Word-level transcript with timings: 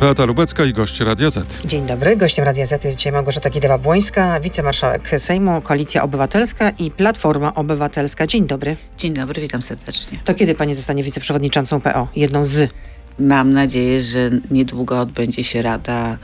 Beata 0.00 0.24
Lubecka 0.24 0.64
i 0.64 0.72
gość 0.72 1.00
Radia 1.00 1.30
Z. 1.30 1.66
Dzień 1.66 1.86
dobry. 1.86 2.16
Gościem 2.16 2.44
Radia 2.44 2.66
Z 2.66 2.84
jest 2.84 2.96
dzisiaj 2.96 3.12
Małgorzata 3.12 3.50
Kidawa-Błońska, 3.50 4.40
wicemarszałek 4.40 5.10
Sejmu, 5.18 5.60
Koalicja 5.60 6.02
Obywatelska 6.02 6.70
i 6.70 6.90
Platforma 6.90 7.54
Obywatelska. 7.54 8.26
Dzień 8.26 8.46
dobry. 8.46 8.76
Dzień 8.98 9.14
dobry, 9.14 9.42
witam 9.42 9.62
serdecznie. 9.62 10.18
To 10.24 10.34
kiedy 10.34 10.54
pani 10.54 10.74
zostanie 10.74 11.02
wiceprzewodniczącą 11.02 11.80
PO? 11.80 12.08
Jedną 12.16 12.44
z. 12.44 12.70
Mam 13.18 13.52
nadzieję, 13.52 14.02
że 14.02 14.30
niedługo 14.50 15.00
odbędzie 15.00 15.44
się 15.44 15.62
Rada 15.62 16.18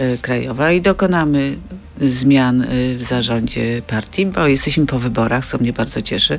y, 0.00 0.18
Krajowa 0.22 0.72
i 0.72 0.80
dokonamy 0.80 1.56
zmian 2.00 2.62
y, 2.62 2.96
w 2.98 3.02
zarządzie 3.02 3.82
partii, 3.86 4.26
bo 4.26 4.46
jesteśmy 4.46 4.86
po 4.86 4.98
wyborach, 4.98 5.46
co 5.46 5.58
mnie 5.58 5.72
bardzo 5.72 6.02
cieszy. 6.02 6.38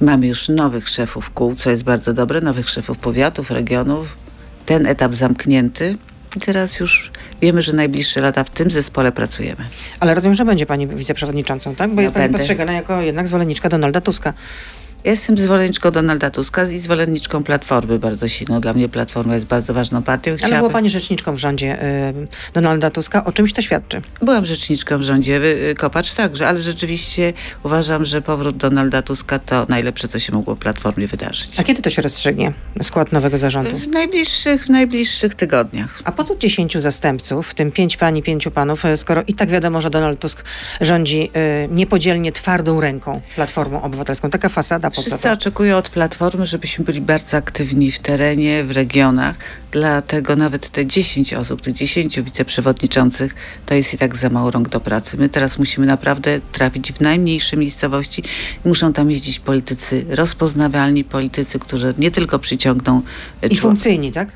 Mamy 0.00 0.26
już 0.26 0.48
nowych 0.48 0.88
szefów 0.88 1.30
kół, 1.30 1.54
co 1.54 1.70
jest 1.70 1.82
bardzo 1.82 2.12
dobre, 2.12 2.40
nowych 2.40 2.68
szefów 2.68 2.98
powiatów, 2.98 3.50
regionów. 3.50 4.16
Ten 4.66 4.86
etap 4.86 5.14
zamknięty. 5.14 5.96
I 6.36 6.40
teraz 6.40 6.80
już 6.80 7.10
wiemy, 7.42 7.62
że 7.62 7.72
najbliższe 7.72 8.20
lata 8.20 8.44
w 8.44 8.50
tym 8.50 8.70
zespole 8.70 9.12
pracujemy. 9.12 9.64
Ale 10.00 10.14
rozumiem, 10.14 10.34
że 10.34 10.44
będzie 10.44 10.66
pani 10.66 10.86
wiceprzewodniczącą, 10.86 11.74
tak? 11.74 11.90
Bo 11.90 11.96
No 11.96 12.02
jest 12.02 12.14
pani 12.14 12.24
będę. 12.24 12.38
postrzegana 12.38 12.72
jako 12.72 13.00
jednak 13.02 13.28
zwolenniczka 13.28 13.68
Donalda 13.68 14.00
Tuska. 14.00 14.32
Ja 15.06 15.10
jestem 15.12 15.38
zwolenniczką 15.38 15.90
Donalda 15.90 16.30
Tuska 16.30 16.64
i 16.70 16.78
zwolenniczką 16.78 17.44
Platformy 17.44 17.98
bardzo 17.98 18.28
silną. 18.28 18.60
Dla 18.60 18.72
mnie 18.74 18.88
Platforma 18.88 19.34
jest 19.34 19.46
bardzo 19.46 19.74
ważną 19.74 20.02
partią. 20.02 20.36
Ale 20.42 20.56
była 20.56 20.70
pani 20.70 20.88
rzeczniczką 20.88 21.34
w 21.34 21.38
rządzie 21.38 21.82
y, 21.82 22.28
Donalda 22.52 22.90
Tuska. 22.90 23.24
O 23.24 23.32
czymś 23.32 23.52
to 23.52 23.62
świadczy. 23.62 24.02
Byłam 24.22 24.46
rzeczniczką 24.46 24.98
w 24.98 25.02
rządzie, 25.02 25.40
y, 25.70 25.74
Kopacz 25.74 26.14
także, 26.14 26.48
ale 26.48 26.58
rzeczywiście 26.58 27.32
uważam, 27.62 28.04
że 28.04 28.22
powrót 28.22 28.56
Donalda 28.56 29.02
Tuska 29.02 29.38
to 29.38 29.66
najlepsze, 29.68 30.08
co 30.08 30.18
się 30.18 30.32
mogło 30.32 30.56
Platformie 30.56 31.06
wydarzyć. 31.06 31.60
A 31.60 31.64
kiedy 31.64 31.82
to 31.82 31.90
się 31.90 32.02
rozstrzygnie? 32.02 32.52
Skład 32.82 33.12
nowego 33.12 33.38
zarządu. 33.38 33.76
W 33.76 33.88
najbliższych, 33.88 34.64
w 34.64 34.68
najbliższych 34.68 35.34
tygodniach. 35.34 36.00
A 36.04 36.12
po 36.12 36.24
co 36.24 36.36
dziesięciu 36.36 36.80
zastępców, 36.80 37.48
w 37.48 37.54
tym 37.54 37.72
pięć 37.72 37.96
pani, 37.96 38.22
pięciu 38.22 38.50
panów, 38.50 38.84
y, 38.84 38.96
skoro 38.96 39.22
i 39.26 39.34
tak 39.34 39.48
wiadomo, 39.48 39.80
że 39.80 39.90
Donald 39.90 40.20
Tusk 40.20 40.44
rządzi 40.80 41.30
y, 41.64 41.68
niepodzielnie 41.70 42.32
twardą 42.32 42.80
ręką 42.80 43.20
Platformą 43.34 43.82
Obywatelską? 43.82 44.30
Taka 44.30 44.48
fasada, 44.48 44.90
Wszyscy 45.02 45.22
to? 45.22 45.32
oczekują 45.32 45.76
od 45.76 45.88
Platformy, 45.88 46.46
żebyśmy 46.46 46.84
byli 46.84 47.00
bardzo 47.00 47.36
aktywni 47.36 47.92
w 47.92 47.98
terenie, 47.98 48.64
w 48.64 48.70
regionach. 48.70 49.36
Dlatego 49.70 50.36
nawet 50.36 50.70
te 50.70 50.86
10 50.86 51.34
osób, 51.34 51.60
tych 51.60 51.74
10 51.74 52.20
wiceprzewodniczących, 52.20 53.34
to 53.66 53.74
jest 53.74 53.94
i 53.94 53.98
tak 53.98 54.16
za 54.16 54.28
mało 54.30 54.50
rąk 54.50 54.68
do 54.68 54.80
pracy. 54.80 55.16
My 55.16 55.28
teraz 55.28 55.58
musimy 55.58 55.86
naprawdę 55.86 56.40
trafić 56.52 56.92
w 56.92 57.00
najmniejsze 57.00 57.56
miejscowości. 57.56 58.22
Muszą 58.64 58.92
tam 58.92 59.10
jeździć 59.10 59.40
politycy 59.40 60.06
rozpoznawalni, 60.08 61.04
politycy, 61.04 61.58
którzy 61.58 61.94
nie 61.98 62.10
tylko 62.10 62.38
przyciągną 62.38 63.02
e, 63.42 63.46
I 63.46 63.56
funkcyjni, 63.56 64.12
tak? 64.12 64.28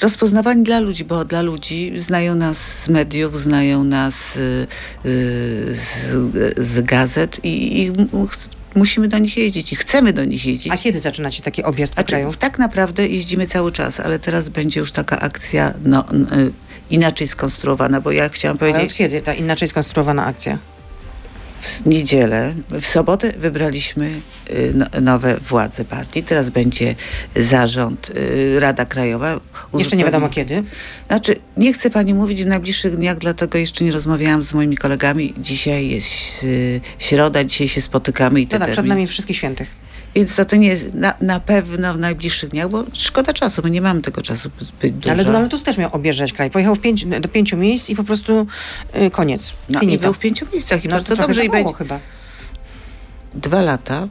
rozpoznawani 0.00 0.62
dla 0.62 0.80
ludzi, 0.80 1.04
bo 1.04 1.24
dla 1.24 1.42
ludzi 1.42 1.92
znają 1.96 2.34
nas 2.34 2.82
z 2.82 2.88
mediów, 2.88 3.40
znają 3.40 3.84
nas 3.84 4.36
y, 4.36 4.66
y, 5.04 5.76
z, 5.76 6.58
z 6.58 6.80
gazet 6.84 7.40
i, 7.44 7.82
i 7.82 7.92
musimy 8.74 9.08
do 9.08 9.18
nich 9.18 9.36
jeździć 9.36 9.72
i 9.72 9.76
chcemy 9.76 10.12
do 10.12 10.24
nich 10.24 10.46
jeździć. 10.46 10.72
A 10.72 10.76
kiedy 10.76 11.00
zaczynacie 11.00 11.42
taki 11.42 11.62
objazd 11.62 11.94
po 11.94 12.04
kraju? 12.04 12.32
tak 12.38 12.58
naprawdę 12.58 13.08
jeździmy 13.08 13.46
cały 13.46 13.72
czas, 13.72 14.00
ale 14.00 14.18
teraz 14.18 14.48
będzie 14.48 14.80
już 14.80 14.92
taka 14.92 15.20
akcja 15.20 15.74
no, 15.84 16.04
y, 16.12 16.52
inaczej 16.90 17.26
skonstruowana, 17.26 18.00
bo 18.00 18.12
ja 18.12 18.28
chciałam 18.28 18.58
Ale 18.60 18.70
od 18.70 18.76
powiedzieć, 18.76 18.98
kiedy 18.98 19.22
ta 19.22 19.34
inaczej 19.34 19.68
skonstruowana 19.68 20.26
akcja? 20.26 20.58
W 21.60 21.86
niedzielę, 21.86 22.54
w 22.80 22.86
sobotę 22.86 23.32
wybraliśmy 23.32 24.20
y, 24.50 24.72
no, 24.74 24.86
nowe 25.00 25.36
władze 25.36 25.84
partii. 25.84 26.22
Teraz 26.22 26.50
będzie 26.50 26.94
zarząd, 27.36 28.10
y, 28.10 28.60
Rada 28.60 28.84
Krajowa. 28.84 29.40
Jeszcze 29.78 29.96
nie 29.96 30.04
wiadomo 30.04 30.28
kiedy. 30.28 30.62
Znaczy, 31.06 31.36
nie 31.56 31.72
chcę 31.72 31.90
pani 31.90 32.14
mówić 32.14 32.44
w 32.44 32.46
najbliższych 32.46 32.96
dniach, 32.96 33.18
dlatego 33.18 33.58
jeszcze 33.58 33.84
nie 33.84 33.92
rozmawiałam 33.92 34.42
z 34.42 34.54
moimi 34.54 34.76
kolegami. 34.76 35.34
Dzisiaj 35.38 35.88
jest 35.88 36.42
y, 36.42 36.80
środa, 36.98 37.44
dzisiaj 37.44 37.68
się 37.68 37.80
spotykamy 37.80 38.40
i 38.40 38.46
To 38.46 38.50
te 38.50 38.58
tak, 38.58 38.66
przed 38.68 38.76
terminy. 38.76 38.94
nami 38.94 39.06
wszystkich 39.06 39.36
świętych. 39.36 39.89
Więc 40.14 40.36
to, 40.36 40.44
to 40.44 40.56
nie 40.56 40.68
jest 40.68 40.94
na, 40.94 41.14
na 41.20 41.40
pewno 41.40 41.94
w 41.94 41.98
najbliższych 41.98 42.50
dniach, 42.50 42.68
bo 42.68 42.84
szkoda 42.92 43.32
czasu, 43.32 43.62
my 43.64 43.70
nie 43.70 43.80
mamy 43.80 44.00
tego 44.02 44.22
czasu 44.22 44.50
zbyt 44.60 44.98
dużo. 44.98 45.12
Ale 45.12 45.24
Donald 45.24 45.50
Tusk 45.50 45.64
też 45.64 45.78
miał 45.78 45.90
objeżdżać 45.94 46.32
kraj. 46.32 46.50
Pojechał 46.50 46.74
w 46.74 46.80
pięć, 46.80 47.04
do 47.20 47.28
pięciu 47.28 47.56
miejsc 47.56 47.90
i 47.90 47.96
po 47.96 48.04
prostu 48.04 48.46
y, 48.96 49.10
koniec. 49.10 49.52
no, 49.68 49.78
i 49.78 49.80
Finito. 49.80 50.02
był 50.02 50.12
w 50.12 50.18
pięciu 50.18 50.46
miejscach 50.52 50.84
i 50.84 50.88
No, 50.88 50.90
to 50.90 50.96
bardzo 50.96 51.06
trochę 51.06 51.22
dobrze 51.22 51.44
i 51.44 51.50
będzie 51.50 51.72
chyba. 51.74 51.98
dwa 53.34 53.62
lata 53.62 54.08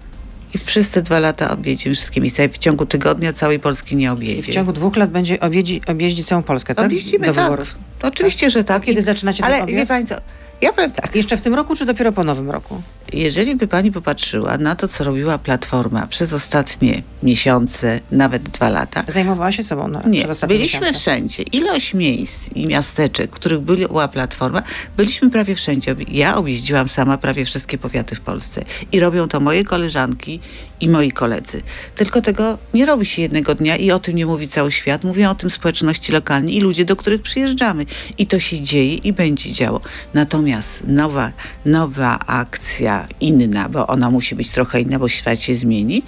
i 0.56 0.60
przez 0.60 0.90
te 0.90 1.02
dwa 1.02 1.20
lata 1.20 1.52
odwiedzimy 1.52 1.96
wszystkie 1.96 2.22
miejsca. 2.22 2.44
I 2.44 2.50
w 2.50 2.58
ciągu 2.58 2.86
tygodnia 2.86 3.34
całej 3.34 3.60
Polski 3.60 3.96
nie 3.96 4.06
I 4.06 4.08
objedzie. 4.08 4.52
w 4.52 4.56
ciągu 4.56 4.74
dwóch 4.74 4.96
lat 4.96 5.12
będzie 5.12 5.40
objeździ, 5.40 5.82
objeździć 5.88 6.28
całą 6.28 6.44
Polskę, 6.44 6.76
tak? 6.76 6.86
Objeździmy, 6.86 7.26
Do 7.28 7.34
tak. 7.34 7.44
wyborów. 7.44 7.76
Oczywiście, 8.02 8.50
że 8.50 8.64
tak. 8.64 8.84
Kiedy 8.84 9.00
I- 9.00 9.04
zaczynacie 9.04 9.44
ten 9.44 9.52
Ale 9.54 9.66
wie 9.66 9.86
pani 9.86 10.06
co, 10.08 10.16
ja 10.62 10.74
powiem 10.74 10.92
tak. 10.92 11.16
Jeszcze 11.16 11.38
w 11.38 11.42
tym 11.42 11.54
roku, 11.54 11.76
czy 11.76 11.86
dopiero 11.86 12.12
po 12.12 12.24
nowym 12.24 12.52
roku? 12.52 12.82
Jeżeli 13.14 13.56
by 13.56 13.68
pani 13.68 13.92
popatrzyła 13.92 14.58
na 14.58 14.76
to, 14.76 14.88
co 14.88 15.04
robiła 15.04 15.38
Platforma 15.38 16.08
przez 16.08 16.34
ostatnie 16.34 17.02
miesiące, 17.24 18.00
nawet 18.12 18.44
dwa 18.44 18.70
lata, 18.70 19.04
Zajmowała 19.08 19.52
się 19.52 19.64
sobą 19.64 19.88
na, 19.88 20.02
nie, 20.02 20.26
byliśmy 20.48 20.80
miesiące. 20.80 21.00
wszędzie. 21.00 21.44
Ilość 21.44 21.94
miejsc 21.94 22.40
i 22.56 22.68
miasteczek, 22.68 23.32
w 23.32 23.34
których 23.34 23.60
była 23.60 24.08
Platforma, 24.08 24.64
byliśmy 24.98 25.30
prawie 25.30 25.56
wszędzie. 25.56 25.96
Ja 26.12 26.38
objeździłam 26.38 26.88
sama 26.88 27.18
prawie 27.18 27.46
wszystkie 27.46 27.78
powiaty 27.78 28.16
w 28.16 28.22
Polsce. 28.22 28.66
I 28.92 29.00
robią 29.00 29.28
to 29.28 29.40
moje 29.40 29.64
koleżanki 29.64 30.40
i 30.82 30.90
moi 30.90 31.12
koledzy. 31.12 31.62
Tylko 31.96 32.22
tego 32.22 32.58
nie 32.74 32.86
robi 32.86 33.06
się 33.06 33.22
jednego 33.22 33.56
dnia 33.56 33.78
i 33.78 33.92
o 33.92 34.00
tym 34.00 34.16
nie 34.16 34.26
mówi 34.26 34.48
cały 34.48 34.72
świat. 34.72 35.04
Mówią 35.04 35.30
o 35.30 35.36
tym 35.36 35.50
społeczności 35.50 36.12
lokalne 36.12 36.52
i 36.52 36.62
ludzie, 36.62 36.86
do 36.86 36.96
których 36.96 37.22
przyjeżdżamy. 37.22 37.86
I 38.18 38.28
to 38.28 38.40
się 38.40 38.62
dzieje 38.62 38.96
i 38.96 39.14
będzie 39.14 39.54
działo. 39.54 39.82
Natomiast 40.14 40.84
nowa, 40.88 41.32
nowa 41.66 42.20
akcja, 42.20 43.08
inna, 43.20 43.70
bo 43.70 43.88
ona 43.88 44.10
musi 44.10 44.36
być 44.36 44.50
trochę 44.50 44.82
inna, 44.82 45.00
bo 45.00 45.10
świat 45.10 45.40
się 45.40 45.56
zmieni, 45.56 46.04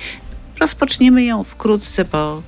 rozpoczniemy 0.60 1.24
ją 1.24 1.44
wkrótce 1.44 2.06
po 2.06 2.42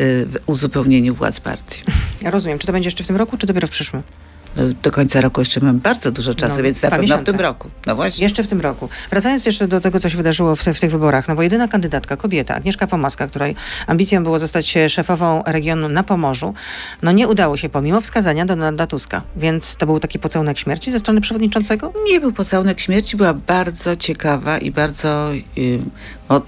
y, 0.00 0.26
uzupełnieniu 0.46 1.14
władz 1.14 1.40
partii. 1.40 1.82
Ja 2.22 2.30
rozumiem. 2.30 2.58
Czy 2.58 2.66
to 2.66 2.72
będzie 2.72 2.86
jeszcze 2.86 3.04
w 3.04 3.06
tym 3.06 3.16
roku, 3.16 3.38
czy 3.38 3.46
dopiero 3.46 3.68
w 3.68 3.70
przyszłym? 3.70 4.02
No, 4.56 4.62
do 4.82 4.90
końca 4.90 5.20
roku 5.20 5.40
jeszcze 5.40 5.60
mamy 5.60 5.78
bardzo 5.78 6.10
dużo 6.10 6.34
czasu, 6.34 6.56
No, 6.56 6.62
więc 6.62 6.82
na 6.82 6.90
pewno 6.90 6.98
w 6.98 7.02
miesiące. 7.02 7.32
tym 7.32 7.40
roku. 7.40 7.70
No 7.86 7.96
właśnie. 7.96 8.22
Jeszcze 8.22 8.42
w 8.42 8.48
tym 8.48 8.60
roku. 8.60 8.88
Wracając 9.10 9.46
jeszcze 9.46 9.68
do 9.68 9.80
tego, 9.80 10.00
co 10.00 10.10
się 10.10 10.16
wydarzyło 10.16 10.56
w, 10.56 10.64
te, 10.64 10.74
w 10.74 10.80
tych 10.80 10.90
wyborach, 10.90 11.28
no 11.28 11.34
bo 11.34 11.42
jedyna 11.42 11.68
kandydatka, 11.68 12.16
kobieta, 12.16 12.54
Agnieszka 12.54 12.86
Pomaska, 12.86 13.26
której 13.26 13.54
ambicją 13.86 14.22
było 14.22 14.38
zostać 14.38 14.74
szefową 14.88 15.42
regionu 15.46 15.88
na 15.88 16.02
Pomorzu, 16.02 16.54
no 17.02 17.12
nie 17.12 17.28
udało 17.28 17.56
się 17.56 17.68
pomimo 17.68 18.00
wskazania 18.00 18.46
Donalda 18.46 18.86
Tuska. 18.86 19.22
Więc 19.36 19.76
to 19.76 19.86
był 19.86 20.00
taki 20.00 20.18
pocałunek 20.18 20.58
śmierci 20.58 20.92
ze 20.92 20.98
strony 20.98 21.20
przewodniczącego? 21.20 21.92
Nie 22.10 22.20
był 22.20 22.32
pocałunek 22.32 22.80
śmierci, 22.80 23.16
była 23.16 23.34
bardzo 23.34 23.96
ciekawa 23.96 24.58
i 24.58 24.70
bardzo 24.70 25.32
y, 25.58 25.78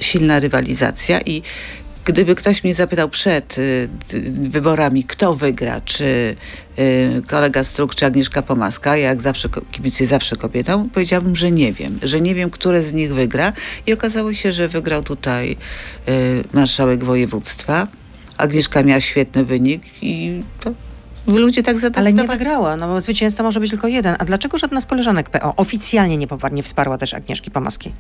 silna 0.01 0.41
rywalizacja 0.41 1.21
i 1.21 1.43
gdyby 2.09 2.35
ktoś 2.35 2.65
mnie 2.65 2.75
zapytał 2.75 3.09
przed 3.09 3.59
y, 3.59 3.89
wyborami, 4.31 5.05
kto 5.05 5.35
wygra, 5.35 5.81
czy 5.81 6.37
y, 6.79 7.23
kolega 7.27 7.65
Struk, 7.65 7.95
czy 7.95 8.07
Agnieszka 8.07 8.43
Pomaska, 8.43 8.97
ja 8.97 9.09
jak 9.09 9.23
zawsze 9.23 9.49
kibicuję 9.73 10.07
zawsze 10.07 10.37
kobietom, 10.37 10.91
powiedziałabym, 10.91 11.37
że 11.37 11.51
nie 11.51 11.73
wiem, 11.73 11.99
że 12.03 12.21
nie 12.21 12.35
wiem, 12.35 12.51
które 12.51 12.83
z 12.83 12.93
nich 12.93 13.15
wygra 13.15 13.53
i 13.87 13.93
okazało 13.93 14.35
się, 14.35 14.53
że 14.53 14.69
wygrał 14.69 15.03
tutaj 15.03 15.57
y, 16.09 16.45
marszałek 16.53 17.05
województwa. 17.05 17.89
Agnieszka 18.37 18.83
miała 18.83 19.01
świetny 19.01 19.45
wynik 19.45 19.83
i 20.03 20.43
to 20.61 20.71
ludzie 21.27 21.63
tak 21.63 21.73
Ale 21.73 21.81
zadecydowali. 21.81 22.15
nie 22.15 22.39
wygrała, 22.39 22.77
no 22.77 22.89
bo 22.89 23.01
zwycięzca 23.01 23.43
może 23.43 23.61
być 23.61 23.71
tylko 23.71 23.89
jeden. 23.89 24.17
A 24.19 24.25
dlaczego 24.25 24.59
żadna 24.59 24.81
z 24.81 24.87
koleżanek 24.87 25.31
PO 25.31 25.57
oficjalnie 25.57 26.17
nie, 26.17 26.27
nie 26.53 26.63
wsparła 26.63 26.99
też 26.99 27.15
Agnieszki 27.15 27.51
Pomaskiej? 27.51 27.93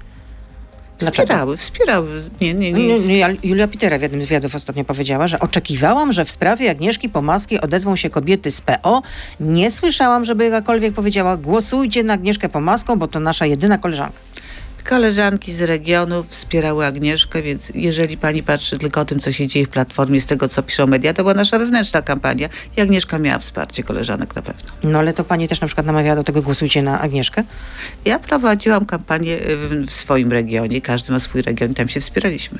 Dlaczego? 0.98 1.26
Wspierały, 1.26 1.56
wspierały. 1.56 2.22
Nie, 2.40 2.54
nie, 2.54 2.72
nie. 2.72 2.98
Nie, 2.98 2.98
nie, 2.98 3.36
Julia 3.42 3.68
Pitera 3.68 3.98
w 3.98 4.02
jednym 4.02 4.22
z 4.22 4.26
wywiadów 4.26 4.54
ostatnio 4.54 4.84
powiedziała, 4.84 5.28
że 5.28 5.40
oczekiwałam, 5.40 6.12
że 6.12 6.24
w 6.24 6.30
sprawie 6.30 6.70
Agnieszki 6.70 7.08
Pomaskiej 7.08 7.60
odezwą 7.60 7.96
się 7.96 8.10
kobiety 8.10 8.50
z 8.50 8.60
PO. 8.60 9.02
Nie 9.40 9.70
słyszałam, 9.70 10.24
żeby 10.24 10.44
jakakolwiek 10.44 10.94
powiedziała 10.94 11.36
głosujcie 11.36 12.02
na 12.02 12.12
Agnieszkę 12.12 12.48
Pomaską, 12.48 12.96
bo 12.96 13.08
to 13.08 13.20
nasza 13.20 13.46
jedyna 13.46 13.78
koleżanka. 13.78 14.27
Koleżanki 14.88 15.52
z 15.52 15.60
regionu 15.62 16.24
wspierały 16.28 16.86
Agnieszkę, 16.86 17.42
więc 17.42 17.72
jeżeli 17.74 18.16
pani 18.16 18.42
patrzy 18.42 18.78
tylko 18.78 19.00
o 19.00 19.04
tym, 19.04 19.20
co 19.20 19.32
się 19.32 19.46
dzieje 19.46 19.66
w 19.66 19.68
Platformie, 19.68 20.20
z 20.20 20.26
tego, 20.26 20.48
co 20.48 20.62
piszą 20.62 20.86
media, 20.86 21.14
to 21.14 21.22
była 21.22 21.34
nasza 21.34 21.58
wewnętrzna 21.58 22.02
kampania 22.02 22.48
i 22.76 22.80
Agnieszka 22.80 23.18
miała 23.18 23.38
wsparcie 23.38 23.82
koleżanek 23.82 24.36
na 24.36 24.42
pewno. 24.42 24.70
No 24.82 24.98
ale 24.98 25.12
to 25.12 25.24
pani 25.24 25.48
też 25.48 25.60
na 25.60 25.66
przykład 25.66 25.86
namawiała 25.86 26.16
do 26.16 26.24
tego 26.24 26.42
głosujcie 26.42 26.82
na 26.82 27.00
Agnieszkę? 27.00 27.44
Ja 28.04 28.18
prowadziłam 28.18 28.86
kampanię 28.86 29.36
w, 29.36 29.86
w 29.86 29.90
swoim 29.92 30.32
regionie, 30.32 30.80
każdy 30.80 31.12
ma 31.12 31.20
swój 31.20 31.42
region 31.42 31.70
i 31.70 31.74
tam 31.74 31.88
się 31.88 32.00
wspieraliśmy. 32.00 32.58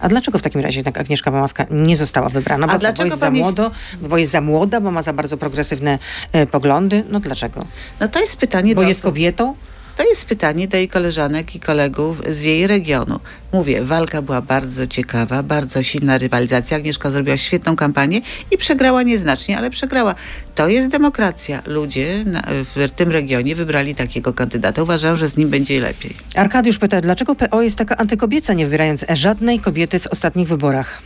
A 0.00 0.08
dlaczego 0.08 0.38
w 0.38 0.42
takim 0.42 0.60
razie 0.60 0.78
jednak 0.78 0.98
Agnieszka 0.98 1.30
Pomaska 1.30 1.66
nie 1.70 1.96
została 1.96 2.28
wybrana? 2.28 2.66
Bo, 2.66 2.72
A 2.72 2.74
co, 2.74 2.78
bo 2.78 2.80
dlaczego 2.80 3.08
jest 3.08 3.20
pani- 3.20 3.38
za 3.38 3.44
młodo, 3.44 3.70
bo 4.00 4.18
jest 4.18 4.32
za 4.32 4.40
młoda, 4.40 4.80
bo 4.80 4.90
ma 4.90 5.02
za 5.02 5.12
bardzo 5.12 5.36
progresywne 5.36 5.98
e, 6.32 6.46
poglądy? 6.46 7.04
No 7.10 7.20
dlaczego? 7.20 7.66
No 8.00 8.08
to 8.08 8.20
jest 8.20 8.36
pytanie 8.36 8.74
Bo 8.74 8.82
do 8.82 8.88
jest 8.88 9.02
kobietą? 9.02 9.54
To 9.98 10.04
jest 10.04 10.24
pytanie 10.24 10.68
jej 10.72 10.88
koleżanek 10.88 11.54
i 11.54 11.60
kolegów 11.60 12.22
z 12.28 12.42
jej 12.42 12.66
regionu. 12.66 13.20
Mówię, 13.52 13.84
walka 13.84 14.22
była 14.22 14.42
bardzo 14.42 14.86
ciekawa, 14.86 15.42
bardzo 15.42 15.82
silna 15.82 16.18
rywalizacja. 16.18 16.76
Agnieszka 16.76 17.10
zrobiła 17.10 17.36
świetną 17.36 17.76
kampanię 17.76 18.20
i 18.50 18.58
przegrała 18.58 19.02
nieznacznie, 19.02 19.58
ale 19.58 19.70
przegrała. 19.70 20.14
To 20.54 20.68
jest 20.68 20.88
demokracja. 20.88 21.62
Ludzie 21.66 22.24
na, 22.24 22.42
w 22.46 22.90
tym 22.90 23.10
regionie 23.10 23.54
wybrali 23.54 23.94
takiego 23.94 24.32
kandydata. 24.32 24.82
Uważają, 24.82 25.16
że 25.16 25.28
z 25.28 25.36
nim 25.36 25.48
będzie 25.48 25.80
lepiej. 25.80 26.14
Arkadiusz 26.34 26.78
pyta, 26.78 27.00
dlaczego 27.00 27.34
PO 27.34 27.62
jest 27.62 27.76
taka 27.76 27.96
antykobieca, 27.96 28.54
nie 28.54 28.64
wybierając 28.64 29.04
żadnej 29.08 29.60
kobiety 29.60 29.98
w 29.98 30.06
ostatnich 30.06 30.48
wyborach? 30.48 31.02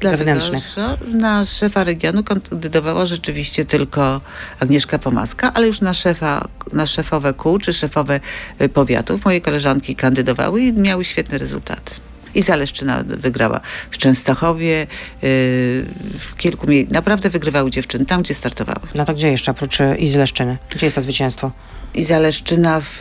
Dlatego, 0.00 0.18
wewnętrznych. 0.24 0.64
że 0.76 0.96
na 1.12 1.44
szefa 1.44 1.84
regionu 1.84 2.22
kandydowała 2.22 3.06
rzeczywiście 3.06 3.64
tylko 3.64 4.20
Agnieszka 4.60 4.98
Pomaska, 4.98 5.52
ale 5.54 5.66
już 5.66 5.80
na, 5.80 5.94
szefa, 5.94 6.48
na 6.72 6.86
szefowe 6.86 7.34
kół 7.34 7.58
czy 7.58 7.72
szefowe 7.72 8.20
y, 8.60 8.68
powiatów 8.68 9.24
moje 9.24 9.40
koleżanki 9.40 9.96
kandydowały 9.96 10.62
i 10.62 10.72
miały 10.72 11.04
świetne 11.04 11.38
rezultaty. 11.38 11.94
I 12.34 12.42
Zaleszczyna 12.42 13.04
wygrała 13.06 13.60
w 13.90 13.98
Częstochowie, 13.98 14.78
yy, 14.78 14.86
w 16.18 16.34
kilku 16.36 16.66
miejscach. 16.66 16.94
Naprawdę 16.94 17.30
wygrywały 17.30 17.70
dziewczyny 17.70 18.06
tam, 18.06 18.22
gdzie 18.22 18.34
startowały. 18.34 18.80
No 18.94 19.04
to 19.04 19.14
gdzie 19.14 19.28
jeszcze, 19.30 19.50
oprócz 19.50 19.80
y, 19.80 19.96
i 19.98 20.08
z 20.08 20.14
Leszczyny? 20.14 20.58
Gdzie 20.70 20.86
jest 20.86 20.96
to 20.96 21.02
zwycięstwo? 21.02 21.50
I 21.94 22.04
Zaleszczyna 22.04 22.80
w, 22.80 23.00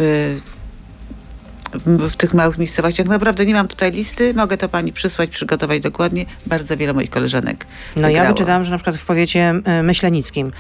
w, 1.74 2.10
w 2.12 2.16
tych 2.16 2.34
małych 2.34 2.58
miejscowościach. 2.58 3.08
Naprawdę 3.08 3.46
nie 3.46 3.54
mam 3.54 3.68
tutaj 3.68 3.92
listy, 3.92 4.34
mogę 4.34 4.58
to 4.58 4.70
pani 4.70 4.94
przysłać, 4.94 5.30
przygotować 5.30 5.80
dokładnie. 5.82 6.26
Bardzo 6.46 6.78
wiele 6.78 6.94
moich 6.94 7.10
koleżanek 7.10 7.66
No 7.96 8.02
ja 8.02 8.08
wygrało. 8.08 8.28
wyczytałam, 8.30 8.64
że 8.64 8.72
na 8.72 8.78
przykład 8.78 8.98
w 8.98 9.06
powiecie 9.06 9.54
y, 9.80 9.84
myślenickim 9.84 10.52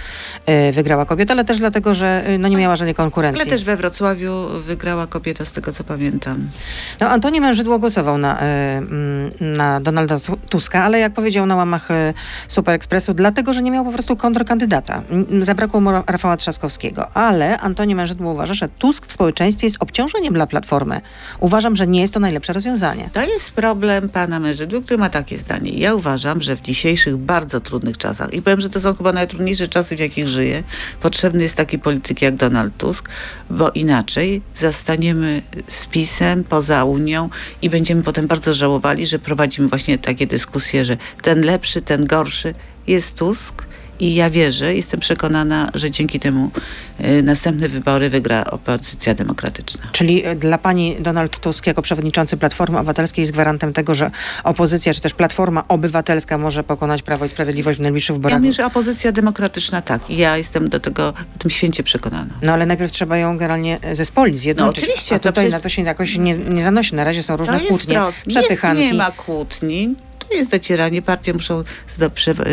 y, 0.68 0.72
wygrała 0.72 1.06
kobieta, 1.06 1.34
ale 1.34 1.46
też 1.46 1.58
dlatego, 1.60 1.94
że 1.96 2.30
y, 2.30 2.38
no 2.38 2.48
nie 2.48 2.58
miała 2.58 2.76
żadnej 2.76 2.96
konkurencji. 2.96 3.42
Ale 3.42 3.52
też 3.52 3.64
we 3.64 3.78
Wrocławiu 3.78 4.48
wygrała 4.62 5.08
kobieta, 5.08 5.46
z 5.46 5.52
tego 5.52 5.72
co 5.74 5.84
pamiętam. 5.84 6.50
No, 7.00 7.10
Antoni 7.10 7.42
Mężydło 7.42 7.80
głosował 7.80 8.18
na, 8.18 8.40
na 9.40 9.80
Donalda 9.80 10.18
Tuska, 10.50 10.84
ale 10.84 11.00
jak 11.00 11.14
powiedział 11.14 11.46
na 11.46 11.56
łamach 11.56 11.88
Super 12.48 12.76
Expressu, 12.76 13.14
dlatego, 13.14 13.54
że 13.54 13.62
nie 13.62 13.72
miał 13.72 13.86
po 13.86 13.92
prostu 13.92 14.16
kontrkandydata. 14.16 15.02
Zabrakło 15.42 15.82
mu 15.82 15.92
Ra- 15.92 16.04
Rafała 16.08 16.38
Trzaskowskiego. 16.38 17.10
Ale 17.14 17.60
Antoni 17.60 17.96
Mężydło 17.96 18.32
uważa, 18.34 18.54
że 18.54 18.70
Tusk 18.70 19.06
w 19.06 19.14
społeczeństwie 19.14 19.68
jest 19.68 19.78
obciążeniem 19.80 20.34
dla 20.34 20.48
Platformy. 20.48 20.99
Uważam, 21.40 21.75
że 21.75 21.88
nie 21.88 22.01
jest 22.01 22.13
to 22.13 22.19
najlepsze 22.19 22.54
rozwiązanie. 22.54 23.10
To 23.13 23.22
jest 23.22 23.51
problem 23.51 24.10
pana 24.10 24.40
Mężydły, 24.40 24.81
który 24.84 24.98
ma 24.98 25.10
takie 25.10 25.38
zdanie. 25.38 25.72
Ja 25.72 25.96
uważam, 25.96 26.42
że 26.42 26.56
w 26.56 26.62
dzisiejszych 26.62 27.18
bardzo 27.18 27.60
trudnych 27.60 27.98
czasach, 27.98 28.34
i 28.34 28.42
powiem, 28.42 28.62
że 28.62 28.69
to 28.69 28.81
są 28.81 28.96
chyba 28.96 29.13
najtrudniejsze 29.13 29.68
czasy, 29.68 29.96
w 29.96 30.00
jakich 30.00 30.28
żyję, 30.28 30.63
potrzebny 31.01 31.44
jest 31.44 31.56
taki 31.56 31.80
polityk 31.80 32.22
jak 32.22 32.36
Donald 32.36 32.78
Tusk, 32.78 33.10
bo 33.50 33.69
inaczej 33.69 34.42
zastaniemy 34.56 35.42
z 35.68 35.86
PiSem 35.86 36.44
poza 36.44 36.84
Unią 36.84 37.30
i 37.62 37.69
będziemy 37.69 38.04
potem 38.04 38.28
bardzo 38.28 38.54
żałowali, 38.54 39.07
że 39.07 39.19
prowadzimy 39.19 39.68
właśnie 39.68 39.98
takie 39.98 40.28
dyskusje, 40.28 40.86
że 40.86 40.98
ten 41.22 41.42
lepszy, 41.42 41.81
ten 41.81 42.06
gorszy 42.06 42.54
jest 42.88 43.16
Tusk. 43.16 43.69
I 44.00 44.16
ja 44.16 44.30
wierzę, 44.30 44.75
jestem 44.75 45.00
przekonana, 45.00 45.69
że 45.74 45.92
dzięki 45.92 46.19
temu 46.19 46.51
y, 47.06 47.24
następne 47.24 47.69
wybory 47.69 48.10
wygra 48.10 48.46
opozycja 48.46 49.13
demokratyczna. 49.13 49.81
Czyli 49.92 50.28
y, 50.28 50.36
dla 50.36 50.57
pani 50.57 50.96
Donald 51.00 51.40
Tusk 51.40 51.68
jako 51.68 51.81
przewodniczący 51.81 52.38
Platformy 52.38 52.78
Obywatelskiej 52.78 53.22
jest 53.22 53.31
gwarantem 53.31 53.74
tego, 53.74 53.96
że 53.96 54.12
opozycja, 54.44 54.94
czy 54.94 55.01
też 55.01 55.13
Platforma 55.13 55.63
Obywatelska 55.68 56.38
może 56.38 56.63
pokonać 56.63 57.01
Prawo 57.01 57.25
i 57.25 57.30
Sprawiedliwość 57.30 57.80
w 57.80 57.81
najbliższych 57.81 58.16
wyborach. 58.16 58.34
Ja 58.36 58.40
myślę, 58.40 58.54
że 58.54 58.66
opozycja 58.66 59.12
demokratyczna 59.12 59.81
tak. 59.81 60.10
I 60.10 60.18
ja 60.18 60.38
jestem 60.38 60.69
do 60.69 60.80
tego 60.80 61.07
o 61.07 61.40
tym 61.40 61.52
święcie 61.52 61.84
przekonana. 61.84 62.34
No 62.42 62.52
ale 62.54 62.66
najpierw 62.66 62.92
trzeba 62.92 63.18
ją 63.18 63.38
generalnie 63.38 63.80
zespolić, 63.92 64.40
zjednoczyć. 64.40 64.84
No 64.84 64.84
oczywiście, 64.88 65.16
A 65.16 65.19
to 65.19 65.30
tutaj 65.30 65.44
przecież- 65.45 65.54
na 65.54 65.60
to 65.60 65.69
się 65.69 65.81
jakoś 65.81 66.18
nie, 66.18 66.38
nie 66.38 66.63
zanosi. 66.63 66.95
Na 66.95 67.04
razie 67.04 67.24
są 67.24 67.38
różne 67.38 67.54
to 67.54 67.60
jest 67.60 67.69
kłótnie, 67.69 67.95
proste. 67.95 68.30
przepychanki. 68.30 68.81
Jest, 68.81 68.94
nie 68.94 68.98
ma 68.98 69.12
kłótni. 69.12 69.95
To 70.30 70.36
jest 70.36 70.52
docieranie. 70.52 71.02
Partie 71.02 71.34
muszą, 71.34 71.64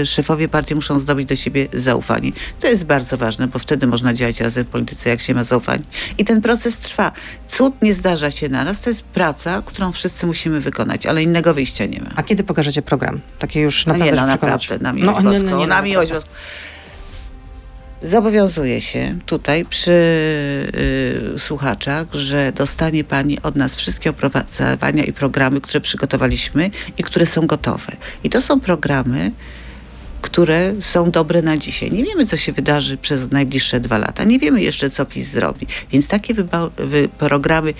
szefowie 0.04 0.48
partii 0.48 0.74
muszą 0.74 0.98
zdobyć 0.98 1.28
do 1.28 1.36
siebie 1.36 1.68
zaufanie. 1.72 2.30
To 2.60 2.66
jest 2.66 2.84
bardzo 2.84 3.16
ważne, 3.16 3.48
bo 3.48 3.58
wtedy 3.58 3.86
można 3.86 4.14
działać 4.14 4.40
razem 4.40 4.64
w 4.64 4.68
polityce, 4.68 5.10
jak 5.10 5.20
się 5.20 5.34
ma 5.34 5.44
zaufanie. 5.44 5.82
I 6.18 6.24
ten 6.24 6.42
proces 6.42 6.78
trwa. 6.78 7.12
Cud 7.48 7.82
nie 7.82 7.94
zdarza 7.94 8.30
się 8.30 8.48
naraz. 8.48 8.80
To 8.80 8.90
jest 8.90 9.02
praca, 9.02 9.62
którą 9.66 9.92
wszyscy 9.92 10.26
musimy 10.26 10.60
wykonać, 10.60 11.06
ale 11.06 11.22
innego 11.22 11.54
wyjścia 11.54 11.86
nie 11.86 12.00
ma. 12.00 12.10
A 12.16 12.22
kiedy 12.22 12.44
pokażecie 12.44 12.82
program? 12.82 13.20
Takie 13.38 13.60
już 13.60 13.86
No 13.86 13.92
naprawdę, 13.92 14.10
nie, 14.10 14.20
no 14.20 14.28
żeby 14.28 14.38
przekonać. 14.38 14.62
naprawdę, 14.62 14.84
na 14.84 14.92
miłość 14.92 15.24
no, 15.24 15.30
boską, 15.30 15.50
no, 15.50 15.58
nie, 15.58 15.66
na 15.66 15.76
no, 15.76 15.82
miłość 15.82 16.12
boską. 16.12 16.30
Zobowiązuję 18.02 18.80
się 18.80 19.18
tutaj 19.26 19.64
przy 19.64 19.90
y, 21.34 21.38
słuchaczach, 21.38 22.06
że 22.12 22.52
dostanie 22.52 23.04
Pani 23.04 23.42
od 23.42 23.56
nas 23.56 23.76
wszystkie 23.76 24.10
opracowania 24.10 25.04
i 25.04 25.12
programy, 25.12 25.60
które 25.60 25.80
przygotowaliśmy 25.80 26.70
i 26.98 27.02
które 27.02 27.26
są 27.26 27.46
gotowe. 27.46 27.92
I 28.24 28.30
to 28.30 28.42
są 28.42 28.60
programy, 28.60 29.30
które 30.22 30.74
są 30.80 31.10
dobre 31.10 31.42
na 31.42 31.56
dzisiaj. 31.56 31.92
Nie 31.92 32.04
wiemy, 32.04 32.26
co 32.26 32.36
się 32.36 32.52
wydarzy 32.52 32.96
przez 32.96 33.30
najbliższe 33.30 33.80
dwa 33.80 33.98
lata. 33.98 34.24
Nie 34.24 34.38
wiemy 34.38 34.62
jeszcze, 34.62 34.90
co 34.90 35.06
PiS 35.06 35.28
zrobi. 35.28 35.66
Więc 35.92 36.06
takie 36.06 36.34
programy 37.18 37.74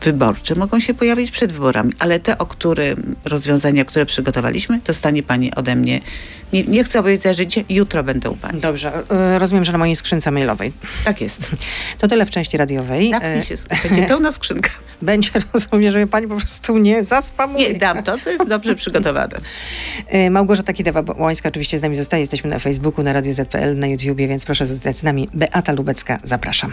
wyborcze 0.00 0.54
mogą 0.54 0.80
się 0.80 0.94
pojawić 0.94 1.30
przed 1.30 1.52
wyborami, 1.52 1.92
ale 1.98 2.20
te, 2.20 2.38
o 2.38 2.46
które 2.46 2.94
rozwiązania, 3.24 3.84
które 3.84 4.06
przygotowaliśmy, 4.06 4.80
dostanie 4.84 5.22
Pani 5.22 5.54
ode 5.54 5.76
mnie. 5.76 6.00
Nie, 6.52 6.64
nie 6.64 6.84
chcę 6.84 7.02
powiedzieć, 7.02 7.36
że 7.36 7.46
dzisiaj, 7.46 7.64
jutro 7.68 8.04
będę 8.04 8.30
u 8.30 8.36
Pani. 8.36 8.60
Dobrze, 8.60 9.02
y, 9.34 9.38
rozumiem, 9.38 9.64
że 9.64 9.72
na 9.72 9.78
mojej 9.78 9.96
skrzynce 9.96 10.30
mailowej. 10.30 10.72
Tak 11.04 11.20
jest. 11.20 11.40
To 11.98 12.08
tyle 12.08 12.26
w 12.26 12.30
części 12.30 12.56
radiowej. 12.56 13.10
Zapnij 13.10 13.40
Y, 13.40 13.44
się, 13.44 13.54
będzie 13.88 14.06
pełna 14.12 14.32
skrzynka. 14.32 14.70
Będzie, 15.02 15.30
rozumiem, 15.52 15.92
żeby 15.92 16.06
pani 16.06 16.28
po 16.28 16.36
prostu 16.36 16.78
nie 16.78 17.04
zaspamuje. 17.04 17.72
Nie, 17.72 17.78
dam 17.78 18.02
to, 18.02 18.18
co 18.18 18.30
jest 18.30 18.48
dobrze 18.48 18.74
przygotowane. 18.74 19.36
Y, 20.14 20.30
Małgorzata 20.30 20.72
Kidawa-Łańska 20.72 21.48
oczywiście 21.48 21.78
z 21.78 21.82
nami 21.82 21.96
zostaje. 21.96 22.20
Jesteśmy 22.20 22.50
na 22.50 22.58
Facebooku, 22.58 23.04
na 23.04 23.12
Radio 23.12 23.32
ZPL, 23.32 23.78
na 23.78 23.86
YouTubie, 23.86 24.28
więc 24.28 24.44
proszę 24.44 24.66
zostać 24.66 24.96
z 24.96 25.02
nami. 25.02 25.28
Beata 25.34 25.72
Lubecka, 25.72 26.18
zapraszam. 26.24 26.72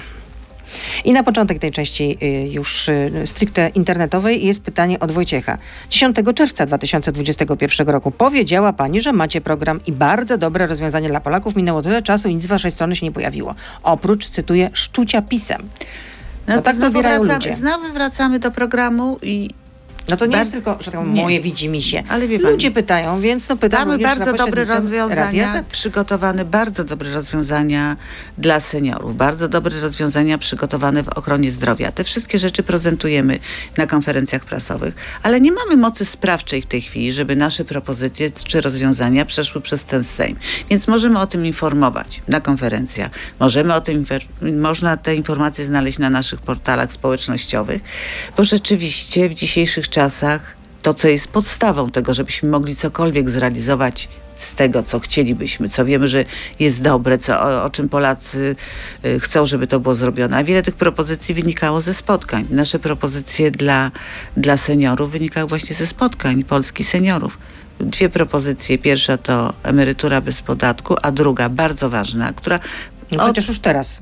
I 1.05 1.13
na 1.13 1.23
początek 1.23 1.59
tej 1.59 1.71
części 1.71 2.17
y, 2.23 2.49
już 2.51 2.89
y, 2.89 3.11
stricte 3.25 3.69
internetowej 3.69 4.45
jest 4.45 4.63
pytanie 4.63 4.99
od 4.99 5.11
Wojciecha. 5.11 5.57
10 5.89 6.15
czerwca 6.35 6.65
2021 6.65 7.89
roku 7.89 8.11
powiedziała 8.11 8.73
pani, 8.73 9.01
że 9.01 9.13
macie 9.13 9.41
program 9.41 9.79
i 9.87 9.91
bardzo 9.91 10.37
dobre 10.37 10.67
rozwiązanie 10.67 11.07
dla 11.07 11.19
Polaków. 11.19 11.55
Minęło 11.55 11.81
tyle 11.81 12.01
czasu 12.01 12.29
i 12.29 12.35
nic 12.35 12.43
z 12.43 12.47
waszej 12.47 12.71
strony 12.71 12.95
się 12.95 13.05
nie 13.05 13.11
pojawiło. 13.11 13.55
Oprócz, 13.83 14.29
cytuję, 14.29 14.69
szczucia 14.73 15.21
pisem. 15.21 15.69
No 16.47 16.61
tak 16.61 16.75
znowu 16.75 16.93
dobierają 16.93 17.19
wracamy, 17.19 17.35
ludzie. 17.35 17.55
Znowu 17.55 17.93
wracamy 17.93 18.39
do 18.39 18.51
programu 18.51 19.17
i 19.21 19.49
No 20.09 20.17
to 20.17 20.25
nie 20.25 20.31
Bardzo- 20.31 20.55
jest 20.55 20.65
tylko, 20.65 20.83
że 20.83 20.91
tak 20.91 21.05
moje 21.05 21.41
widzi 21.41 21.69
mi 21.69 21.81
się. 21.81 22.03
Ale 22.09 22.27
wie 22.27 22.39
pani- 22.39 22.51
Ludzie 22.51 22.71
pytają, 22.71 23.19
więc 23.19 23.49
no 23.49 23.57
pytam 23.57 23.87
Mamy 23.87 24.03
bardzo 24.03 24.33
dobre 24.33 24.63
rozwiązania, 24.63 25.63
przygotowane 25.71 26.45
bardzo 26.45 26.83
dobre 26.83 27.11
rozwiązania 27.11 27.97
dla 28.37 28.59
seniorów, 28.59 29.15
bardzo 29.17 29.47
dobre 29.49 29.79
rozwiązania 29.79 30.37
przygotowane 30.37 31.03
w 31.03 31.09
ochronie 31.09 31.51
zdrowia. 31.51 31.91
Te 31.91 32.03
wszystkie 32.03 32.39
rzeczy 32.39 32.63
prezentujemy 32.63 33.39
na 33.77 33.87
konferencjach 33.87 34.45
prasowych, 34.45 34.95
ale 35.23 35.41
nie 35.41 35.51
mamy 35.51 35.77
mocy 35.77 36.05
sprawczej 36.05 36.61
w 36.61 36.65
tej 36.65 36.81
chwili, 36.81 37.13
żeby 37.13 37.35
nasze 37.35 37.65
propozycje 37.65 38.31
czy 38.31 38.61
rozwiązania 38.61 39.25
przeszły 39.25 39.61
przez 39.61 39.85
ten 39.85 40.03
Sejm. 40.03 40.37
Więc 40.69 40.87
możemy 40.87 41.19
o 41.19 41.27
tym 41.27 41.45
informować 41.45 42.21
na 42.27 42.41
konferencjach. 42.41 43.11
Możemy 43.39 43.73
o 43.73 43.81
tym, 43.81 44.05
można 44.41 44.97
te 44.97 45.15
informacje 45.15 45.65
znaleźć 45.65 45.99
na 45.99 46.09
naszych 46.09 46.41
portalach 46.41 46.91
społecznościowych, 46.91 47.81
bo 48.37 48.43
rzeczywiście 48.43 49.29
w 49.29 49.33
dzisiejszych 49.33 49.89
czasach 49.95 50.55
to, 50.81 50.93
co 50.93 51.07
jest 51.07 51.27
podstawą 51.27 51.91
tego, 51.91 52.13
żebyśmy 52.13 52.49
mogli 52.49 52.75
cokolwiek 52.75 53.29
zrealizować 53.29 54.09
z 54.35 54.55
tego, 54.55 54.83
co 54.83 54.99
chcielibyśmy, 54.99 55.69
co 55.69 55.85
wiemy, 55.85 56.07
że 56.07 56.25
jest 56.59 56.81
dobre, 56.81 57.17
co, 57.17 57.41
o, 57.41 57.63
o 57.63 57.69
czym 57.69 57.89
Polacy 57.89 58.55
y, 59.05 59.19
chcą, 59.19 59.45
żeby 59.45 59.67
to 59.67 59.79
było 59.79 59.95
zrobione. 59.95 60.37
A 60.37 60.43
wiele 60.43 60.63
tych 60.63 60.75
propozycji 60.75 61.35
wynikało 61.35 61.81
ze 61.81 61.93
spotkań. 61.93 62.47
Nasze 62.49 62.79
propozycje 62.79 63.51
dla, 63.51 63.91
dla 64.37 64.57
seniorów 64.57 65.11
wynikały 65.11 65.47
właśnie 65.47 65.75
ze 65.75 65.87
spotkań 65.87 66.43
Polski 66.43 66.83
seniorów. 66.83 67.37
Dwie 67.79 68.09
propozycje. 68.09 68.77
Pierwsza 68.77 69.17
to 69.17 69.53
emerytura 69.63 70.21
bez 70.21 70.41
podatku, 70.41 70.95
a 71.01 71.11
druga, 71.11 71.49
bardzo 71.49 71.89
ważna, 71.89 72.33
która 72.33 72.59
No 73.11 73.23
przecież 73.23 73.47
już 73.47 73.59
teraz 73.59 74.01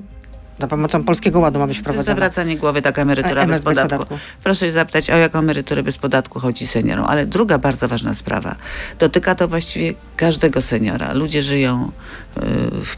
za 0.60 0.68
pomocą 0.68 1.04
Polskiego 1.04 1.40
Ładu 1.40 1.60
ma 1.60 1.68
być 1.68 1.80
wprowadzona. 1.80 2.06
zawracanie 2.06 2.58
głowy, 2.58 2.82
taka 2.82 3.02
emerytura 3.02 3.32
E, 3.32 3.36
bez, 3.36 3.44
emeryt 3.44 3.64
bez 3.64 3.76
podatku. 3.78 3.98
podatku. 4.06 4.18
Proszę 4.44 4.66
się 4.66 4.72
zapytać, 4.72 5.10
o 5.10 5.18
jaką 5.18 5.40
emeryturę 5.40 5.84
bez 5.84 5.98
podatku 5.98 6.40
chodzi 6.40 6.68
seniorom. 6.68 7.06
Ale 7.06 7.26
druga 7.26 7.58
bardzo 7.58 7.88
ważna 7.88 8.14
sprawa. 8.14 8.56
Dotyka 9.00 9.36
to 9.36 9.48
właściwie 9.48 9.94
każdego 10.18 10.62
seniora. 10.62 11.14
Ludzie 11.14 11.42
żyją, 11.42 11.92
y, 12.38 12.42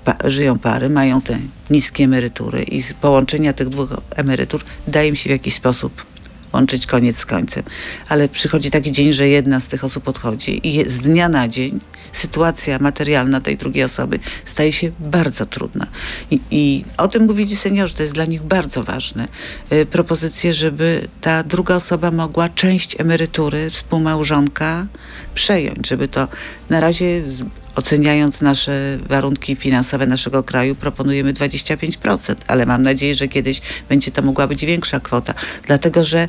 pa- 0.05 0.29
żyją 0.29 0.59
pary, 0.59 0.89
mają 0.89 1.21
te 1.21 1.37
niskie 1.69 2.03
emerytury 2.03 2.63
i 2.63 2.81
z 2.81 2.93
połączenia 2.93 3.53
tych 3.53 3.69
dwóch 3.69 3.89
emerytur 4.15 4.61
daje 4.87 5.09
im 5.09 5.15
się 5.15 5.29
w 5.29 5.31
jakiś 5.31 5.53
sposób 5.55 6.05
łączyć 6.53 6.85
koniec 6.87 7.17
z 7.17 7.25
końcem. 7.25 7.63
Ale 8.09 8.29
przychodzi 8.29 8.71
taki 8.71 8.91
dzień, 8.91 9.13
że 9.13 9.27
jedna 9.27 9.59
z 9.59 9.67
tych 9.67 9.83
osób 9.83 10.07
odchodzi 10.07 10.67
i 10.77 10.89
z 10.89 10.97
dnia 10.97 11.29
na 11.29 11.47
dzień 11.47 11.79
sytuacja 12.15 12.79
materialna 12.79 13.41
tej 13.41 13.57
drugiej 13.57 13.83
osoby 13.83 14.19
staje 14.45 14.71
się 14.71 14.91
bardzo 14.99 15.45
trudna. 15.45 15.87
I, 16.31 16.39
i 16.51 16.85
o 16.97 17.07
tym 17.07 17.23
mówili 17.25 17.55
seniorzy, 17.55 17.95
to 17.95 18.03
jest 18.03 18.13
dla 18.13 18.25
nich 18.25 18.41
bardzo 18.41 18.83
ważne. 18.83 19.27
Y, 19.73 19.85
propozycje, 19.85 20.53
żeby 20.53 21.07
ta 21.21 21.43
druga 21.43 21.75
osoba 21.75 22.11
mogła 22.11 22.49
część 22.49 23.01
emerytury 23.01 23.69
współmałżonka 23.69 24.87
przejąć, 25.33 25.87
żeby 25.87 26.07
to 26.07 26.27
na 26.69 26.79
razie 26.79 27.23
oceniając 27.75 28.41
nasze 28.41 28.97
warunki 29.09 29.55
finansowe 29.55 30.07
naszego 30.07 30.43
kraju, 30.43 30.75
proponujemy 30.75 31.33
25%, 31.33 32.35
ale 32.47 32.65
mam 32.65 32.83
nadzieję, 32.83 33.15
że 33.15 33.27
kiedyś 33.27 33.61
będzie 33.89 34.11
to 34.11 34.21
mogła 34.21 34.47
być 34.47 34.65
większa 34.65 34.99
kwota, 34.99 35.33
dlatego 35.67 36.03
że 36.03 36.27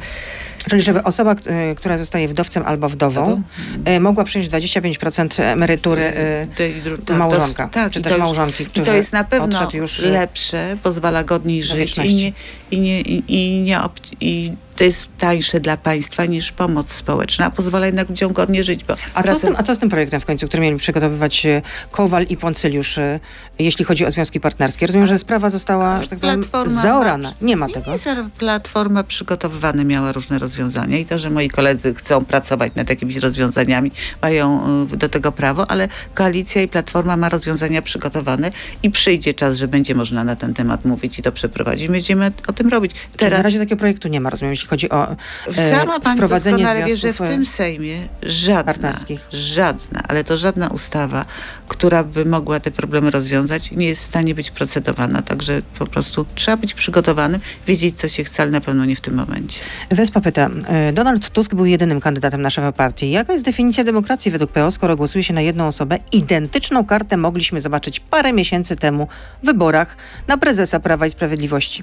Czyli 0.70 0.82
żeby 0.82 1.02
osoba, 1.02 1.32
y, 1.32 1.74
która 1.74 1.98
zostaje 1.98 2.28
wdowcem 2.28 2.62
albo 2.66 2.88
wdową, 2.88 3.42
y, 3.88 4.00
mogła 4.00 4.24
przyjąć 4.24 4.48
25% 4.50 5.42
emerytury 5.42 6.02
y, 6.02 6.46
tej 6.56 6.74
dru- 6.74 7.04
tak, 7.04 7.16
małżonka, 7.16 7.70
czy 7.90 8.02
też 8.02 8.12
to 8.12 8.18
małżonki, 8.18 8.66
którzy 8.66 8.86
to 8.86 8.92
jest 8.94 9.12
na 9.12 9.24
pewno 9.24 9.68
już, 9.72 9.98
lepsze, 9.98 10.76
pozwala 10.82 11.24
godniej 11.24 11.62
żyć 11.62 11.98
i 11.98 12.14
nie, 12.14 12.32
i 12.70 12.80
nie, 12.80 13.00
i, 13.00 13.24
i 13.28 13.60
nie 13.60 13.80
i 14.20 14.52
to 14.76 14.84
jest 14.84 15.08
tańsze 15.18 15.60
dla 15.60 15.76
państwa 15.76 16.26
niż 16.26 16.52
pomoc 16.52 16.92
społeczna, 16.92 17.46
a 17.46 17.50
pozwala 17.50 17.86
jednak 17.86 18.08
ludziom 18.08 18.32
godnie 18.32 18.64
żyć. 18.64 18.84
Bo 18.84 18.94
A 19.14 19.22
co, 19.22 19.38
z 19.38 19.40
tym, 19.40 19.54
a 19.58 19.62
co 19.62 19.74
z 19.74 19.78
tym 19.78 19.88
projektem 19.88 20.20
w 20.20 20.24
końcu, 20.24 20.48
który 20.48 20.62
mieli 20.62 20.78
przygotowywać 20.78 21.46
y, 21.46 21.62
Kowal 21.90 22.24
i 22.24 22.36
Poncyliusz, 22.36 22.98
y, 22.98 23.20
jeśli 23.58 23.84
chodzi 23.84 24.06
o 24.06 24.10
związki 24.10 24.40
partnerskie? 24.40 24.86
Rozumiem, 24.86 25.06
że 25.06 25.18
sprawa 25.18 25.50
została, 25.50 26.02
że 26.02 26.08
tak 26.08 26.18
Platforma 26.18 26.82
zaorana. 26.82 27.34
Nie 27.40 27.56
ma 27.56 27.68
tego. 27.68 27.92
nie, 27.92 28.30
Platforma 28.38 29.04
przygotowywana 29.04 29.84
miała 29.84 30.12
różne 30.12 30.38
rozwiązania 30.38 30.98
i 30.98 31.04
to, 31.04 31.18
że 31.18 31.30
moi 31.30 31.48
koledzy 31.48 31.94
chcą 31.94 32.24
pracować 32.24 32.74
nad 32.74 32.90
jakimiś 32.90 33.16
rozwiązaniami, 33.16 33.92
mają 34.22 34.60
y, 34.92 34.96
do 34.96 35.08
tego 35.08 35.32
prawo, 35.32 35.70
ale 35.70 35.88
koalicja 36.14 36.62
i 36.62 36.68
Platforma 36.68 37.16
ma 37.16 37.28
rozwiązania 37.28 37.82
przygotowane 37.82 38.50
i 38.82 38.90
przyjdzie 38.90 39.34
czas, 39.34 39.56
że 39.56 39.68
będzie 39.68 39.94
można 39.94 40.24
na 40.24 40.36
ten 40.36 40.54
temat 40.54 40.84
mówić 40.84 41.18
i 41.18 41.22
to 41.22 41.32
przeprowadzić. 41.32 41.88
Będziemy 41.88 42.30
o 42.48 42.52
tym 42.52 42.68
robić. 42.68 42.92
Czyli 43.16 43.30
na 43.30 43.42
razie 43.42 43.58
takiego 43.58 43.78
projektu 43.78 44.08
nie 44.08 44.20
ma, 44.20 44.30
rozumiem, 44.30 44.50
jeśli 44.50 44.65
chodzi 44.66 44.90
o 44.90 45.16
e, 45.56 45.70
Sama 45.70 46.00
pani 46.00 46.16
wprowadzenie 46.16 46.56
doskonale 46.56 46.86
wie, 46.86 46.96
że 46.96 47.12
w 47.12 47.18
tym 47.18 47.46
Sejmie 47.46 48.08
żadna, 48.22 48.94
żadna, 49.32 50.02
ale 50.08 50.24
to 50.24 50.36
żadna 50.36 50.68
ustawa, 50.68 51.24
która 51.68 52.04
by 52.04 52.24
mogła 52.24 52.60
te 52.60 52.70
problemy 52.70 53.10
rozwiązać, 53.10 53.70
nie 53.70 53.86
jest 53.86 54.02
w 54.02 54.04
stanie 54.04 54.34
być 54.34 54.50
procedowana. 54.50 55.22
Także 55.22 55.62
po 55.78 55.86
prostu 55.86 56.26
trzeba 56.34 56.56
być 56.56 56.74
przygotowanym, 56.74 57.40
wiedzieć, 57.66 57.98
co 57.98 58.08
się 58.08 58.24
chce, 58.24 58.42
ale 58.42 58.50
na 58.50 58.60
pewno 58.60 58.84
nie 58.84 58.96
w 58.96 59.00
tym 59.00 59.14
momencie. 59.14 59.60
Wespa 59.90 60.20
pyta, 60.20 60.50
e, 60.66 60.92
Donald 60.92 61.30
Tusk 61.30 61.54
był 61.54 61.66
jedynym 61.66 62.00
kandydatem 62.00 62.42
na 62.42 62.50
szefa 62.50 62.72
partii. 62.72 63.10
Jaka 63.10 63.32
jest 63.32 63.44
definicja 63.44 63.84
demokracji 63.84 64.30
według 64.30 64.52
PO, 64.52 64.70
skoro 64.70 64.96
głosuje 64.96 65.24
się 65.24 65.34
na 65.34 65.40
jedną 65.40 65.66
osobę? 65.66 65.98
Identyczną 66.12 66.84
kartę 66.84 67.16
mogliśmy 67.16 67.60
zobaczyć 67.60 68.00
parę 68.00 68.32
miesięcy 68.32 68.76
temu 68.76 69.08
w 69.42 69.46
wyborach 69.46 69.96
na 70.28 70.38
prezesa 70.38 70.80
Prawa 70.80 71.06
i 71.06 71.10
Sprawiedliwości. 71.10 71.82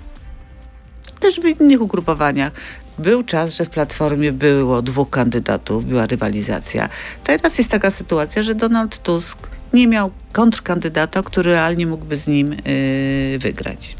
Też 1.24 1.40
w 1.40 1.62
innych 1.62 1.82
ugrupowaniach. 1.82 2.52
Był 3.00 3.24
czas, 3.24 3.56
że 3.56 3.66
w 3.66 3.70
Platformie 3.70 4.32
było 4.32 4.82
dwóch 4.82 5.10
kandydatów, 5.10 5.86
była 5.86 6.06
rywalizacja. 6.06 6.90
Teraz 7.24 7.58
jest 7.58 7.70
taka 7.70 7.92
sytuacja, 7.92 8.44
że 8.44 8.56
Donald 8.56 9.04
Tusk 9.04 9.38
nie 9.74 9.88
miał 9.88 10.12
kontrkandydata, 10.32 11.24
który 11.24 11.52
realnie 11.52 11.88
mógłby 11.88 12.18
z 12.18 12.28
nim 12.28 12.52
yy, 12.52 13.40
wygrać. 13.40 13.96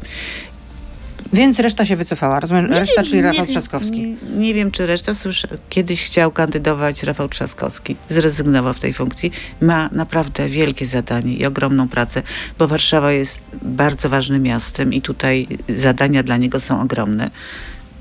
Więc 1.32 1.60
reszta 1.60 1.86
się 1.86 1.96
wycofała. 1.96 2.40
Rozumiem, 2.40 2.70
Nie 2.70 2.80
reszta, 2.80 3.02
wiem, 3.02 3.10
czyli 3.10 3.22
Rafał 3.22 3.44
nie 3.44 3.50
Trzaskowski. 3.50 4.00
Nie, 4.00 4.16
nie 4.36 4.54
wiem, 4.54 4.70
czy 4.70 4.86
reszta. 4.86 5.14
Słyszę, 5.14 5.48
kiedyś 5.68 6.04
chciał 6.04 6.32
kandydować 6.32 7.02
Rafał 7.02 7.28
Trzaskowski. 7.28 7.96
Zrezygnował 8.08 8.74
w 8.74 8.78
tej 8.78 8.92
funkcji. 8.92 9.32
Ma 9.60 9.88
naprawdę 9.92 10.48
wielkie 10.48 10.86
zadanie 10.86 11.36
i 11.36 11.46
ogromną 11.46 11.88
pracę, 11.88 12.22
bo 12.58 12.68
Warszawa 12.68 13.12
jest 13.12 13.38
bardzo 13.62 14.08
ważnym 14.08 14.42
miastem 14.42 14.92
i 14.92 15.02
tutaj 15.02 15.46
zadania 15.68 16.22
dla 16.22 16.36
niego 16.36 16.60
są 16.60 16.80
ogromne. 16.80 17.30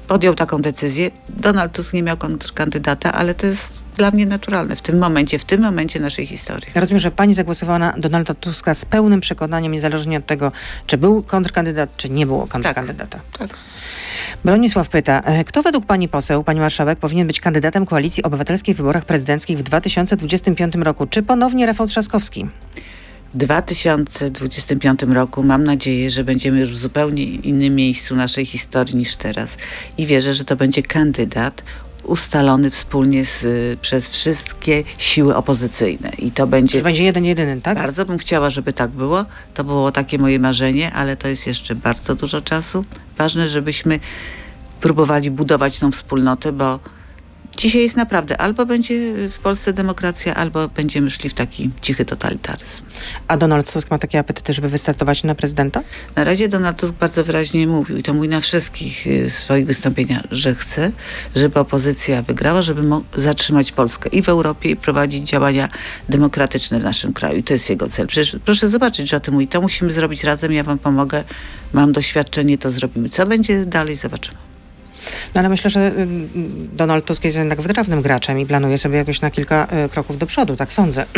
Podjął 0.08 0.36
taką 0.36 0.62
decyzję. 0.62 1.12
Donald 1.30 1.72
Tusk 1.72 1.94
nie 1.94 2.04
miał 2.04 2.18
kontrkandydata, 2.18 3.14
ale 3.14 3.34
to 3.34 3.48
jest 3.48 3.83
dla 3.96 4.12
mnie 4.12 4.26
naturalne 4.26 4.76
w 4.76 4.82
tym 4.82 4.98
momencie, 4.98 5.40
w 5.40 5.46
tym 5.46 5.62
momencie 5.62 6.00
naszej 6.00 6.26
historii. 6.26 6.68
Ja 6.76 6.82
rozumiem, 6.82 7.00
że 7.00 7.12
pani 7.12 7.34
zagłosowała 7.34 7.80
na 7.80 7.94
Donalda 7.98 8.34
Tuska 8.34 8.74
z 8.74 8.86
pełnym 8.86 9.22
przekonaniem, 9.22 9.72
niezależnie 9.72 10.18
od 10.18 10.26
tego, 10.26 10.52
czy 10.88 10.98
był 10.98 11.24
kontrkandydat, 11.24 11.98
czy 11.98 12.10
nie 12.10 12.26
było 12.26 12.48
kontrkandydata. 12.48 13.20
Tak. 13.40 13.58
Bronisław 14.46 14.90
pyta, 14.90 15.22
e, 15.22 15.44
kto 15.44 15.62
według 15.62 15.86
pani 15.86 16.08
poseł, 16.08 16.44
pani 16.44 16.60
marszałek, 16.60 17.00
powinien 17.00 17.28
być 17.28 17.40
kandydatem 17.40 17.86
Koalicji 17.86 18.24
Obywatelskiej 18.24 18.76
w 18.76 18.78
wyborach 18.78 19.06
prezydenckich 19.06 19.58
w 19.58 19.64
2025 19.64 20.76
roku? 20.76 21.08
Czy 21.08 21.24
ponownie 21.24 21.66
Rafał 21.66 21.88
Trzaskowski? 21.88 22.48
W 23.34 23.38
2025 23.38 25.02
roku 25.14 25.44
mam 25.44 25.64
nadzieję, 25.64 26.12
że 26.12 26.24
będziemy 26.24 26.60
już 26.60 26.70
w 26.70 26.78
zupełnie 26.78 27.24
innym 27.24 27.76
miejscu 27.76 28.16
naszej 28.16 28.46
historii 28.46 28.96
niż 28.96 29.16
teraz 29.16 29.58
i 29.98 30.06
wierzę, 30.06 30.34
że 30.34 30.46
to 30.46 30.56
będzie 30.56 30.82
kandydat 30.82 31.64
ustalony 32.04 32.72
wspólnie 32.72 33.26
z, 33.26 33.46
przez 33.80 34.10
wszystkie 34.10 34.84
siły 34.98 35.36
opozycyjne 35.36 36.10
i 36.10 36.32
to 36.32 36.48
będzie 36.48 36.82
będzie 36.82 37.04
jeden, 37.04 37.26
jedyny, 37.26 37.62
tak? 37.62 37.78
Bardzo 37.78 38.06
bym 38.06 38.18
chciała, 38.18 38.50
żeby 38.50 38.74
tak 38.74 38.92
było. 38.92 39.26
To 39.54 39.64
było 39.64 39.92
takie 39.92 40.18
moje 40.18 40.40
marzenie, 40.40 40.94
ale 40.94 41.18
to 41.18 41.28
jest 41.28 41.48
jeszcze 41.48 41.76
bardzo 41.76 42.16
dużo 42.16 42.42
czasu. 42.42 42.86
Ważne, 43.18 43.50
żebyśmy 43.50 44.00
próbowali 44.82 45.32
budować 45.32 45.80
tą 45.80 45.92
wspólnotę, 45.92 46.52
bo 46.52 46.80
dzisiaj 47.58 47.82
jest 47.82 47.96
naprawdę 47.96 48.42
albo 48.42 48.66
będzie 48.66 49.30
w 49.30 49.40
Polsce 49.40 49.74
demokracja, 49.74 50.36
albo 50.36 50.68
będziemy 50.68 51.10
szli 51.10 51.30
w 51.30 51.34
taki 51.34 51.70
cichy 51.82 52.06
totalitaryzm. 52.06 52.84
A 53.28 53.38
Donald 53.38 53.74
Tusk 53.74 53.92
ma 53.92 54.00
takie 54.00 54.20
apetyty, 54.20 54.54
żeby 54.54 54.70
wystartować 54.70 55.24
na 55.24 55.36
prezydenta? 55.36 55.82
Na 56.16 56.24
razie 56.24 56.48
Donald 56.48 56.78
Tusk 56.78 56.94
bardzo 56.94 57.24
wyraźnie 57.24 57.68
mówił, 57.68 57.98
i 57.98 58.04
to 58.04 58.14
mówi 58.14 58.28
na 58.30 58.42
wszystkich 58.42 59.08
y, 59.08 59.30
swoich 59.30 59.66
wystąpieniach, 59.66 60.24
że 60.32 60.56
chce, 60.56 60.92
żeby 61.36 61.60
opozycja 61.60 62.22
wygrała, 62.22 62.62
żeby 62.62 62.82
zatrzymać 63.16 63.72
Polskę 63.72 64.10
i 64.10 64.22
w 64.22 64.30
Europie, 64.30 64.70
i 64.70 64.76
prowadzić 64.76 65.30
działania 65.30 65.70
demokratyczne 66.10 66.80
w 66.80 66.84
naszym 66.84 67.14
kraju. 67.14 67.38
I 67.38 67.44
to 67.44 67.54
jest 67.54 67.70
jego 67.70 67.90
cel. 67.90 68.08
Przecież 68.08 68.38
proszę 68.46 68.70
zobaczyć, 68.70 69.10
że 69.10 69.18
o 69.18 69.20
tym 69.20 69.34
mówi. 69.34 69.48
To 69.48 69.62
musimy 69.62 69.92
zrobić 69.92 70.24
razem, 70.24 70.54
ja 70.54 70.64
wam 70.64 70.80
pomogę, 70.80 71.24
mam 71.74 71.92
doświadczenie, 71.92 72.58
to 72.58 72.72
zrobimy. 72.72 73.10
Co 73.10 73.26
będzie 73.26 73.66
dalej, 73.66 73.96
zobaczymy. 73.96 74.53
No 75.36 75.40
ale 75.40 75.50
myślę, 75.50 75.70
że 75.70 75.94
ym, 75.98 76.30
Donald 76.74 77.06
Tusk 77.06 77.24
jest 77.24 77.38
jednak 77.38 77.62
wytrawnym 77.62 78.02
graczem 78.02 78.40
i 78.40 78.46
planuje 78.46 78.78
sobie 78.78 78.98
jakoś 78.98 79.22
na 79.22 79.32
kilka 79.32 79.68
y, 79.86 79.90
kroków 79.90 80.18
do 80.18 80.26
przodu, 80.26 80.56
tak 80.56 80.74
sądzę. 80.74 81.06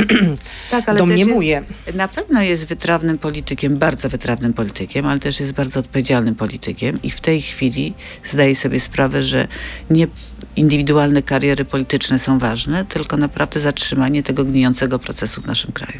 Tak, 0.72 0.90
ale 0.90 1.00
Domniemuję. 1.00 1.62
Też 1.62 1.86
jest, 1.86 1.98
na 1.98 2.08
pewno 2.08 2.42
jest 2.42 2.66
wytrawnym 2.66 3.18
politykiem, 3.18 3.78
bardzo 3.78 4.10
wytrawnym 4.10 4.54
politykiem, 4.54 5.06
ale 5.06 5.20
też 5.20 5.40
jest 5.40 5.52
bardzo 5.54 5.80
odpowiedzialnym 5.80 6.36
politykiem 6.36 7.00
i 7.04 7.10
w 7.12 7.22
tej 7.22 7.42
chwili 7.42 7.94
zdaje 8.24 8.56
sobie 8.56 8.80
sprawę, 8.80 9.24
że 9.24 9.48
nie 9.90 10.08
indywidualne 10.56 11.22
kariery 11.22 11.66
polityczne 11.66 12.20
są 12.20 12.40
ważne, 12.40 12.86
tylko 12.86 13.18
naprawdę 13.18 13.60
zatrzymanie 13.60 14.24
tego 14.24 14.46
gnijącego 14.46 15.00
procesu 15.00 15.42
w 15.42 15.48
naszym 15.48 15.72
kraju. 15.72 16.00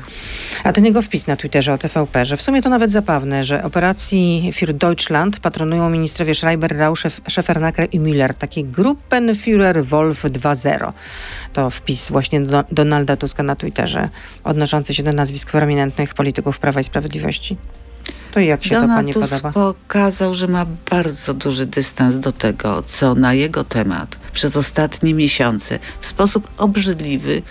A 0.64 0.74
ten 0.74 0.86
jego 0.86 1.02
wpis 1.02 1.28
na 1.28 1.36
Twitterze 1.36 1.74
o 1.74 1.78
TVP, 1.78 2.26
że 2.26 2.38
w 2.38 2.42
sumie 2.42 2.62
to 2.62 2.70
nawet 2.70 2.92
zabawne, 2.92 3.44
że 3.44 3.64
operacji 3.64 4.52
Für 4.54 4.74
Deutschland 4.74 5.40
patronują 5.40 5.90
ministrowie 5.90 6.36
Schreiber, 6.36 6.78
Rau, 6.78 6.94
Szef- 6.94 7.22
I 7.84 8.00
Müller. 8.00 8.34
Taki 8.34 8.64
Gruppenführer 8.64 9.86
Wolf 9.86 10.24
2.0. 10.24 10.94
To 11.54 11.70
wpis 11.70 12.10
właśnie 12.10 12.42
do 12.42 12.64
Donalda 12.72 13.18
Tuska 13.18 13.44
na 13.44 13.56
Twitterze, 13.56 14.10
odnoszący 14.44 14.94
się 14.94 15.04
do 15.04 15.12
nazwisk 15.12 15.52
prominentnych 15.52 16.14
polityków 16.14 16.60
Prawa 16.60 16.80
i 16.80 16.84
Sprawiedliwości. 16.84 17.58
To 18.32 18.40
jak 18.40 18.64
się 18.64 18.76
to 18.76 18.82
Donald 18.82 19.00
pani 19.00 19.14
Tusk 19.14 19.30
podoba? 19.30 19.52
pokazał, 19.52 20.36
że 20.36 20.48
ma 20.48 20.66
bardzo 20.92 21.34
duży 21.34 21.66
dystans 21.66 22.20
do 22.20 22.32
tego, 22.32 22.84
co 22.88 23.16
na 23.16 23.34
jego 23.34 23.64
temat 23.64 24.18
przez 24.34 24.58
ostatnie 24.58 25.14
miesiące 25.14 25.80
w 26.02 26.06
sposób 26.06 26.48
obrzydliwy, 26.58 27.42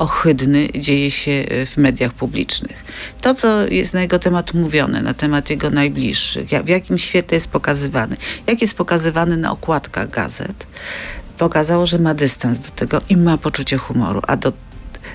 ohydny 0.00 0.68
dzieje 0.78 1.10
się 1.10 1.32
e, 1.32 1.66
w 1.66 1.76
mediach 1.76 2.12
publicznych. 2.12 2.84
To, 3.20 3.34
co 3.34 3.66
jest 3.66 3.94
na 3.94 4.00
jego 4.00 4.18
temat 4.18 4.54
mówione, 4.54 5.02
na 5.02 5.14
temat 5.14 5.50
jego 5.50 5.70
najbliższych, 5.70 6.48
w 6.64 6.68
jakim 6.68 6.98
świetle 6.98 7.34
jest 7.34 7.48
pokazywany, 7.48 8.16
jak 8.46 8.62
jest 8.62 8.74
pokazywany 8.74 9.36
na 9.36 9.52
okładkach 9.52 10.10
gazet, 10.10 10.66
pokazało, 11.38 11.86
że 11.86 11.98
ma 11.98 12.14
dystans 12.14 12.58
do 12.58 12.70
tego 12.70 13.00
i 13.08 13.16
ma 13.16 13.38
poczucie 13.38 13.76
humoru. 13.76 14.20
A 14.26 14.36
do 14.36 14.52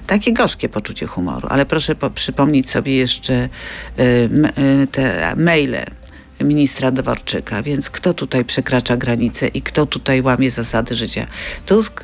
takie 0.08 0.34
gorzkie 0.34 0.70
poczucie 0.70 1.08
humoru, 1.08 1.48
ale 1.52 1.66
proszę 1.66 1.96
po, 1.96 2.10
przypomnieć 2.10 2.70
sobie 2.70 2.96
jeszcze 2.96 3.50
y, 4.00 4.30
y, 4.84 4.88
te 4.88 5.36
maile 5.36 5.86
ministra 6.42 6.92
Dworczyka, 6.92 7.64
więc 7.64 7.90
kto 7.90 8.14
tutaj 8.14 8.46
przekracza 8.46 8.98
granice 8.98 9.48
i 9.48 9.62
kto 9.62 9.86
tutaj 9.86 10.22
łamie 10.22 10.52
zasady 10.52 10.96
życia. 10.96 11.26
Tusk 11.66 12.04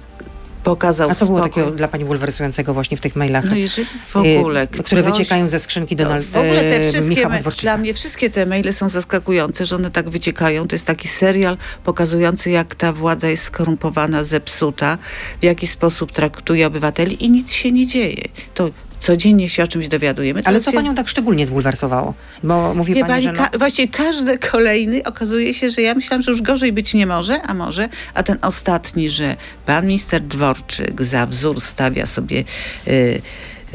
pokazał 0.63 1.09
A 1.09 1.15
co 1.15 1.25
było 1.25 1.37
spokój. 1.39 1.51
takiego 1.63 1.77
dla 1.77 1.87
pani 1.87 2.05
bulwersującego 2.05 2.73
właśnie 2.73 2.97
w 2.97 3.01
tych 3.01 3.15
mailach, 3.15 3.45
No 3.49 3.55
jeżeli 3.55 3.87
w 4.07 4.15
ogóle... 4.15 4.63
y, 4.63 4.67
które 4.67 5.01
ktoś- 5.01 5.11
wyciekają 5.17 5.47
ze 5.47 5.59
skrzynki 5.59 5.95
no, 5.95 6.03
Donald, 6.03 6.25
w 6.25 6.35
ogóle 6.37 6.59
te 6.59 6.79
e, 6.81 6.89
wszystkie, 6.91 7.27
me- 7.29 7.41
dla 7.61 7.77
mnie 7.77 7.93
wszystkie 7.93 8.29
te 8.29 8.45
maile 8.45 8.73
są 8.73 8.89
zaskakujące, 8.89 9.65
że 9.65 9.75
one 9.75 9.91
tak 9.91 10.09
wyciekają. 10.09 10.67
To 10.67 10.75
jest 10.75 10.85
taki 10.87 11.07
serial 11.07 11.57
pokazujący, 11.83 12.51
jak 12.51 12.75
ta 12.75 12.93
władza 12.93 13.29
jest 13.29 13.43
skorumpowana, 13.43 14.23
zepsuta, 14.23 14.97
w 15.41 15.43
jaki 15.45 15.67
sposób 15.67 16.11
traktuje 16.11 16.67
obywateli 16.67 17.25
i 17.25 17.29
nic 17.29 17.51
się 17.51 17.71
nie 17.71 17.87
dzieje. 17.87 18.23
To 18.53 18.69
codziennie 19.01 19.50
się 19.50 19.63
o 19.63 19.67
czymś 19.67 19.88
dowiadujemy. 19.88 20.41
Ale 20.46 20.62
co 20.62 20.72
się- 20.72 20.77
panią 20.77 20.96
tak 20.96 21.08
szczególnie 21.08 21.46
zbulwersowało? 21.46 22.13
Bo 22.43 22.74
mówi 22.74 22.93
Wie 22.93 23.01
pani, 23.01 23.12
pani, 23.13 23.24
że 23.24 23.31
no, 23.31 23.50
ka- 23.50 23.58
właśnie 23.58 23.88
każdy 23.88 24.38
kolejny 24.38 25.03
okazuje 25.03 25.53
się, 25.53 25.70
że 25.70 25.81
ja 25.81 25.93
myślałam, 25.96 26.22
że 26.22 26.31
już 26.31 26.41
gorzej 26.41 26.74
być 26.74 26.93
nie 26.93 27.08
może, 27.08 27.41
a 27.41 27.53
może, 27.53 27.89
a 28.13 28.24
ten 28.24 28.38
ostatni, 28.41 29.10
że 29.10 29.36
pan 29.65 29.86
minister 29.88 30.22
Dworczyk 30.22 31.01
za 31.01 31.25
wzór 31.25 31.62
stawia 31.62 32.05
sobie 32.05 32.43
y, 32.88 32.91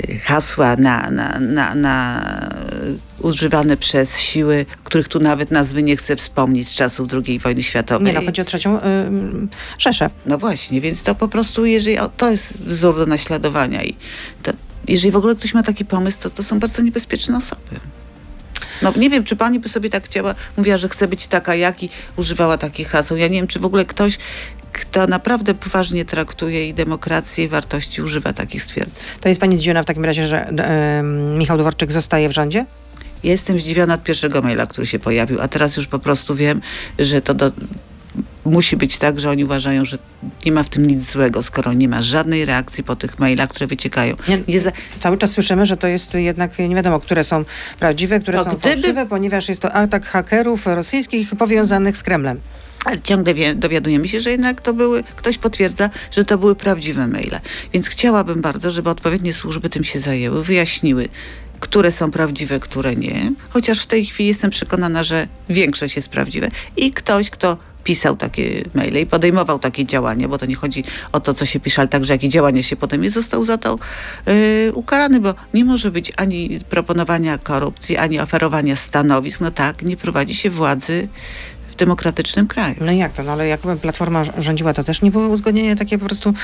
y, 0.09 0.19
hasła 0.25 0.77
na, 0.77 1.11
na, 1.11 1.41
na, 1.41 1.75
na 1.75 2.23
y, 3.21 3.23
używane 3.27 3.77
przez 3.77 4.19
siły, 4.19 4.67
których 4.85 5.09
tu 5.09 5.21
nawet 5.21 5.51
nazwy 5.51 5.83
nie 5.83 5.97
chcę 5.97 6.17
wspomnieć 6.17 6.69
z 6.69 6.75
czasów 6.75 7.09
II 7.27 7.39
wojny 7.39 7.63
światowej. 7.63 8.07
nie 8.07 8.21
no, 8.21 8.27
chodzi 8.27 8.41
o 8.41 8.45
trzecią 8.45 8.79
y, 8.79 8.83
Rzeszę. 9.79 10.07
No 10.27 10.39
właśnie, 10.39 10.81
więc 10.81 11.03
to 11.03 11.15
po 11.15 11.29
prostu, 11.29 11.67
jeżeli 11.67 11.99
o, 11.99 12.09
to 12.09 12.31
jest 12.31 12.59
wzór 12.59 12.97
do 12.97 13.07
naśladowania 13.07 13.85
i 13.85 13.95
to, 14.43 14.53
jeżeli 14.89 15.13
w 15.13 15.17
ogóle 15.17 15.35
ktoś 15.35 15.55
ma 15.55 15.63
taki 15.63 15.85
pomysł, 15.85 16.19
to 16.21 16.31
to 16.31 16.43
są 16.43 16.59
bardzo 16.59 16.83
niebezpieczne 16.83 17.37
osoby. 17.37 17.81
No 18.83 18.93
nie 18.97 19.11
wiem, 19.11 19.25
czy 19.25 19.37
pani 19.37 19.61
by 19.61 19.69
sobie 19.69 19.91
tak 19.91 20.05
chciała, 20.05 20.35
mówiła, 20.57 20.77
że 20.77 20.89
chce 20.89 21.09
być 21.09 21.27
taka 21.27 21.55
jak 21.55 21.83
i 21.83 21.89
używała 22.17 22.59
takich 22.59 22.89
haseł. 22.89 23.17
Ja 23.17 23.29
nie 23.29 23.39
wiem, 23.39 23.47
czy 23.47 23.59
w 23.61 23.65
ogóle 23.65 23.85
ktoś, 23.85 24.19
kto 24.73 25.07
naprawdę 25.07 25.55
poważnie 25.55 26.05
traktuje 26.05 26.69
i 26.69 26.75
demokrację 26.75 27.45
i 27.45 27.49
wartości 27.49 28.03
używa 28.03 28.33
takich 28.33 28.63
stwierdzeń. 28.63 29.05
To 29.21 29.29
jest 29.29 29.41
pani 29.41 29.57
zdziwiona 29.57 29.83
w 29.83 29.87
takim 29.87 30.05
razie, 30.05 30.27
że 30.27 30.53
Michał 31.39 31.59
Dworczyk 31.59 31.93
zostaje 31.93 32.29
w 32.29 32.33
rządzie? 32.33 32.67
Jestem 33.23 33.59
zdziwiona 33.61 33.95
od 33.95 34.03
pierwszego 34.03 34.43
maila, 34.43 34.67
który 34.67 34.87
się 34.87 34.99
pojawił, 34.99 35.41
a 35.41 35.49
teraz 35.49 35.77
już 35.77 35.87
po 35.87 35.99
prostu 35.99 36.35
wiem, 36.35 36.61
że 36.99 37.23
to 37.23 37.35
do, 37.35 37.53
musi 38.47 38.77
być 38.77 38.99
tak, 38.99 39.21
że 39.21 39.31
oni 39.31 39.45
uważają, 39.45 39.85
że 39.85 39.99
nie 40.47 40.53
ma 40.53 40.63
w 40.63 40.69
tym 40.69 40.87
nic 40.87 41.11
złego, 41.11 41.43
skoro 41.43 41.73
nie 41.73 41.89
ma 41.89 42.03
żadnej 42.03 42.45
reakcji 42.45 42.85
po 42.85 42.97
tych 42.97 43.19
mailach, 43.19 43.49
które 43.49 43.67
wyciekają. 43.67 44.15
Nie, 44.49 44.61
za, 44.61 44.73
Cały 45.01 45.19
czas 45.19 45.31
słyszymy, 45.31 45.67
że 45.67 45.77
to 45.77 45.87
jest 45.87 46.15
jednak 46.15 46.59
nie 46.59 46.75
wiadomo, 46.75 46.99
które 47.01 47.25
są 47.25 47.45
prawdziwe, 47.81 48.21
które 48.21 48.39
No, 48.39 48.45
są 48.45 48.51
gdyby- 48.51 48.63
fałszywe, 48.75 49.07
ponieważ 49.07 49.49
jest 49.49 49.63
to 49.63 49.73
atak 49.73 50.07
hakerów 50.07 50.67
rosyjskich 50.67 51.31
powiązanych 51.39 51.97
z 51.97 52.03
Kremlem. 52.03 52.41
Ale 52.85 53.01
ciągle 53.01 53.55
dowiadujemy 53.55 54.09
się, 54.09 54.21
że 54.21 54.31
jednak 54.31 54.61
to 54.61 54.75
były, 54.75 55.03
ktoś 55.03 55.39
potwierdza, 55.39 55.91
że 56.11 56.25
to 56.25 56.39
były 56.39 56.55
prawdziwe 56.57 57.07
maile. 57.07 57.41
Więc 57.73 57.89
chciałabym 57.89 58.41
bardzo, 58.41 58.71
żeby 58.71 58.91
odpowiednie 58.91 59.33
służby 59.33 59.69
tym 59.69 59.85
się 59.85 60.01
zajęły, 60.01 60.45
wyjaśniły, 60.45 61.09
które 61.61 61.93
są 61.93 62.11
prawdziwe, 62.11 62.61
które 62.61 62.97
nie. 62.97 63.33
Chociaż 63.49 63.81
w 63.83 63.87
tej 63.87 64.07
chwili 64.07 64.29
jestem 64.29 64.51
przekonana, 64.51 65.05
że 65.05 65.29
większość 65.49 65.97
jest 65.97 66.09
prawdziwe. 66.09 66.49
I 66.77 66.91
ktoś, 66.93 67.31
kto 67.31 67.57
pisał 67.87 68.17
takie 68.17 68.65
maile 68.75 68.97
i 69.01 69.07
podejmował 69.07 69.59
takie 69.59 69.85
działania, 69.87 70.29
bo 70.29 70.39
to 70.39 70.47
nie 70.47 70.55
chodzi 70.55 70.85
o 71.13 71.21
to, 71.21 71.35
co 71.35 71.47
się 71.47 71.61
pisze, 71.61 71.81
ale 71.83 71.89
także 71.89 72.13
jakie 72.15 72.29
działania 72.29 72.63
się 72.63 72.77
podejmie, 72.77 73.11
został 73.11 73.45
za 73.45 73.59
to 73.59 73.79
yy, 74.27 74.73
ukarany, 74.75 75.21
bo 75.21 75.35
nie 75.55 75.65
może 75.65 75.91
być 75.91 76.13
ani 76.17 76.61
proponowania 76.69 77.39
korupcji, 77.39 77.97
ani 77.97 78.21
oferowania 78.21 78.77
stanowisk. 78.77 79.41
No 79.41 79.51
tak, 79.51 79.83
nie 79.83 79.97
prowadzi 79.97 80.35
się 80.35 80.51
władzy 80.51 81.09
w 81.69 81.75
demokratycznym 81.77 82.47
kraju. 82.47 82.75
No 82.81 82.93
jak 82.93 83.13
to? 83.13 83.23
No 83.23 83.33
ale 83.33 83.49
jak 83.49 83.61
Platforma 83.61 84.25
rz- 84.25 84.43
rządziła, 84.43 84.73
to 84.73 84.85
też 84.85 85.03
nie 85.03 85.11
było 85.11 85.29
uzgodnienia 85.29 85.77
takie 85.77 85.99
po 85.99 86.05
prostu 86.07 86.35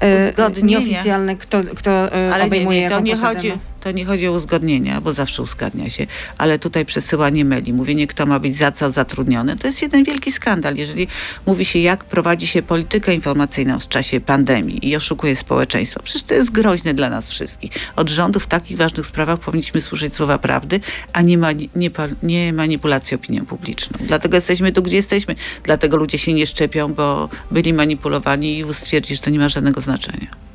e, 0.00 0.28
Uzgodnienia. 0.30 0.68
nieoficjalne, 0.80 1.36
kto, 1.36 1.62
kto 1.76 1.90
e, 1.90 2.34
Ale 2.34 2.42
nie, 2.44 2.46
obejmuje 2.46 2.80
nie, 2.80 2.88
to, 2.88 2.94
jaką 2.94 3.04
nie 3.06 3.16
chodzi. 3.16 3.52
To 3.82 3.90
nie 3.90 4.04
chodzi 4.04 4.28
o 4.28 4.32
uzgodnienia, 4.32 5.00
bo 5.00 5.12
zawsze 5.12 5.42
uzgadnia 5.42 5.90
się, 5.90 6.06
ale 6.38 6.58
tutaj 6.58 6.84
przesyłanie 6.84 7.44
maili, 7.44 7.72
mówienie 7.72 8.06
kto 8.06 8.26
ma 8.26 8.40
być 8.40 8.56
za 8.56 8.72
co 8.72 8.90
zatrudniony, 8.90 9.56
to 9.56 9.66
jest 9.66 9.82
jeden 9.82 10.04
wielki 10.04 10.32
skandal. 10.32 10.76
Jeżeli 10.76 11.08
mówi 11.46 11.64
się 11.64 11.78
jak 11.78 12.04
prowadzi 12.04 12.46
się 12.46 12.62
politykę 12.62 13.14
informacyjną 13.14 13.78
w 13.78 13.88
czasie 13.88 14.20
pandemii 14.20 14.88
i 14.88 14.96
oszukuje 14.96 15.36
społeczeństwo, 15.36 16.00
przecież 16.04 16.22
to 16.22 16.34
jest 16.34 16.50
groźne 16.50 16.94
dla 16.94 17.10
nas 17.10 17.28
wszystkich. 17.28 17.72
Od 17.96 18.10
rządu 18.10 18.40
w 18.40 18.46
takich 18.46 18.76
ważnych 18.76 19.06
sprawach 19.06 19.38
powinniśmy 19.38 19.80
słyszeć 19.80 20.14
słowa 20.14 20.38
prawdy, 20.38 20.80
a 21.12 21.22
nie, 21.22 21.38
mani- 21.38 21.68
nie, 21.76 21.90
nie 22.22 22.52
manipulacji 22.52 23.14
opinią 23.14 23.46
publiczną. 23.46 23.98
Dlatego 24.06 24.36
jesteśmy 24.36 24.72
tu, 24.72 24.82
gdzie 24.82 24.96
jesteśmy. 24.96 25.34
Dlatego 25.64 25.96
ludzie 25.96 26.18
się 26.18 26.32
nie 26.32 26.46
szczepią, 26.46 26.94
bo 26.94 27.28
byli 27.50 27.72
manipulowani 27.72 28.58
i 28.58 28.74
stwierdzi, 28.74 29.16
że 29.16 29.22
to 29.22 29.30
nie 29.30 29.38
ma 29.38 29.48
żadnego 29.48 29.80
znaczenia. 29.80 30.51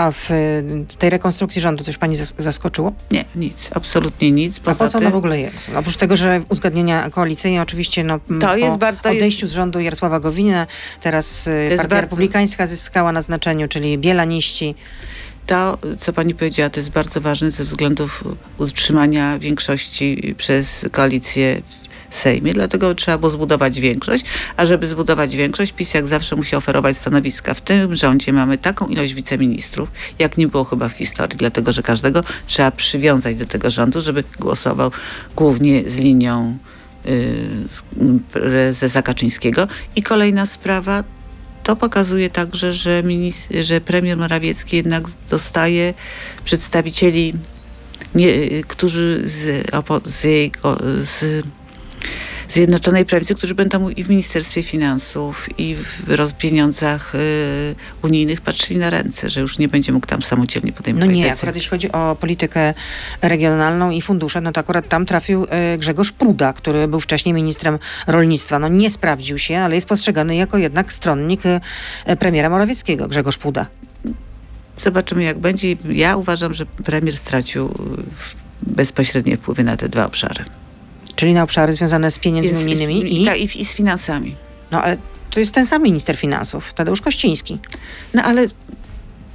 A 0.00 0.10
w 0.10 0.28
tej 0.98 1.10
rekonstrukcji 1.10 1.60
rządu 1.60 1.84
coś 1.84 1.96
pani 1.98 2.16
zas- 2.16 2.34
zaskoczyło? 2.38 2.92
Nie, 3.10 3.24
nic, 3.34 3.70
absolutnie 3.74 4.30
nic. 4.30 4.58
A 4.58 4.60
Poza 4.60 4.84
po 4.84 4.90
co 4.90 4.98
ona 4.98 5.10
w 5.10 5.14
ogóle 5.14 5.40
jest? 5.40 5.70
Oprócz 5.76 5.96
tego, 5.96 6.16
że 6.16 6.40
uzgodnienia 6.48 7.10
koalicyjne 7.10 7.62
oczywiście 7.62 8.04
no, 8.04 8.18
To 8.40 8.46
po 8.48 8.56
jest 8.56 8.76
bardzo- 8.78 9.02
to 9.02 9.08
jest- 9.08 9.20
odejściu 9.20 9.46
z 9.48 9.52
rządu 9.52 9.80
Jarosława 9.80 10.20
Gowina, 10.20 10.66
teraz 11.00 11.46
jest 11.46 11.68
Partia 11.76 11.88
bardzo- 11.88 12.00
Republikańska 12.00 12.66
zyskała 12.66 13.12
na 13.12 13.22
znaczeniu, 13.22 13.68
czyli 13.68 13.98
bielaniści. 13.98 14.74
To, 15.46 15.78
co 15.98 16.12
pani 16.12 16.34
powiedziała, 16.34 16.70
to 16.70 16.80
jest 16.80 16.90
bardzo 16.90 17.20
ważne 17.20 17.50
ze 17.50 17.64
względów 17.64 18.24
utrzymania 18.58 19.38
większości 19.38 20.34
przez 20.38 20.84
koalicję 20.92 21.62
Sejmie, 22.10 22.52
dlatego 22.52 22.94
trzeba 22.94 23.18
było 23.18 23.30
zbudować 23.30 23.80
większość, 23.80 24.24
a 24.56 24.66
żeby 24.66 24.86
zbudować 24.86 25.36
większość, 25.36 25.72
PiS 25.72 25.94
jak 25.94 26.06
zawsze 26.06 26.36
musi 26.36 26.56
oferować 26.56 26.96
stanowiska. 26.96 27.54
W 27.54 27.60
tym 27.60 27.96
rządzie 27.96 28.32
mamy 28.32 28.58
taką 28.58 28.86
ilość 28.86 29.14
wiceministrów, 29.14 29.88
jak 30.18 30.38
nie 30.38 30.48
było 30.48 30.64
chyba 30.64 30.88
w 30.88 30.92
historii, 30.92 31.38
dlatego 31.38 31.72
że 31.72 31.82
każdego 31.82 32.24
trzeba 32.46 32.70
przywiązać 32.70 33.36
do 33.36 33.46
tego 33.46 33.70
rządu, 33.70 34.00
żeby 34.00 34.24
głosował 34.38 34.90
głównie 35.36 35.90
z 35.90 35.96
linią 35.96 36.58
y, 37.06 37.48
prezesa 38.32 39.02
Kaczyńskiego. 39.02 39.68
I 39.96 40.02
kolejna 40.02 40.46
sprawa, 40.46 41.04
to 41.62 41.76
pokazuje 41.76 42.30
także, 42.30 42.72
że, 42.72 43.02
że 43.60 43.80
premier 43.80 44.16
Morawiecki 44.16 44.76
jednak 44.76 45.04
dostaje 45.30 45.94
przedstawicieli, 46.44 47.34
nie, 48.14 48.32
którzy 48.68 49.22
z, 49.24 49.66
z, 50.04 50.24
jego, 50.24 50.78
z 51.00 51.44
Zjednoczonej 52.48 53.04
Prawicy, 53.04 53.34
którzy 53.34 53.54
będą 53.54 53.88
i 53.88 54.04
w 54.04 54.08
Ministerstwie 54.08 54.62
Finansów, 54.62 55.48
i 55.58 55.76
w 55.76 56.34
pieniądzach 56.38 57.14
y, 57.14 57.74
unijnych 58.02 58.40
patrzyli 58.40 58.80
na 58.80 58.90
ręce, 58.90 59.30
że 59.30 59.40
już 59.40 59.58
nie 59.58 59.68
będzie 59.68 59.92
mógł 59.92 60.06
tam 60.06 60.22
samodzielnie 60.22 60.70
No 60.70 60.76
podejmować 60.76 61.08
nie, 61.08 61.14
decyzji. 61.14 61.32
akurat 61.32 61.54
jeśli 61.54 61.70
chodzi 61.70 61.92
o 61.92 62.16
politykę 62.20 62.74
regionalną 63.22 63.90
i 63.90 64.00
fundusze, 64.02 64.40
no 64.40 64.52
to 64.52 64.60
akurat 64.60 64.88
tam 64.88 65.06
trafił 65.06 65.46
e, 65.50 65.78
Grzegorz 65.78 66.12
Puda, 66.12 66.52
który 66.52 66.88
był 66.88 67.00
wcześniej 67.00 67.32
ministrem 67.32 67.78
rolnictwa. 68.06 68.58
No 68.58 68.68
nie 68.68 68.90
sprawdził 68.90 69.38
się, 69.38 69.58
ale 69.58 69.74
jest 69.74 69.86
postrzegany 69.88 70.36
jako 70.36 70.58
jednak 70.58 70.92
stronnik 70.92 71.46
e, 71.46 71.60
e, 72.04 72.16
premiera 72.16 72.50
Morawieckiego, 72.50 73.08
Grzegorz 73.08 73.38
Puda. 73.38 73.66
Zobaczymy 74.78 75.22
jak 75.24 75.38
będzie. 75.38 75.76
Ja 75.90 76.16
uważam, 76.16 76.54
że 76.54 76.66
premier 76.66 77.16
stracił 77.16 77.66
y, 77.66 77.70
bezpośrednie 78.62 79.36
wpływy 79.36 79.64
na 79.64 79.76
te 79.76 79.88
dwa 79.88 80.06
obszary. 80.06 80.44
Czyli 81.16 81.34
na 81.34 81.42
obszary 81.42 81.74
związane 81.74 82.10
z 82.10 82.18
pieniędzmi 82.18 82.50
Jest- 82.52 82.62
unijnymi 82.62 83.22
i, 83.22 83.24
tak, 83.24 83.38
i, 83.38 83.60
i 83.60 83.64
z 83.64 83.74
finansami. 83.74 84.36
no 84.70 84.82
ale 84.82 84.96
to 85.30 85.40
jest 85.40 85.52
ten 85.52 85.66
sam 85.66 85.82
minister 85.82 86.16
finansów, 86.16 86.74
Tadeusz 86.74 87.00
Kościński. 87.00 87.58
No 88.14 88.22
ale 88.22 88.46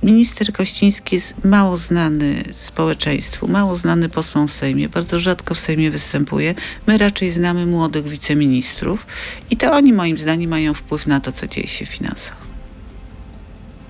minister 0.03 0.53
Kościński 0.53 1.15
jest 1.15 1.43
mało 1.45 1.77
znany 1.77 2.43
społeczeństwu, 2.53 3.47
mało 3.47 3.75
znany 3.75 4.09
posłom 4.09 4.47
w 4.47 4.51
Sejmie, 4.51 4.89
bardzo 4.89 5.19
rzadko 5.19 5.55
w 5.55 5.59
Sejmie 5.59 5.91
występuje. 5.91 6.55
My 6.87 6.97
raczej 6.97 7.29
znamy 7.29 7.65
młodych 7.65 8.07
wiceministrów 8.07 9.05
i 9.49 9.57
to 9.57 9.71
oni 9.71 9.93
moim 9.93 10.17
zdaniem 10.17 10.49
mają 10.49 10.73
wpływ 10.73 11.07
na 11.07 11.19
to, 11.19 11.31
co 11.31 11.47
dzieje 11.47 11.67
się 11.67 11.85
w 11.85 11.89
finansach. 11.89 12.37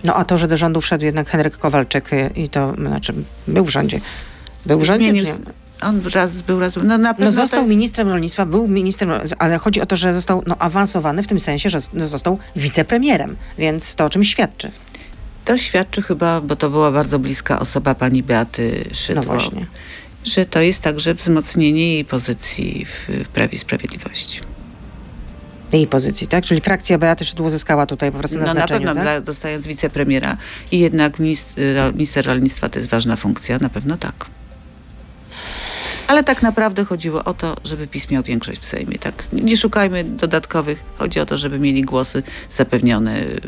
No 0.03 0.15
a 0.15 0.25
to, 0.25 0.37
że 0.37 0.47
do 0.47 0.57
rządu 0.57 0.81
wszedł 0.81 1.05
jednak 1.05 1.29
Henryk 1.29 1.57
Kowalczyk 1.57 2.13
y, 2.13 2.31
i 2.35 2.49
to, 2.49 2.73
znaczy 2.75 3.13
był 3.47 3.65
w 3.65 3.69
rządzie. 3.69 4.01
Był 4.65 4.79
w 4.79 4.83
rządzie? 4.83 5.11
Zmienił? 5.11 5.35
On 5.81 6.01
raz 6.13 6.41
był, 6.41 6.59
raz 6.59 6.73
był. 6.73 6.83
No 6.83 6.97
na 6.97 7.13
pewno 7.13 7.25
No 7.25 7.31
został 7.31 7.67
ministrem 7.67 8.09
rolnictwa, 8.09 8.45
był 8.45 8.67
ministrem, 8.67 9.09
ale 9.39 9.57
chodzi 9.57 9.81
o 9.81 9.85
to, 9.85 9.95
że 9.95 10.13
został 10.13 10.43
no, 10.47 10.55
awansowany 10.59 11.23
w 11.23 11.27
tym 11.27 11.39
sensie, 11.39 11.69
że 11.69 11.79
no, 11.93 12.07
został 12.07 12.39
wicepremierem, 12.55 13.35
więc 13.57 13.95
to 13.95 14.05
o 14.05 14.09
czym 14.09 14.23
świadczy. 14.23 14.71
To 15.45 15.57
świadczy 15.57 16.01
chyba, 16.01 16.41
bo 16.41 16.55
to 16.55 16.69
była 16.69 16.91
bardzo 16.91 17.19
bliska 17.19 17.59
osoba 17.59 17.95
pani 17.95 18.23
Beaty 18.23 18.85
Szydło, 18.93 19.23
No 19.23 19.29
właśnie. 19.31 19.65
że 20.25 20.45
to 20.45 20.59
jest 20.61 20.81
także 20.81 21.13
wzmocnienie 21.13 21.93
jej 21.93 22.05
pozycji 22.05 22.85
w, 22.85 23.09
w 23.25 23.27
Prawie 23.27 23.55
i 23.55 23.57
Sprawiedliwości. 23.57 24.41
Jej 25.73 25.87
pozycji, 25.87 26.27
tak? 26.27 26.45
Czyli 26.45 26.61
frakcja 26.61 26.97
Beaty 26.97 27.25
Szydło 27.25 27.49
zyskała 27.49 27.85
tutaj 27.85 28.11
po 28.11 28.17
prostu 28.19 28.37
na 28.37 28.45
No 28.45 28.53
na 28.53 28.67
pewno, 28.67 28.93
tak? 28.93 29.03
dla, 29.03 29.21
dostając 29.21 29.67
wicepremiera 29.67 30.37
i 30.71 30.79
jednak 30.79 31.19
minister, 31.19 31.93
minister 31.93 32.25
rolnictwa 32.25 32.69
to 32.69 32.79
jest 32.79 32.91
ważna 32.91 33.15
funkcja, 33.15 33.57
na 33.61 33.69
pewno 33.69 33.97
tak. 33.97 34.25
Ale 36.07 36.23
tak 36.23 36.41
naprawdę 36.41 36.85
chodziło 36.85 37.23
o 37.23 37.33
to, 37.33 37.55
żeby 37.63 37.87
PiS 37.87 38.09
miał 38.09 38.23
większość 38.23 38.61
w 38.61 38.65
Sejmie. 38.65 38.99
Tak? 38.99 39.23
Nie 39.33 39.57
szukajmy 39.57 40.03
dodatkowych. 40.03 40.83
Chodzi 40.97 41.19
o 41.19 41.25
to, 41.25 41.37
żeby 41.37 41.59
mieli 41.59 41.81
głosy 41.81 42.23
zapewnione 42.49 43.21
y, 43.21 43.41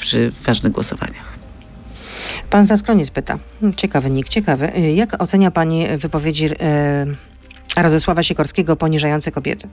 przy 0.00 0.32
ważnych 0.42 0.72
głosowaniach. 0.72 1.38
Pan 2.50 2.66
Zaskroniec 2.66 3.10
pyta. 3.10 3.38
Ciekawy 3.76 4.10
nick, 4.10 4.28
ciekawy. 4.28 4.76
Y, 4.76 4.92
Jak 4.92 5.22
ocenia 5.22 5.50
pani 5.50 5.86
wypowiedzi 5.96 6.48
e, 6.60 7.06
Radosława 7.76 8.22
Sikorskiego 8.22 8.76
poniżające 8.76 9.32
kobiety? 9.32 9.68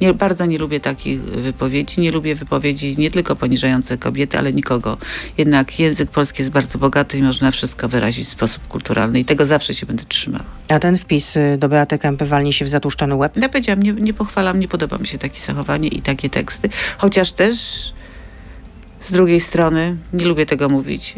Nie, 0.00 0.14
bardzo 0.14 0.46
nie 0.46 0.58
lubię 0.58 0.80
takich 0.80 1.20
wypowiedzi. 1.20 2.00
Nie 2.00 2.10
lubię 2.10 2.34
wypowiedzi 2.34 2.94
nie 2.98 3.10
tylko 3.10 3.36
poniżające 3.36 3.98
kobiety, 3.98 4.38
ale 4.38 4.52
nikogo. 4.52 4.98
Jednak 5.38 5.78
język 5.80 6.10
polski 6.10 6.42
jest 6.42 6.50
bardzo 6.52 6.78
bogaty 6.78 7.18
i 7.18 7.22
można 7.22 7.50
wszystko 7.50 7.88
wyrazić 7.88 8.26
w 8.26 8.30
sposób 8.30 8.68
kulturalny 8.68 9.20
i 9.20 9.24
tego 9.24 9.46
zawsze 9.46 9.74
się 9.74 9.86
będę 9.86 10.04
trzymała. 10.04 10.44
A 10.68 10.78
ten 10.78 10.98
wpis 10.98 11.36
y, 11.36 11.56
do 11.58 11.68
Beaty 11.68 11.98
Kępy 11.98 12.26
walni 12.26 12.52
się 12.52 12.64
w 12.64 12.68
zatłuszczony 12.68 13.14
łeb? 13.14 13.36
Ja 13.36 13.48
powiedziałam, 13.48 13.82
nie, 13.82 13.92
nie 13.92 14.14
pochwalam, 14.14 14.60
nie 14.60 14.68
podoba 14.68 14.98
mi 14.98 15.06
się 15.06 15.18
takie 15.18 15.40
zachowanie 15.40 15.88
i 15.88 16.00
takie 16.00 16.30
teksty. 16.30 16.68
Chociaż 16.98 17.32
też 17.32 17.58
z 19.00 19.12
drugiej 19.12 19.40
strony, 19.40 19.96
nie 20.12 20.24
lubię 20.24 20.46
tego 20.46 20.68
mówić, 20.68 21.14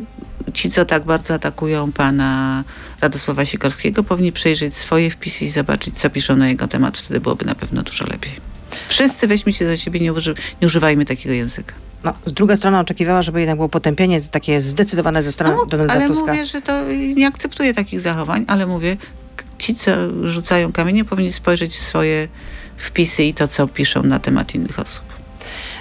ci, 0.52 0.70
co 0.70 0.84
tak 0.84 1.04
bardzo 1.04 1.34
atakują 1.34 1.92
pana 1.92 2.64
Radosława 3.00 3.44
Sikorskiego, 3.44 4.02
powinni 4.04 4.32
przejrzeć 4.32 4.74
swoje 4.76 5.10
wpisy 5.10 5.44
i 5.44 5.50
zobaczyć, 5.50 5.94
co 5.98 6.10
piszą 6.10 6.36
na 6.36 6.48
jego 6.48 6.68
temat. 6.68 6.98
Wtedy 6.98 7.20
byłoby 7.20 7.44
na 7.44 7.54
pewno 7.54 7.82
dużo 7.82 8.06
lepiej. 8.06 8.32
Wszyscy 8.88 9.26
weźmy 9.26 9.52
się 9.52 9.66
za 9.66 9.76
siebie, 9.76 10.00
nie, 10.00 10.12
uży, 10.12 10.34
nie 10.62 10.66
używajmy 10.66 11.04
takiego 11.04 11.34
języka. 11.34 11.74
No, 12.04 12.14
z 12.26 12.32
druga 12.32 12.56
strona 12.56 12.80
oczekiwała, 12.80 13.22
żeby 13.22 13.40
jednak 13.40 13.56
było 13.56 13.68
potępienie 13.68 14.20
takie 14.20 14.60
zdecydowane 14.60 15.22
ze 15.22 15.32
strony 15.32 15.56
No, 15.56 15.66
Donalda 15.66 15.94
ale 15.94 16.06
Tuska. 16.08 16.26
mówię, 16.26 16.46
że 16.46 16.62
to 16.62 16.72
nie 17.14 17.26
akceptuję 17.26 17.74
takich 17.74 18.00
zachowań, 18.00 18.44
ale 18.48 18.66
mówię, 18.66 18.96
ci, 19.58 19.74
co 19.74 19.90
rzucają 20.28 20.72
kamienie, 20.72 21.04
powinni 21.04 21.32
spojrzeć 21.32 21.72
w 21.74 21.80
swoje 21.80 22.28
wpisy 22.76 23.24
i 23.24 23.34
to, 23.34 23.48
co 23.48 23.68
piszą 23.68 24.02
na 24.02 24.18
temat 24.18 24.54
innych 24.54 24.78
osób. 24.78 25.13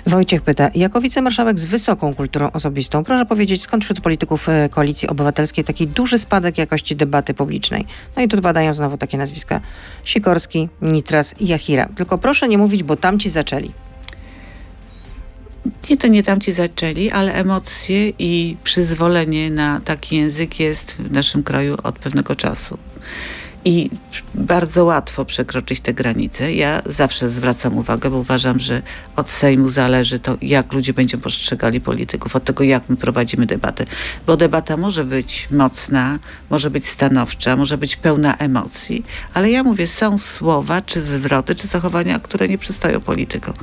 Wojciech 0.05 0.41
pyta, 0.41 0.69
jako 0.75 1.01
wicemarszałek 1.01 1.59
z 1.59 1.65
wysoką 1.65 2.13
kulturą 2.13 2.51
osobistą, 2.51 3.03
proszę 3.03 3.25
powiedzieć, 3.25 3.61
skąd 3.61 3.83
wśród 3.83 4.01
polityków 4.01 4.49
e, 4.49 4.69
Koalicji 4.69 5.07
Obywatelskiej 5.07 5.63
taki 5.63 5.87
duży 5.87 6.17
spadek 6.17 6.57
jakości 6.57 6.95
debaty 6.95 7.33
publicznej? 7.33 7.85
No 8.15 8.23
i 8.23 8.27
tu 8.27 8.41
padają 8.41 8.73
znowu 8.73 8.97
takie 8.97 9.17
nazwiska 9.17 9.61
Sikorski, 10.03 10.69
Nitras 10.81 11.35
i 11.41 11.47
Jachira. 11.47 11.89
Tylko 11.95 12.17
proszę 12.17 12.47
nie 12.47 12.57
mówić, 12.57 12.83
bo 12.83 12.95
tamci 12.95 13.29
zaczęli. 13.29 13.71
Nie, 15.89 15.97
to 15.97 16.07
nie 16.07 16.23
tamci 16.23 16.53
zaczęli, 16.53 17.11
ale 17.11 17.33
emocje 17.33 18.09
i 18.19 18.57
przyzwolenie 18.63 19.51
na 19.51 19.81
taki 19.85 20.17
język 20.17 20.59
jest 20.59 20.91
w 20.91 21.11
naszym 21.11 21.43
kraju 21.43 21.77
od 21.83 21.99
pewnego 21.99 22.35
czasu. 22.35 22.77
I 23.65 23.89
bardzo 24.35 24.85
łatwo 24.85 25.25
przekroczyć 25.25 25.81
te 25.81 25.93
granice. 25.93 26.53
Ja 26.53 26.81
zawsze 26.85 27.29
zwracam 27.29 27.77
uwagę, 27.77 28.09
bo 28.09 28.17
uważam, 28.17 28.59
że 28.59 28.81
od 29.15 29.29
Sejmu 29.29 29.69
zależy 29.69 30.19
to, 30.19 30.37
jak 30.41 30.73
ludzie 30.73 30.93
będą 30.93 31.17
postrzegali 31.17 31.81
polityków, 31.81 32.35
od 32.35 32.43
tego, 32.43 32.63
jak 32.63 32.89
my 32.89 32.97
prowadzimy 32.97 33.45
debatę. 33.45 33.85
Bo 34.27 34.37
debata 34.37 34.77
może 34.77 35.05
być 35.05 35.47
mocna, 35.51 36.19
może 36.49 36.69
być 36.69 36.87
stanowcza, 36.87 37.55
może 37.55 37.77
być 37.77 37.95
pełna 37.95 38.37
emocji, 38.37 39.03
ale 39.33 39.51
ja 39.51 39.63
mówię, 39.63 39.87
są 39.87 40.17
słowa, 40.17 40.81
czy 40.81 41.01
zwroty, 41.01 41.55
czy 41.55 41.67
zachowania, 41.67 42.19
które 42.19 42.47
nie 42.47 42.57
przystają 42.57 43.01
politykom 43.01 43.53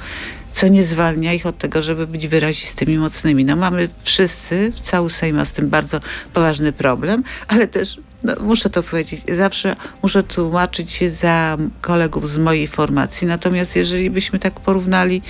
co 0.52 0.68
nie 0.68 0.84
zwalnia 0.84 1.32
ich 1.32 1.46
od 1.46 1.58
tego, 1.58 1.82
żeby 1.82 2.06
być 2.06 2.28
wyrazistymi, 2.28 2.98
mocnymi. 2.98 3.44
No 3.44 3.56
mamy 3.56 3.88
wszyscy, 4.02 4.72
cały 4.82 5.10
Sejm 5.10 5.36
ma 5.36 5.44
z 5.44 5.52
tym 5.52 5.68
bardzo 5.68 6.00
poważny 6.32 6.72
problem, 6.72 7.22
ale 7.48 7.68
też 7.68 7.98
no, 8.22 8.34
muszę 8.40 8.70
to 8.70 8.82
powiedzieć, 8.82 9.22
zawsze 9.36 9.76
muszę 10.02 10.22
tłumaczyć 10.22 10.92
się 10.92 11.10
za 11.10 11.56
kolegów 11.80 12.28
z 12.28 12.38
mojej 12.38 12.68
formacji, 12.68 13.26
natomiast 13.26 13.76
jeżeli 13.76 14.10
byśmy 14.10 14.38
tak 14.38 14.60
porównali, 14.60 15.22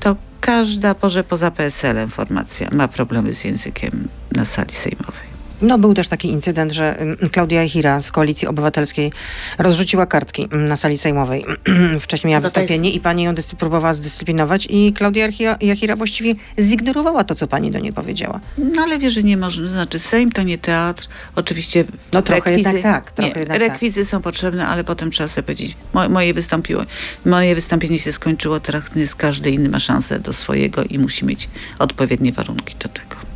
to 0.00 0.16
każda, 0.40 0.94
może 1.02 1.24
poza 1.24 1.50
PSL-em 1.50 2.10
formacja 2.10 2.68
ma 2.72 2.88
problemy 2.88 3.32
z 3.32 3.44
językiem 3.44 4.08
na 4.32 4.44
sali 4.44 4.74
sejmowej. 4.74 5.33
No 5.62 5.78
był 5.78 5.94
też 5.94 6.08
taki 6.08 6.28
incydent, 6.28 6.72
że 6.72 6.98
Klaudia 7.32 7.62
Jachira 7.62 8.00
z 8.02 8.12
Koalicji 8.12 8.48
Obywatelskiej 8.48 9.12
rozrzuciła 9.58 10.06
kartki 10.06 10.48
na 10.52 10.76
sali 10.76 10.98
sejmowej. 10.98 11.44
Wcześniej 12.00 12.30
miała 12.30 12.40
No 12.40 12.42
wystąpienie 12.42 12.90
i 12.90 13.00
pani 13.00 13.22
ją 13.22 13.34
dyscy- 13.34 13.56
próbowała 13.56 13.92
zdyscyplinować 13.92 14.66
i 14.70 14.92
Klaudia 14.92 15.28
Jachira, 15.60 15.96
właściwie 15.96 16.34
zignorowała 16.60 17.24
to, 17.24 17.34
co 17.34 17.46
pani 17.46 17.70
do 17.70 17.78
niej 17.78 17.92
powiedziała. 17.92 18.40
No 18.58 18.82
ale 18.82 18.98
wie, 18.98 19.10
że 19.10 19.22
nie 19.22 19.36
można, 19.36 19.68
znaczy 19.68 19.98
Sejm 19.98 20.32
to 20.32 20.42
nie 20.42 20.58
teatr, 20.58 21.08
oczywiście 21.36 21.84
No 22.12 22.22
trochę 22.22 22.52
jednak 22.58 22.82
tak, 22.82 23.12
trochę 23.12 23.32
nie, 23.32 23.38
jednak 23.38 23.58
tak. 23.58 23.68
rekwizy 23.68 24.04
są 24.04 24.20
potrzebne, 24.22 24.66
ale 24.66 24.84
potem 24.84 25.10
trzeba 25.10 25.28
sobie 25.28 25.42
powiedzieć, 25.42 25.76
mo, 25.94 26.08
moje 26.08 26.34
wystąpiło, 26.34 26.82
moje 27.26 27.54
wystąpienie 27.54 27.98
się 27.98 28.12
skończyło, 28.12 28.60
teraz 28.60 28.82
jest 28.96 29.14
każdy 29.16 29.50
inny 29.50 29.68
ma 29.68 29.78
szansę 29.80 30.20
do 30.20 30.32
swojego 30.32 30.82
i 30.84 30.98
musi 30.98 31.24
mieć 31.26 31.48
odpowiednie 31.78 32.32
warunki 32.32 32.74
do 32.82 32.88
tego. 32.88 33.33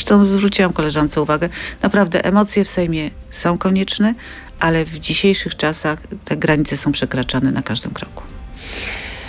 Zresztą 0.00 0.26
zwróciłam 0.26 0.72
koleżance 0.72 1.22
uwagę, 1.22 1.48
naprawdę 1.82 2.24
emocje 2.24 2.64
w 2.64 2.68
Sejmie 2.68 3.10
są 3.30 3.58
konieczne, 3.58 4.14
ale 4.60 4.84
w 4.84 4.98
dzisiejszych 4.98 5.56
czasach 5.56 5.98
te 6.24 6.36
granice 6.36 6.76
są 6.76 6.92
przekraczane 6.92 7.52
na 7.52 7.62
każdym 7.62 7.92
kroku. 7.92 8.22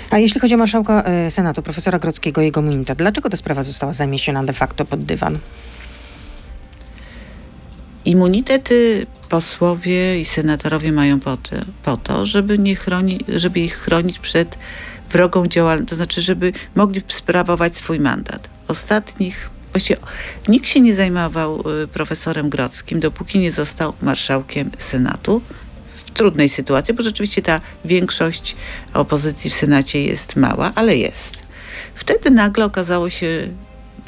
A 0.09 0.19
jeśli 0.19 0.39
chodzi 0.39 0.55
o 0.55 0.57
marszałka 0.57 1.03
e, 1.03 1.31
Senatu, 1.31 1.61
profesora 1.61 1.99
Grodzkiego 1.99 2.41
i 2.41 2.45
jego 2.45 2.61
immunitet, 2.61 2.97
dlaczego 2.97 3.29
ta 3.29 3.37
sprawa 3.37 3.63
została 3.63 3.93
zamiesiona 3.93 4.43
de 4.43 4.53
facto 4.53 4.85
pod 4.85 5.03
dywan? 5.03 5.39
Immunitety 8.05 9.05
posłowie 9.29 10.19
i 10.19 10.25
senatorowie 10.25 10.91
mają 10.91 11.19
po 11.19 11.37
to, 11.37 11.55
po 11.83 11.97
to 11.97 12.25
żeby, 12.25 12.57
nie 12.57 12.75
chroni, 12.75 13.19
żeby 13.27 13.59
ich 13.59 13.77
chronić 13.77 14.19
przed 14.19 14.57
wrogą 15.09 15.47
działalnością, 15.47 15.89
to 15.89 15.95
znaczy, 15.95 16.21
żeby 16.21 16.53
mogli 16.75 17.01
sprawować 17.07 17.77
swój 17.77 17.99
mandat. 17.99 18.49
W 18.67 18.71
ostatnich, 18.71 19.49
właściwie 19.71 19.99
nikt 20.47 20.67
się 20.67 20.79
nie 20.79 20.95
zajmował 20.95 21.63
y, 21.83 21.87
profesorem 21.87 22.49
Grodzkim, 22.49 22.99
dopóki 22.99 23.39
nie 23.39 23.51
został 23.51 23.93
marszałkiem 24.01 24.71
Senatu. 24.77 25.41
W 25.95 26.11
trudnej 26.11 26.49
sytuacji, 26.49 26.93
bo 26.93 27.03
rzeczywiście 27.03 27.41
ta 27.41 27.61
większość 27.85 28.55
opozycji 28.93 29.49
w 29.49 29.53
Senacie 29.53 30.03
jest 30.03 30.35
mała, 30.35 30.71
ale 30.75 30.97
jest. 30.97 31.37
Wtedy 31.95 32.31
nagle 32.31 32.65
okazało 32.65 33.09
się, 33.09 33.47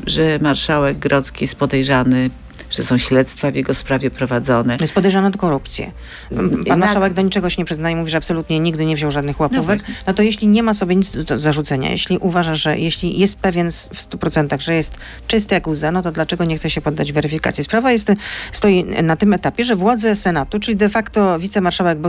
że 0.08 0.40
marszałek 0.42 0.98
Grodzki 0.98 1.44
jest 1.44 1.56
podejrzany, 1.56 2.30
że 2.76 2.84
są 2.84 2.98
śledztwa 2.98 3.52
w 3.52 3.56
jego 3.56 3.74
sprawie 3.74 4.12
prowadzone. 4.12 4.78
Jest 4.82 4.94
podejrzany 4.94 5.28
o 5.28 5.32
korupcję. 5.32 5.92
Pan 6.36 6.50
jednak- 6.58 6.80
marszałek 6.80 7.14
do 7.14 7.22
niczego 7.22 7.50
się 7.50 7.62
nie 7.62 7.66
przyznaje, 7.66 7.96
mówi, 7.96 8.12
że 8.12 8.18
absolutnie 8.18 8.60
nigdy 8.60 8.86
nie 8.86 8.96
wziął 8.96 9.12
żadnych 9.12 9.40
łapówek. 9.40 9.66
właśnie. 9.84 9.96
No, 10.08 10.14
to 10.14 10.24
jeśli 10.24 10.48
nie 10.48 10.64
ma 10.64 10.74
sobie 10.74 10.96
nic 10.96 11.12
do, 11.12 11.40
zarzucenia, 11.40 11.92
jeśli 11.92 12.18
uważa, 12.18 12.56
że 12.56 12.78
jeśli 12.78 13.20
jest 13.20 13.36
pewien 13.36 13.72
w 13.72 14.02
100%, 14.02 14.62
że 14.62 14.76
jest 14.76 14.98
czysty 15.28 15.56
jak 15.56 15.68
łza, 15.68 15.92
no 15.92 16.02
to 16.02 16.12
dlaczego 16.12 16.44
nie 16.46 16.58
chce 16.58 16.70
się 16.70 16.82
poddać 16.82 17.12
weryfikacji? 17.12 17.64
Sprawa 17.64 17.92
jest, 17.92 18.12
stoi 18.52 18.84
na 18.84 19.16
tym 19.16 19.34
etapie, 19.34 19.64
że 19.64 19.76
władze 19.76 20.16
Senatu, 20.16 20.60
czyli 20.60 20.78
de 20.78 20.90
facto 20.90 21.40
wicemarszałek 21.40 22.00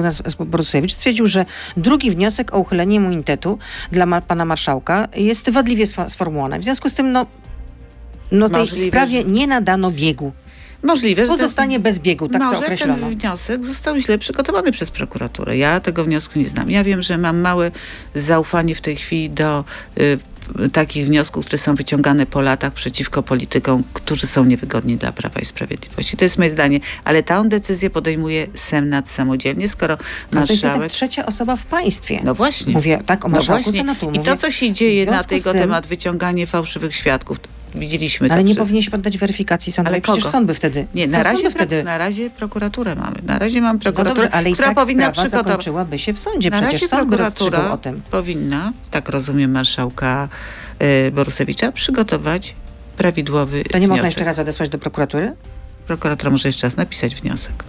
Borusewicz 0.47 0.93
stwierdził, 0.93 1.27
że 1.27 1.47
drugi 1.77 2.11
wniosek 2.11 2.55
o 2.55 2.59
uchylenie 2.59 2.97
immunitetu 2.97 3.59
dla 3.93 4.07
ma, 4.07 4.21
pana 4.21 4.45
marszałka 4.45 5.09
jest 5.17 5.51
wadliwie 5.51 5.87
sformułowany. 6.09 6.59
W 6.59 6.65
związku 6.65 6.91
z 6.91 6.95
tym, 6.95 7.13
no, 7.13 7.27
no 8.33 8.49
tej 8.49 8.59
Możliwe, 8.59 8.87
sprawie 8.87 9.25
nie 9.25 9.47
nadano 9.47 9.91
biegu. 9.91 10.33
Możliwe, 10.85 11.23
że 11.23 11.29
Pozostanie 11.29 11.81
bez 11.81 11.99
biegu, 11.99 12.29
tak 12.29 12.43
to 12.43 12.47
Może 12.49 12.59
określono. 12.59 12.95
ten 13.09 13.19
wniosek 13.19 13.65
został 13.65 13.99
źle 13.99 14.19
przygotowany 14.19 14.73
przez 14.73 14.91
prokuraturę. 14.91 15.57
Ja 15.57 15.81
tego 15.81 16.05
wniosku 16.05 16.39
nie 16.39 16.49
znam. 16.49 16.71
Ja 16.71 16.85
wiem, 16.85 17.03
że 17.03 17.19
mam 17.19 17.39
małe 17.41 17.71
zaufanie 18.15 18.75
w 18.75 18.81
tej 18.81 18.97
chwili 18.97 19.31
do 19.31 19.65
y, 20.01 20.19
takich 20.73 21.07
wniosków, 21.07 21.45
które 21.47 21.59
są 21.59 21.75
wyciągane 21.75 22.27
po 22.27 22.41
latach 22.41 22.73
przeciwko 22.73 23.23
politykom, 23.23 23.83
którzy 23.95 24.27
są 24.27 24.45
niewygodni 24.45 24.97
dla 24.97 25.13
Prawa 25.13 25.41
i 25.41 25.45
Sprawiedliwości. 25.45 26.17
To 26.17 26.25
jest 26.25 26.39
moje 26.39 26.51
zdanie. 26.51 26.81
Ale 27.05 27.23
tę 27.23 27.45
decyzję 27.49 27.91
podejmuje 27.91 28.47
Senat 28.55 29.11
samodzielnie, 29.11 29.69
skoro 29.69 29.95
No 30.33 30.47
to 30.47 30.53
jest 30.53 30.65
marszałek... 30.65 30.93
trzecia 30.93 31.27
osoba 31.27 31.57
w 31.57 31.67
państwie. 31.67 32.21
No 32.25 32.35
właśnie. 32.35 32.73
Mówię 32.73 32.99
tak 33.07 33.25
o 33.25 33.29
No 33.29 33.35
marszałku 33.37 33.63
właśnie. 33.63 33.81
Senatu. 33.81 34.07
I 34.07 34.19
Mówię, 34.19 34.31
to, 34.31 34.37
co 34.37 34.51
się 34.51 34.73
dzieje 34.73 35.07
na 35.07 35.23
z 35.23 35.27
tego 35.27 35.53
tym- 35.53 35.61
temat, 35.63 35.87
wyciąganie 35.87 36.47
fałszywych 36.47 36.95
świadków, 36.95 37.39
widzieliśmy 37.75 38.31
ale 38.33 38.45
nie 38.45 38.55
powinien 38.55 38.83
się 38.83 38.91
poddać 38.91 39.19
weryfikacji 39.19 39.73
sądowej. 39.73 39.95
Ale 39.95 40.01
Przecież 40.03 40.23
kogo? 40.25 40.33
sąd 40.33 40.47
by 40.47 40.55
wtedy... 40.55 40.87
Nie, 40.95 41.07
na 41.07 41.23
razie, 41.23 41.51
wtedy... 41.51 41.85
na 41.85 41.99
razie 41.99 42.31
prokuraturę 42.31 42.95
mamy. 42.95 43.17
Na 43.27 43.39
razie 43.39 43.61
mam 43.61 43.77
No 43.77 43.83
prokuraturę, 43.83 44.23
dobrze, 44.23 44.37
ale 44.37 44.51
i 44.51 44.53
która 44.53 44.69
tak 44.69 44.77
powinna 44.77 45.11
przygotować... 45.11 45.47
zakończyłaby 45.47 45.99
się 45.99 46.13
w 46.13 46.19
sądzie. 46.21 46.51
Na 46.51 46.57
Przecież 46.61 46.73
razie 46.83 46.89
sąd 46.89 47.09
prokuratura 47.09 47.71
o 47.73 47.77
tym. 47.79 48.03
powinna, 48.11 48.73
tak 48.91 49.09
rozumiem 49.09 49.51
marszałka 49.51 50.29
y, 51.07 51.11
Borusewicza, 51.11 51.73
przygotować 51.73 52.55
prawidłowy 52.97 53.65
To 53.65 53.79
nie 53.79 53.89
można 53.89 54.03
wniosek. 54.03 54.17
jeszcze 54.19 54.25
raz 54.25 54.39
odesłać 54.39 54.69
do 54.69 54.79
prokuratury? 54.79 55.33
Prokuratura 55.87 56.31
może 56.31 56.49
jeszcze 56.49 56.67
raz 56.67 56.77
napisać 56.77 57.15
wniosek. 57.15 57.65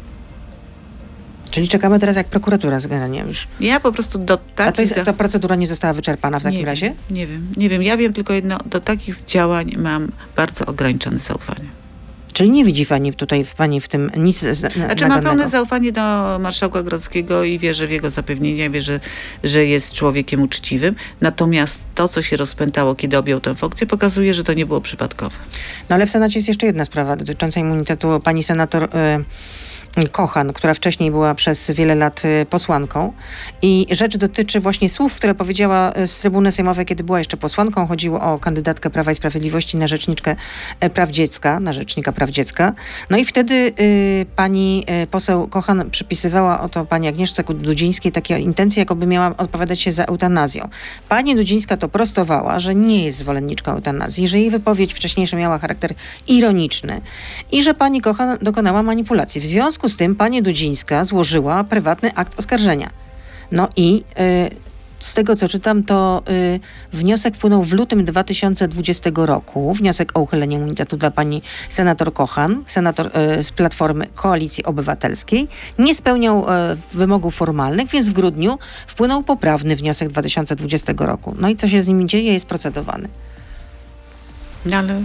Czyli 1.56 1.68
czekamy 1.68 2.00
teraz 2.00 2.15
jak 2.15 2.28
prokuratura 2.28 2.80
generalnie 2.82 3.20
już. 3.28 3.48
Ja 3.60 3.80
po 3.80 3.91
prostu 3.91 4.18
do 4.20 4.34
A 4.34 4.38
takich... 4.56 4.76
to 4.76 4.82
jest, 4.82 4.96
ta 5.06 5.13
procedura 5.13 5.56
nie 5.56 5.68
została 5.68 5.94
wyczerpana 5.94 6.39
w 6.39 6.44
takim 6.44 6.60
nie 6.60 6.65
razie? 6.65 6.86
Wiem, 6.88 6.96
nie 7.18 7.28
wiem, 7.28 7.48
nie 7.58 7.70
wiem. 7.70 7.84
Ja 7.84 7.98
wiem 7.98 8.13
tylko 8.13 8.34
jedno, 8.34 8.58
do 8.65 8.80
takich 8.80 9.24
działań 9.24 9.72
mam 9.78 10.08
bardzo 10.36 10.65
ograniczone 10.65 11.20
zaufanie. 11.20 11.65
Czyli 12.34 12.50
nie 12.50 12.65
widzi 12.65 12.86
pani 12.86 13.13
tutaj 13.13 13.46
w 13.46 13.54
pani 13.56 13.82
w 13.82 13.88
tym 13.88 14.12
nic 14.18 14.38
z- 14.39 14.46
na- 14.46 14.52
Znaczy 14.70 14.76
mam 14.80 14.88
nagannego. 14.98 15.22
pełne 15.30 15.50
zaufanie 15.50 15.91
do 15.91 16.02
marszałka 16.39 16.84
Grodzkiego 16.84 17.44
i 17.44 17.60
wierzę 17.60 17.88
w 17.88 17.91
jego 17.91 18.10
zapewnienia, 18.10 18.70
wierzę, 18.70 19.00
że 19.44 19.65
jest 19.65 19.94
człowiekiem 19.94 20.41
uczciwym. 20.41 20.96
Natomiast 21.22 21.80
to, 21.96 22.08
co 22.08 22.22
się 22.22 22.38
rozpętało, 22.38 22.96
kiedy 22.96 23.18
objął 23.18 23.39
tę 23.39 23.56
funkcję, 23.56 23.88
pokazuje, 23.88 24.34
że 24.34 24.44
to 24.44 24.54
nie 24.54 24.65
było 24.65 24.82
przypadkowe. 24.82 25.36
No 25.89 25.96
ale 25.96 26.06
w 26.08 26.10
Senacie 26.10 26.39
jest 26.39 26.48
jeszcze 26.48 26.65
jedna 26.65 26.86
sprawa 26.86 27.15
dotycząca 27.15 27.60
immunitetu 27.60 28.20
pani 28.24 28.44
senator 28.44 28.84
y, 28.84 28.88
Kochan, 30.12 30.53
która 30.53 30.73
wcześniej 30.73 31.12
była 31.12 31.36
przez 31.36 31.71
wiele 31.71 31.95
lat 31.95 32.25
y, 32.25 32.45
posłanką. 32.45 33.13
I 33.62 33.88
rzecz 33.91 34.17
dotyczy 34.17 34.60
właśnie 34.60 34.89
słów, 34.89 35.13
które 35.13 35.36
powiedziała 35.36 35.93
y, 35.97 36.08
z 36.08 36.19
trybuny 36.19 36.51
sejmowej, 36.51 36.86
kiedy 36.86 37.03
była 37.03 37.17
jeszcze 37.19 37.38
posłanką. 37.38 37.88
Chodziło 37.88 38.21
o 38.21 38.39
kandydatkę 38.39 38.89
Prawa 38.89 39.12
i 39.12 39.15
Sprawiedliwości 39.15 39.77
na 39.77 39.88
rzeczniczkę 39.88 40.36
e, 40.79 40.89
praw 40.89 41.10
dziecka, 41.10 41.60
na 41.60 41.73
rzecznika 41.73 42.12
praw 42.12 42.29
dziecka. 42.29 42.73
No 43.10 43.17
i 43.17 43.25
wtedy 43.25 43.73
y, 43.79 44.25
pani 44.36 44.86
y, 45.03 45.08
poseł 45.08 45.47
Kochan 45.47 45.89
przypisywała 45.91 46.62
oto 46.62 46.86
pani 46.86 47.08
Agnieszce 47.08 47.43
Dudzińskiej 47.43 48.12
takie 48.12 48.39
intencje, 48.39 48.81
jakoby 48.81 49.05
miała 49.05 49.38
odpowiadać 49.38 49.81
się 49.81 49.91
za 49.91 50.05
eutanazją. 50.05 50.69
Pani 51.10 51.36
Dudzińska 51.36 51.77
to 51.77 51.89
prostowała, 51.89 52.60
że 52.60 52.75
nie 52.75 53.05
jest 53.05 53.17
zwolenniczką 53.17 53.71
eutanazji, 53.71 54.27
że 54.27 54.39
jej 54.39 54.49
wypowiedź 54.49 54.93
wcześniejsza 54.93 55.38
miała 55.38 55.60
charakter 55.60 55.93
ironiczny 56.27 57.01
i 57.51 57.63
że 57.63 57.73
pani 57.73 58.01
Kochan 58.01 58.38
dokonała 58.41 58.84
manipulacji. 58.84 59.41
W 59.41 59.45
związku 59.45 59.85
z 59.89 59.98
tym 59.98 60.15
pani 60.15 60.43
Dudzińska 60.43 61.04
złożyła 61.04 61.63
prywatny 61.63 62.15
akt 62.15 62.39
oskarżenia. 62.39 62.89
No 63.52 63.69
i 63.76 64.04
y, 64.19 64.50
z 65.00 65.13
tego 65.13 65.36
co 65.36 65.48
czytam, 65.48 65.84
to 65.84 66.24
y, 66.30 66.60
wniosek 66.93 67.36
wpłynął 67.36 67.63
w 67.63 67.74
lutym 67.74 68.06
2020 68.06 69.10
roku. 69.15 69.74
Wniosek 69.74 70.12
o 70.17 70.19
uchylenie 70.19 70.56
immunitetu 70.56 70.98
dla 70.98 71.12
pani 71.12 71.41
senator 71.69 72.13
Kochan, 72.13 72.63
senator 72.67 73.08
y, 73.39 73.43
z 73.43 73.52
Platformy 73.52 74.08
Koalicji 74.15 74.63
Obywatelskiej. 74.63 75.48
Nie 75.80 75.95
spełniał 75.95 76.45
wymogów 76.93 77.36
formalnych, 77.36 77.89
więc 77.89 78.10
w 78.10 78.13
grudniu 78.13 78.58
wpłynął 78.88 79.24
poprawny 79.24 79.76
wniosek 79.76 80.10
2020 80.10 80.93
roku. 80.98 81.36
No 81.39 81.50
i 81.50 81.56
co 81.56 81.69
się 81.69 81.82
z 81.82 81.88
nim 81.88 82.08
dzieje? 82.08 82.34
Jest 82.34 82.45
procedowany. 82.45 83.10
No 84.65 84.78
ale 84.78 85.02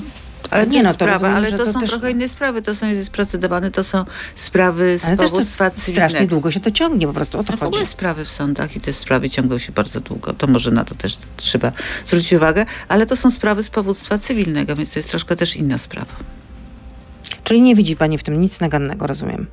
ale 0.51 0.67
Nie 0.67 0.83
no, 0.83 0.89
to 0.89 0.95
sprawa, 0.95 1.13
rozumiem, 1.29 1.37
ale 1.37 1.53
to, 1.53 1.65
to 1.65 1.73
są 1.73 1.81
też- 1.81 1.91
trochę 1.91 2.11
inne 2.11 2.29
sprawy. 2.29 2.63
To 2.63 2.75
są 2.75 2.89
jest 2.89 3.11
procedowane, 3.11 3.71
to 3.71 3.85
są 3.85 4.05
sprawy 4.35 4.99
z 4.99 5.05
Ale 5.05 5.17
też 5.17 5.27
to 5.27 5.33
powództwa 5.33 5.71
strasznie 5.71 5.95
cywilnego. 5.95 6.27
długo 6.31 6.51
się 6.51 6.61
to 6.61 6.71
ciągnie, 6.71 7.07
po 7.07 7.13
prostu 7.13 7.39
o 7.39 7.45
to 7.45 7.53
No 7.53 7.57
w 7.59 7.63
ogóle 7.63 7.87
sprawy 7.87 8.25
w 8.25 8.31
sądach 8.31 8.77
i 8.77 8.81
te 8.81 8.93
sprawy 8.93 9.31
ciągną 9.31 9.59
się 9.59 9.73
bardzo 9.73 10.01
długo. 10.01 10.33
To 10.33 10.47
może 10.47 10.71
na 10.71 10.85
to 10.85 10.95
też 10.95 11.19
trzeba 11.37 11.73
zwrócić 12.07 12.33
uwagę, 12.33 12.67
ale 12.89 13.07
to 13.07 13.17
są 13.17 13.31
sprawy 13.31 13.63
z 13.63 13.71
powództwa 13.71 14.19
cywilnego, 14.19 14.77
więc 14.77 14.91
to 14.91 14.99
jest 14.99 15.11
troszkę 15.11 15.37
też 15.37 15.57
inna 15.57 15.79
sprawa. 15.79 16.13
Czyli 17.45 17.63
nie 17.63 17.75
widzi 17.75 17.97
pani 17.97 18.19
w 18.19 18.23
tym 18.23 18.41
nic 18.41 18.61
nagannego, 18.61 19.07
rozumiem. 19.07 19.47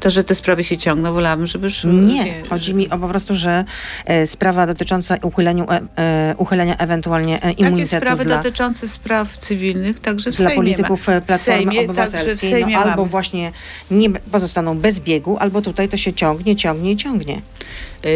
To, 0.00 0.10
że 0.10 0.24
te 0.24 0.34
sprawy 0.34 0.64
się 0.64 0.78
ciągną, 0.78 1.12
wolałabym, 1.12 1.46
żeby... 1.46 1.66
już- 1.66 1.84
Nie, 1.84 2.42
chodzi 2.50 2.74
mi 2.74 2.90
o 2.90 2.98
po 2.98 3.08
prostu, 3.08 3.34
że 3.34 3.64
e, 4.04 4.26
sprawa 4.26 4.66
dotycząca 4.66 5.16
uchyleniu, 5.22 5.66
e, 5.70 5.80
e, 5.96 6.34
uchylenia 6.38 6.76
ewentualnie 6.76 7.36
e, 7.36 7.40
Takie 7.40 7.52
immunitetu 7.62 7.96
sprawy 7.96 8.24
dla, 8.24 8.36
dotyczące 8.36 8.88
spraw 8.88 9.36
cywilnych, 9.36 10.00
także 10.00 10.30
w 10.32 10.36
dla 10.36 10.48
Sejmie 10.48 10.56
polityków 10.56 11.06
ma. 11.08 11.12
e, 11.14 11.20
Platformy 11.20 11.58
Sejmie, 11.58 11.72
także 11.74 11.86
w 11.86 11.90
Obywatelskiej, 11.90 12.50
Sejmie 12.50 12.72
no, 12.74 12.78
albo 12.82 12.96
mamy. 12.96 13.08
właśnie 13.08 13.52
nie 13.90 14.10
pozostaną 14.10 14.78
bez 14.78 15.00
biegu, 15.00 15.36
albo 15.38 15.62
tutaj 15.62 15.88
to 15.88 15.96
się 15.96 16.12
ciągnie, 16.12 16.56
ciągnie 16.56 16.92
i 16.92 16.96
ciągnie. 16.96 17.42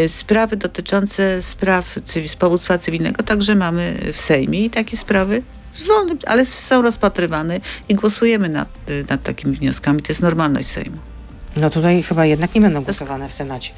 Sprawy 0.09 0.57
dotyczące 0.57 1.43
spraw 1.43 1.97
cywi- 2.07 2.29
z 2.29 2.37
powództwa 2.37 2.79
cywilnego 2.79 3.23
także 3.23 3.55
mamy 3.55 3.95
w 4.13 4.21
Sejmie 4.21 4.65
i 4.65 4.71
takie 4.71 4.97
sprawy 4.97 5.43
wolnym, 5.89 6.19
ale 6.27 6.45
są 6.45 6.83
rozpatrywane 6.83 7.61
i 7.89 7.95
głosujemy 7.95 8.49
nad, 8.49 8.69
nad 9.11 9.23
takimi 9.23 9.57
wnioskami. 9.57 10.03
To 10.03 10.09
jest 10.09 10.23
normalność 10.23 10.69
Sejmu. 10.69 10.97
No 11.61 11.71
tutaj 11.71 12.03
chyba 12.03 12.27
jednak 12.27 12.55
nie 12.55 12.61
będą 12.61 12.83
głosowane 12.83 13.29
w 13.29 13.35
Senacie. 13.35 13.73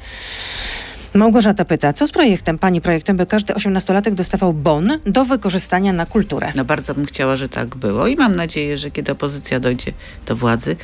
Małgorzata 1.13 1.65
pyta, 1.65 1.93
co 1.93 2.07
z 2.07 2.11
projektem, 2.11 2.59
pani 2.59 2.81
projektem, 2.81 3.17
by 3.17 3.25
każdy 3.25 3.53
osiemnastolatek 3.53 4.13
dostawał 4.13 4.53
bon 4.53 4.99
do 5.05 5.25
wykorzystania 5.25 5.93
na 5.93 6.05
kulturę? 6.05 6.51
No 6.55 6.65
bardzo 6.65 6.93
bym 6.93 7.05
chciała, 7.05 7.35
że 7.35 7.49
tak 7.49 7.75
było 7.75 8.07
i 8.07 8.15
mam 8.15 8.35
nadzieję, 8.35 8.77
że 8.77 8.91
kiedy 8.91 9.11
opozycja 9.11 9.59
dojdzie 9.59 9.91
do 10.25 10.35
władzy, 10.35 10.75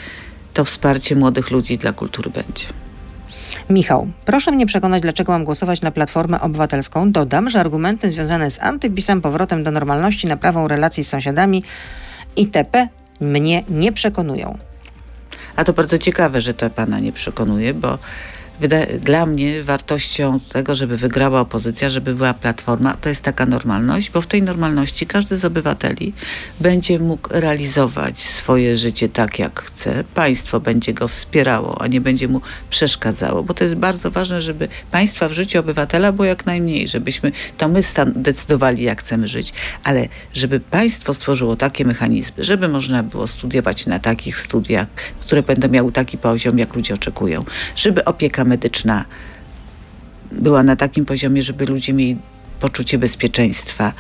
to 0.53 0.65
wsparcie 0.65 1.15
młodych 1.15 1.51
ludzi 1.51 1.77
dla 1.77 1.93
kultury 1.93 2.29
będzie. 2.29 2.67
Michał, 3.69 4.07
proszę 4.25 4.51
mnie 4.51 4.65
przekonać, 4.65 5.01
dlaczego 5.01 5.31
mam 5.31 5.43
głosować 5.43 5.81
na 5.81 5.91
Platformę 5.91 6.41
Obywatelską. 6.41 7.11
Dodam, 7.11 7.49
że 7.49 7.59
argumenty 7.59 8.09
związane 8.09 8.51
z 8.51 8.59
antypisem, 8.59 9.21
powrotem 9.21 9.63
do 9.63 9.71
normalności, 9.71 10.27
naprawą 10.27 10.67
relacji 10.67 11.03
z 11.03 11.07
sąsiadami 11.07 11.63
itp. 12.35 12.87
mnie 13.21 13.63
nie 13.69 13.91
przekonują. 13.91 14.57
A 15.57 15.63
to 15.63 15.73
bardzo 15.73 15.97
ciekawe, 15.97 16.41
że 16.41 16.53
to 16.53 16.69
pana 16.69 16.99
nie 16.99 17.11
przekonuje, 17.11 17.73
bo 17.73 17.99
dla 18.99 19.25
mnie 19.25 19.63
wartością 19.63 20.39
tego, 20.39 20.75
żeby 20.75 20.97
wygrała 20.97 21.39
opozycja, 21.39 21.89
żeby 21.89 22.15
była 22.15 22.33
platforma, 22.33 22.93
to 23.01 23.09
jest 23.09 23.23
taka 23.23 23.45
normalność, 23.45 24.11
bo 24.11 24.21
w 24.21 24.27
tej 24.27 24.41
normalności 24.41 25.07
każdy 25.07 25.37
z 25.37 25.45
obywateli 25.45 26.13
będzie 26.59 26.99
mógł 26.99 27.29
realizować 27.31 28.19
swoje 28.19 28.77
życie 28.77 29.09
tak, 29.09 29.39
jak 29.39 29.61
chce. 29.61 30.03
Państwo 30.03 30.59
będzie 30.59 30.93
go 30.93 31.07
wspierało, 31.07 31.81
a 31.81 31.87
nie 31.87 32.01
będzie 32.01 32.27
mu 32.27 32.41
przeszkadzało, 32.69 33.43
bo 33.43 33.53
to 33.53 33.63
jest 33.63 33.75
bardzo 33.75 34.11
ważne, 34.11 34.41
żeby 34.41 34.67
państwa 34.91 35.29
w 35.29 35.33
życiu 35.33 35.59
obywatela 35.59 36.11
było 36.11 36.25
jak 36.25 36.45
najmniej, 36.45 36.87
żebyśmy 36.87 37.31
to 37.57 37.67
my 37.67 37.81
decydowali, 38.15 38.83
jak 38.83 39.01
chcemy 39.01 39.27
żyć, 39.27 39.53
ale 39.83 40.07
żeby 40.33 40.59
państwo 40.59 41.13
stworzyło 41.13 41.55
takie 41.55 41.85
mechanizmy, 41.85 42.43
żeby 42.43 42.67
można 42.67 43.03
było 43.03 43.27
studiować 43.27 43.85
na 43.85 43.99
takich 43.99 44.37
studiach, 44.37 44.87
które 45.19 45.43
będą 45.43 45.69
miały 45.69 45.91
taki 45.91 46.17
poziom, 46.17 46.59
jak 46.59 46.75
ludzie 46.75 46.93
oczekują, 46.93 47.45
żeby 47.75 48.05
opieka 48.05 48.46
medyczna 48.47 49.05
była 50.31 50.63
na 50.63 50.75
takim 50.75 51.05
poziomie, 51.05 51.41
żeby 51.41 51.65
ludzie 51.65 51.93
mieli 51.93 52.17
poczucie 52.59 52.97
bezpieczeństwa, 52.97 53.93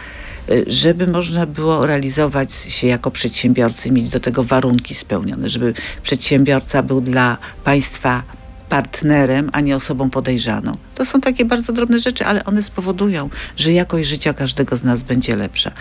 y, 0.49 0.63
żeby 0.67 1.07
można 1.07 1.45
było 1.45 1.85
realizować 1.85 2.53
się 2.53 2.87
jako 2.87 3.11
przedsiębiorcy, 3.11 3.91
mieć 3.91 4.09
do 4.09 4.19
tego 4.19 4.43
warunki 4.43 4.95
spełnione, 4.95 5.49
żeby 5.49 5.73
przedsiębiorca 6.03 6.83
był 6.83 7.01
dla 7.01 7.37
państwa 7.63 8.23
partnerem, 8.69 9.49
a 9.53 9.61
nie 9.61 9.75
osobą 9.75 10.09
podejrzaną. 10.09 10.71
To 10.95 11.05
są 11.05 11.21
takie 11.21 11.45
bardzo 11.45 11.73
drobne 11.73 11.99
rzeczy, 11.99 12.25
ale 12.25 12.45
one 12.45 12.63
spowodują, 12.63 13.29
że 13.57 13.73
jakość 13.73 14.09
życia 14.09 14.33
każdego 14.33 14.75
z 14.75 14.83
nas 14.83 15.01
będzie 15.01 15.35
lepsza. 15.35 15.71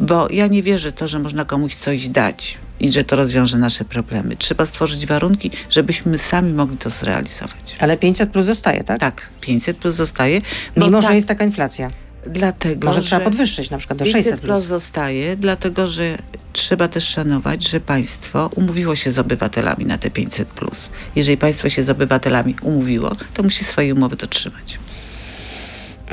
Bo 0.00 0.28
ja 0.30 0.46
nie 0.46 0.62
wierzę 0.62 0.92
to, 0.92 1.08
że 1.08 1.18
można 1.18 1.44
komuś 1.44 1.74
coś 1.74 2.08
dać 2.08 2.58
i 2.80 2.90
że 2.90 3.04
to 3.04 3.16
rozwiąże 3.16 3.58
nasze 3.58 3.84
problemy. 3.84 4.36
Trzeba 4.36 4.66
stworzyć 4.66 5.06
warunki, 5.06 5.50
żebyśmy 5.70 6.18
sami 6.18 6.52
mogli 6.52 6.76
to 6.76 6.90
zrealizować. 6.90 7.76
Ale 7.78 7.96
500 7.96 8.30
plus 8.30 8.46
zostaje, 8.46 8.84
tak? 8.84 9.00
Tak, 9.00 9.28
500 9.40 9.76
plus 9.76 9.94
zostaje. 9.96 10.40
Mimo, 10.76 11.00
tak, 11.00 11.10
że 11.10 11.16
jest 11.16 11.28
taka 11.28 11.44
inflacja. 11.44 11.90
Dlatego, 12.30 12.86
Może 12.86 13.02
że 13.02 13.06
trzeba 13.08 13.24
podwyższyć 13.24 13.70
na 13.70 13.78
przykład 13.78 13.98
do 13.98 14.04
500 14.04 14.22
600 14.24 14.40
plus 14.40 14.56
plus. 14.56 14.64
zostaje, 14.64 15.36
dlatego 15.36 15.88
że 15.88 16.18
trzeba 16.52 16.88
też 16.88 17.08
szanować, 17.08 17.68
że 17.68 17.80
państwo 17.80 18.50
umówiło 18.54 18.96
się 18.96 19.10
z 19.10 19.18
obywatelami 19.18 19.84
na 19.86 19.98
te 19.98 20.10
500 20.10 20.48
plus. 20.48 20.90
Jeżeli 21.16 21.36
państwo 21.38 21.68
się 21.68 21.82
z 21.82 21.90
obywatelami 21.90 22.54
umówiło, 22.62 23.12
to 23.34 23.42
musi 23.42 23.64
swojej 23.64 23.92
umowy 23.92 24.16
dotrzymać. 24.16 24.78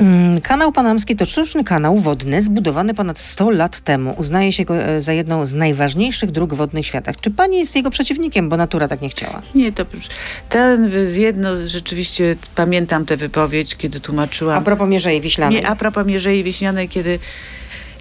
Mm, 0.00 0.40
Kanał 0.40 0.72
Panamski 0.72 1.16
to 1.16 1.24
sztuczny 1.26 1.64
kanał 1.64 1.98
wodny 1.98 2.42
zbudowany 2.42 2.94
ponad 2.94 3.18
100 3.18 3.50
lat 3.50 3.80
temu. 3.80 4.14
Uznaje 4.18 4.52
się 4.52 4.64
go 4.64 4.76
e, 4.76 5.00
za 5.00 5.12
jedną 5.12 5.46
z 5.46 5.54
najważniejszych 5.54 6.30
dróg 6.30 6.54
wodnych 6.54 6.84
w 6.84 6.88
światach. 6.88 7.16
Czy 7.20 7.30
pani 7.30 7.58
jest 7.58 7.76
jego 7.76 7.90
przeciwnikiem, 7.90 8.48
bo 8.48 8.56
natura 8.56 8.88
tak 8.88 9.00
nie 9.00 9.08
chciała? 9.08 9.42
Nie, 9.54 9.72
to 9.72 9.84
ten 10.48 10.90
jedno 11.16 11.66
rzeczywiście 11.66 12.36
pamiętam 12.54 13.06
tę 13.06 13.16
wypowiedź, 13.16 13.76
kiedy 13.76 13.98
A 13.98 14.00
tłumaczyłam. 14.00 14.64
propos 14.64 14.88
Mierzei 14.88 15.20
Wiślanej. 15.20 15.60
Nie, 15.60 15.68
a 15.68 15.76
propos 15.76 16.06
Mierzei 16.06 16.44
Wiśnianej, 16.44 16.88
kiedy 16.88 17.18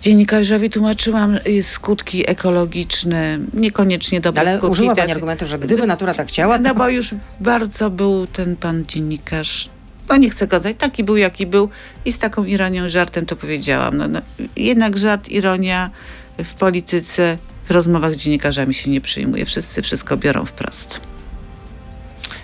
dziennikarzowi 0.01 0.69
tłumaczyłam 0.69 1.39
y, 1.47 1.63
skutki 1.63 2.29
ekologiczne, 2.29 3.39
niekoniecznie 3.53 4.21
dobre 4.21 4.41
Ale 4.41 4.51
skutki. 4.58 4.71
użyła 4.71 4.95
pani 4.95 5.12
argumentu, 5.12 5.45
że 5.45 5.60
gdyby 5.60 5.88
natura 5.88 6.13
tak 6.13 6.27
chciała, 6.27 6.58
to... 6.58 6.63
No 6.63 6.75
bo 6.75 6.89
już 6.89 7.15
bardzo 7.39 7.89
był 7.89 8.27
ten 8.27 8.56
pan 8.56 8.86
dziennikarz, 8.86 9.69
no 10.09 10.17
nie 10.17 10.29
chcę 10.29 10.47
gadać, 10.47 10.75
taki 10.79 11.03
był 11.03 11.17
jaki 11.17 11.47
był 11.47 11.69
i 12.05 12.11
z 12.11 12.17
taką 12.17 12.43
ironią, 12.43 12.89
żartem 12.89 13.25
to 13.25 13.35
powiedziałam. 13.35 13.97
No, 13.97 14.07
no, 14.07 14.21
jednak 14.57 14.97
żart, 14.97 15.29
ironia 15.29 15.89
w 16.37 16.53
polityce, 16.53 17.37
w 17.65 17.71
rozmowach 17.71 18.13
z 18.13 18.17
dziennikarzami 18.17 18.73
się 18.73 18.89
nie 18.89 19.01
przyjmuje. 19.01 19.45
Wszyscy 19.45 19.81
wszystko 19.81 20.17
biorą 20.17 20.45
wprost. 20.45 20.99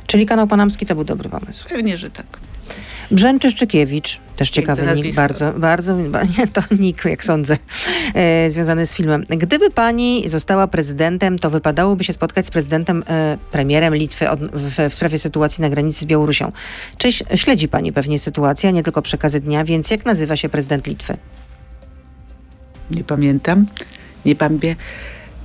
Czyli 0.07 0.25
kanał 0.25 0.47
Panamski 0.47 0.85
to 0.85 0.95
był 0.95 1.03
dobry 1.03 1.29
pomysł. 1.29 1.65
Pewnie, 1.69 1.97
że 1.97 2.11
tak. 2.11 2.48
Brzęczy 3.11 3.51
Szczykiewicz, 3.51 4.19
też 4.35 4.49
ciekawy 4.49 4.81
nick, 4.81 4.91
nazwisko. 4.95 5.15
bardzo, 5.21 5.53
bardzo, 5.53 5.97
nie, 6.37 6.47
to 6.53 6.61
nick, 6.79 7.05
jak 7.05 7.23
sądzę, 7.23 7.57
e, 8.13 8.49
związany 8.51 8.87
z 8.87 8.93
filmem. 8.93 9.23
Gdyby 9.29 9.69
pani 9.71 10.29
została 10.29 10.67
prezydentem, 10.67 11.39
to 11.39 11.49
wypadałoby 11.49 12.03
się 12.03 12.13
spotkać 12.13 12.45
z 12.45 12.51
prezydentem, 12.51 13.03
e, 13.07 13.37
premierem 13.51 13.95
Litwy 13.95 14.29
od, 14.29 14.39
w, 14.39 14.89
w 14.89 14.93
sprawie 14.93 15.19
sytuacji 15.19 15.61
na 15.61 15.69
granicy 15.69 15.99
z 15.99 16.05
Białorusią. 16.05 16.51
Czy 16.97 17.07
ś- 17.07 17.23
śledzi 17.41 17.67
pani 17.67 17.93
pewnie 17.93 18.19
sytuację, 18.19 18.69
a 18.69 18.71
nie 18.71 18.83
tylko 18.83 19.01
przekazy 19.01 19.39
dnia, 19.39 19.63
więc 19.63 19.89
jak 19.91 20.05
nazywa 20.05 20.35
się 20.35 20.49
prezydent 20.49 20.87
Litwy? 20.87 21.17
Nie 22.91 23.03
pamiętam. 23.03 23.65
Nie, 24.25 24.35
pamię, 24.35 24.75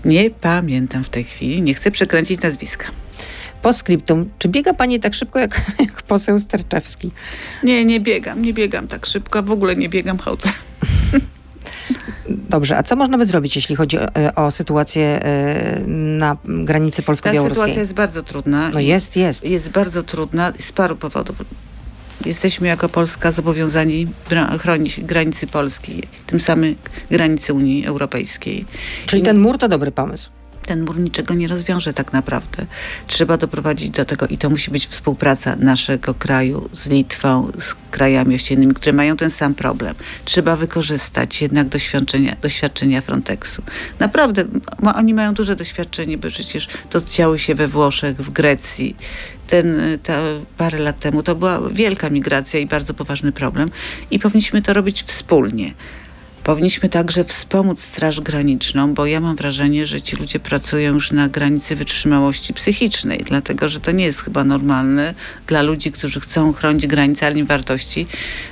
nie 0.05 0.31
pamiętam 0.31 1.05
w 1.05 1.09
tej 1.09 1.25
chwili. 1.25 1.63
Nie 1.63 1.75
chcę 1.75 1.91
przekręcić 1.91 2.41
nazwiska. 2.43 2.87
Po 3.65 3.73
skryptum, 3.73 4.31
czy 4.39 4.49
biega 4.49 4.75
pani 4.75 5.01
tak 5.01 5.15
szybko 5.15 5.39
jak, 5.39 5.63
jak 5.87 6.03
poseł 6.03 6.39
Sterczewski? 6.39 7.11
Nie, 7.63 7.85
nie 7.85 8.01
biegam, 8.01 8.43
nie 8.43 8.55
biegam 8.55 8.87
tak 8.87 9.07
szybko. 9.07 9.43
W 9.43 9.51
ogóle 9.51 9.77
nie 9.77 9.89
biegam, 9.89 10.19
chodzę. 10.19 10.49
Dobrze, 12.29 12.77
a 12.77 12.83
co 12.83 12.97
można 12.97 13.19
by 13.19 13.27
zrobić, 13.27 13.57
jeśli 13.57 13.77
chodzi 13.77 13.99
o, 13.99 14.15
e, 14.15 14.35
o 14.35 14.51
sytuację 14.51 15.05
e, 15.23 15.81
na 16.19 16.37
granicy 16.45 17.03
Ta 17.03 17.07
polsko-białoruskiej? 17.07 17.55
sytuacja 17.55 17.81
jest 17.81 17.93
bardzo 17.93 18.23
trudna. 18.23 18.71
No 18.75 18.81
jest, 18.81 19.17
jest. 19.17 19.45
Jest 19.45 19.71
bardzo 19.71 20.03
trudna 20.03 20.53
z 20.59 20.73
paru 20.73 20.97
powodów. 20.97 21.37
Jesteśmy 22.27 22.69
jako 22.69 22.89
Polska 22.89 23.33
zobowiązani 23.33 24.07
chronić 24.61 25.01
granicy 25.01 25.47
Polski, 25.47 26.03
tym 26.27 26.41
samym 26.41 26.77
granice 27.11 27.55
Unii 27.55 27.87
Europejskiej. 27.87 28.65
Czyli 29.07 29.23
ten 29.23 29.39
mur 29.39 29.59
to 29.59 29.69
dobry 29.69 29.91
pomysł. 29.91 30.34
Ten 30.67 30.85
mur 30.85 30.99
niczego 30.99 31.35
nie 31.35 31.49
rozwiąże 31.49 31.93
tak 31.93 32.13
naprawdę. 32.13 32.67
Trzeba 33.07 33.37
doprowadzić 33.37 33.91
do 33.91 34.05
tego 34.05 34.27
i 34.27 34.39
to 34.39 34.51
musi 34.51 34.71
być 34.71 34.87
współpraca 34.87 35.57
naszego 35.57 36.15
kraju 36.15 36.69
z 36.73 36.89
Litwą, 36.89 37.53
z 37.59 37.75
krajami 37.91 38.35
ościennymi, 38.35 38.75
które 38.75 38.93
mają 38.93 39.17
ten 39.17 39.31
sam 39.31 39.55
problem. 39.55 39.95
Trzeba 40.25 40.57
wykorzystać 40.57 41.43
jednak 41.43 41.69
doświadczenia, 41.69 42.37
doświadczenia 42.43 43.01
Frontexu. 43.01 43.63
Naprawdę, 43.99 44.45
oni 44.95 45.15
mają 45.15 45.35
duże 45.35 45.57
doświadczenie, 45.57 46.19
bo 46.19 46.29
przecież 46.29 46.69
to 46.91 47.01
działo 47.01 47.39
się 47.39 47.55
we 47.55 47.69
Włoszech, 47.69 48.17
w 48.17 48.31
Grecji. 48.31 48.97
Ten, 49.47 49.77
ta, 50.03 50.23
parę 50.57 50.79
lat 50.79 50.99
temu 50.99 51.23
to 51.23 51.35
była 51.35 51.61
wielka 51.71 52.11
migracja 52.11 52.61
i 52.61 52.67
bardzo 52.67 52.95
poważny 52.95 53.33
problem 53.33 53.71
i 54.11 54.19
powinniśmy 54.19 54.63
to 54.63 54.73
robić 54.73 55.03
wspólnie. 55.03 55.75
Powinniśmy 56.45 56.89
także 56.89 57.25
wspomóc 57.25 57.83
Straż 57.83 58.21
Graniczną, 58.21 58.95
bo 58.95 59.07
ja 59.07 59.21
mam 59.21 59.37
wrażenie, 59.37 59.87
że 59.87 60.03
ci 60.03 60.17
ludzie 60.17 60.41
pracują 60.41 60.95
już 60.95 61.13
na 61.13 61.29
granicy 61.29 61.77
wytrzymałości 61.77 62.55
psychicznej, 62.55 63.25
dlatego 63.27 63.69
że 63.69 63.81
to 63.81 63.93
nie 63.93 64.05
jest 64.05 64.21
chyba 64.21 64.45
normalne 64.45 65.15
dla 65.47 65.63
ludzi, 65.63 65.93
którzy 65.93 66.21
chcą 66.21 66.53
chronić 66.53 66.87
granice, 66.87 67.27
ale 67.27 67.45
wartości, 67.45 68.07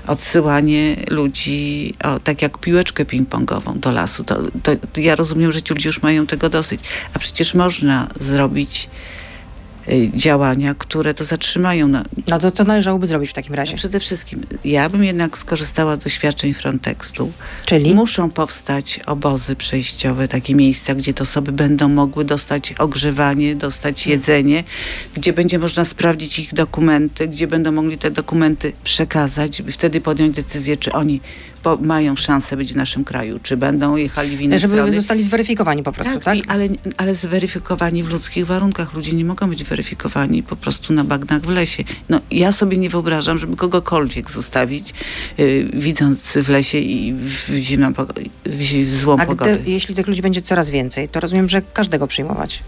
odsyłanie 0.06 0.96
ludzi, 1.10 1.94
o, 2.04 2.20
tak 2.20 2.42
jak 2.42 2.58
piłeczkę 2.58 3.04
ping-pongową 3.04 3.78
do 3.78 3.90
lasu. 3.90 4.24
To, 4.24 4.42
to, 4.62 4.76
to 4.92 5.00
ja 5.00 5.16
rozumiem, 5.16 5.52
że 5.52 5.62
ci 5.62 5.74
ludzie 5.74 5.88
już 5.88 6.02
mają 6.02 6.26
tego 6.26 6.48
dosyć, 6.48 6.80
a 7.14 7.18
przecież 7.18 7.54
można 7.54 8.08
zrobić 8.20 8.88
działania, 10.14 10.74
które 10.74 11.14
to 11.14 11.24
zatrzymają. 11.24 11.88
Na, 11.88 12.04
No 12.28 12.38
to 12.38 12.50
co 12.50 12.64
należałoby 12.64 13.06
zrobić 13.06 13.30
w 13.30 13.32
takim 13.32 13.54
razie? 13.54 13.76
Przede 13.76 14.00
wszystkim, 14.00 14.46
ja 14.64 14.88
bym 14.88 15.04
jednak 15.04 15.38
skorzystała 15.38 15.96
z 15.96 15.98
doświadczeń 15.98 16.54
Frontextu. 16.54 17.32
Czyli? 17.66 17.94
Muszą 17.94 18.30
powstać 18.30 19.00
obozy 19.06 19.56
przejściowe, 19.56 20.28
takie 20.28 20.54
miejsca, 20.54 20.94
gdzie 20.94 21.14
te 21.14 21.22
osoby 21.22 21.52
będą 21.52 21.88
mogły 21.88 22.24
dostać 22.24 22.72
ogrzewanie, 22.78 23.54
dostać 23.56 24.06
jedzenie, 24.06 24.64
gdzie 25.14 25.32
będzie 25.32 25.58
można 25.58 25.84
sprawdzić 25.84 26.38
ich 26.38 26.54
dokumenty, 26.54 27.28
gdzie 27.28 27.46
będą 27.46 27.72
mogli 27.72 27.98
te 27.98 28.10
dokumenty 28.10 28.72
przekazać, 28.84 29.62
by 29.62 29.72
wtedy 29.72 30.00
podjąć 30.00 30.36
decyzję, 30.36 30.76
czy 30.76 30.92
oni 30.92 31.20
po, 31.62 31.76
mają 31.76 32.16
szansę 32.16 32.56
być 32.56 32.72
w 32.72 32.76
naszym 32.76 33.04
kraju, 33.04 33.38
czy 33.42 33.56
będą 33.56 33.96
jechali 33.96 34.36
w 34.36 34.40
inne 34.40 34.58
Żeby 34.58 34.74
strony. 34.74 34.92
zostali 34.92 35.22
zweryfikowani 35.22 35.82
po 35.82 35.92
prostu, 35.92 36.14
tak? 36.14 36.24
Tak, 36.24 36.36
I, 36.36 36.42
ale, 36.48 36.68
ale 36.96 37.14
zweryfikowani 37.14 38.02
w 38.02 38.10
ludzkich 38.10 38.46
warunkach. 38.46 38.94
Ludzie 38.94 39.12
nie 39.12 39.24
mogą 39.24 39.48
być 39.48 39.64
weryfikowani 39.64 40.42
po 40.42 40.56
prostu 40.56 40.92
na 40.92 41.04
bagnach 41.04 41.42
w 41.42 41.48
lesie. 41.48 41.84
No, 42.08 42.20
ja 42.30 42.52
sobie 42.52 42.76
nie 42.76 42.88
wyobrażam, 42.88 43.38
żeby 43.38 43.56
kogokolwiek 43.56 44.30
zostawić, 44.30 44.94
y, 45.38 45.70
widząc 45.72 46.32
w 46.32 46.48
lesie 46.48 46.78
i 46.78 47.12
w, 47.14 47.54
zimną, 47.54 47.92
w 48.46 48.94
złą 48.94 49.18
A 49.18 49.26
pogodę. 49.26 49.56
gdy, 49.56 49.70
jeśli 49.70 49.94
tych 49.94 50.06
ludzi 50.06 50.22
będzie 50.22 50.42
coraz 50.42 50.70
więcej, 50.70 51.08
to 51.08 51.20
rozumiem, 51.20 51.48
że 51.48 51.62
każdego 51.62 52.06
przyjmować. 52.06 52.62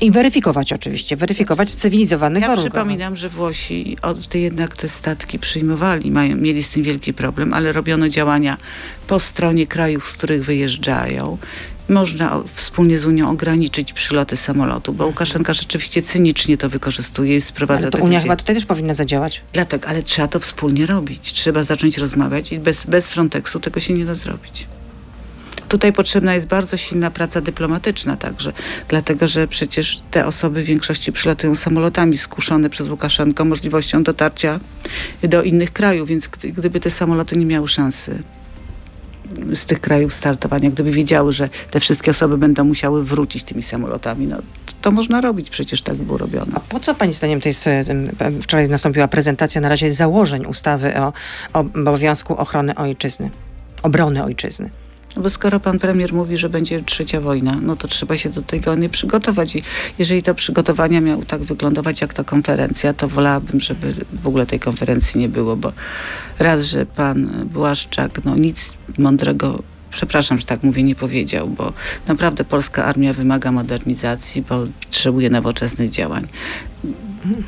I 0.00 0.10
weryfikować 0.10 0.72
oczywiście, 0.72 1.16
weryfikować 1.16 1.72
w 1.72 1.74
cywilizowanych 1.74 2.42
Ja 2.42 2.48
warunkach. 2.48 2.72
przypominam, 2.72 3.16
że 3.16 3.28
Włosi 3.28 3.96
od, 4.02 4.28
te 4.28 4.38
jednak 4.38 4.76
te 4.76 4.88
statki 4.88 5.38
przyjmowali, 5.38 6.10
mają, 6.10 6.36
mieli 6.36 6.62
z 6.62 6.68
tym 6.68 6.82
wielki 6.82 7.14
problem, 7.14 7.54
ale 7.54 7.72
robiono 7.72 8.08
działania 8.08 8.56
po 9.06 9.20
stronie 9.20 9.66
krajów, 9.66 10.08
z 10.08 10.12
których 10.12 10.44
wyjeżdżają. 10.44 11.38
Można 11.88 12.42
wspólnie 12.54 12.98
z 12.98 13.04
Unią 13.04 13.30
ograniczyć 13.30 13.92
przyloty 13.92 14.36
samolotu, 14.36 14.92
bo 14.92 15.06
Łukaszenka 15.06 15.52
rzeczywiście 15.52 16.02
cynicznie 16.02 16.56
to 16.56 16.68
wykorzystuje 16.68 17.36
i 17.36 17.40
sprowadza 17.40 17.82
Ale 17.82 17.90
to 17.90 17.98
Unia 17.98 18.20
chyba 18.20 18.36
tutaj 18.36 18.54
też 18.54 18.66
powinna 18.66 18.94
zadziałać. 18.94 19.42
Dlatego, 19.52 19.88
ale 19.88 20.02
trzeba 20.02 20.28
to 20.28 20.40
wspólnie 20.40 20.86
robić. 20.86 21.32
Trzeba 21.32 21.64
zacząć 21.64 21.98
rozmawiać 21.98 22.52
i 22.52 22.58
bez, 22.58 22.86
bez 22.86 23.10
Frontexu 23.10 23.60
tego 23.60 23.80
się 23.80 23.94
nie 23.94 24.04
da 24.04 24.14
zrobić. 24.14 24.66
Tutaj 25.70 25.92
potrzebna 25.92 26.34
jest 26.34 26.46
bardzo 26.46 26.76
silna 26.76 27.10
praca 27.10 27.40
dyplomatyczna 27.40 28.16
także, 28.16 28.52
dlatego 28.88 29.28
że 29.28 29.48
przecież 29.48 30.00
te 30.10 30.26
osoby 30.26 30.62
w 30.62 30.66
większości 30.66 31.12
przylatują 31.12 31.54
samolotami 31.54 32.16
skuszone 32.16 32.70
przez 32.70 32.88
Łukaszenkę 32.88 33.44
możliwością 33.44 34.02
dotarcia 34.02 34.60
do 35.22 35.42
innych 35.42 35.72
krajów, 35.72 36.08
więc 36.08 36.28
gdy- 36.28 36.52
gdyby 36.52 36.80
te 36.80 36.90
samoloty 36.90 37.36
nie 37.38 37.46
miały 37.46 37.68
szansy 37.68 38.22
z 39.54 39.64
tych 39.64 39.80
krajów 39.80 40.14
startowania, 40.14 40.70
gdyby 40.70 40.90
wiedziały, 40.90 41.32
że 41.32 41.48
te 41.70 41.80
wszystkie 41.80 42.10
osoby 42.10 42.38
będą 42.38 42.64
musiały 42.64 43.04
wrócić 43.04 43.44
tymi 43.44 43.62
samolotami, 43.62 44.26
no 44.26 44.36
to, 44.36 44.72
to 44.82 44.90
można 44.90 45.20
robić, 45.20 45.50
przecież 45.50 45.82
tak 45.82 45.96
było 45.96 46.18
robione. 46.18 46.52
A 46.54 46.60
po 46.60 46.80
co 46.80 46.94
Pani 46.94 47.14
zdaniem 47.14 47.40
e, 47.66 47.70
e, 47.70 48.32
wczoraj 48.42 48.68
nastąpiła 48.68 49.08
prezentacja 49.08 49.60
na 49.60 49.68
razie 49.68 49.94
założeń 49.94 50.46
ustawy 50.46 50.96
o, 50.96 51.12
o 51.52 51.58
obowiązku 51.58 52.34
ochrony 52.34 52.74
ojczyzny, 52.74 53.30
obrony 53.82 54.24
ojczyzny? 54.24 54.70
No 55.16 55.22
bo 55.22 55.30
skoro 55.30 55.60
pan 55.60 55.78
premier 55.78 56.12
mówi, 56.12 56.38
że 56.38 56.48
będzie 56.48 56.82
trzecia 56.82 57.20
wojna, 57.20 57.58
no 57.62 57.76
to 57.76 57.88
trzeba 57.88 58.16
się 58.16 58.30
do 58.30 58.42
tej 58.42 58.60
wojny 58.60 58.88
przygotować. 58.88 59.56
I 59.56 59.62
jeżeli 59.98 60.22
to 60.22 60.34
przygotowania 60.34 61.00
miały 61.00 61.26
tak 61.26 61.42
wyglądować 61.42 62.00
jak 62.00 62.14
ta 62.14 62.24
konferencja, 62.24 62.94
to 62.94 63.08
wolałabym, 63.08 63.60
żeby 63.60 63.94
w 64.22 64.26
ogóle 64.26 64.46
tej 64.46 64.60
konferencji 64.60 65.20
nie 65.20 65.28
było, 65.28 65.56
bo 65.56 65.72
raz, 66.38 66.64
że 66.64 66.86
pan 66.86 67.46
Błaszczak 67.52 68.24
no 68.24 68.36
nic 68.36 68.72
mądrego 68.98 69.62
przepraszam, 69.90 70.38
że 70.38 70.44
tak 70.44 70.62
mówię, 70.62 70.82
nie 70.82 70.94
powiedział, 70.94 71.48
bo 71.48 71.72
naprawdę 72.08 72.44
polska 72.44 72.84
armia 72.84 73.12
wymaga 73.12 73.52
modernizacji, 73.52 74.42
bo 74.42 74.66
potrzebuje 74.80 75.30
nowoczesnych 75.30 75.90
działań. 75.90 76.26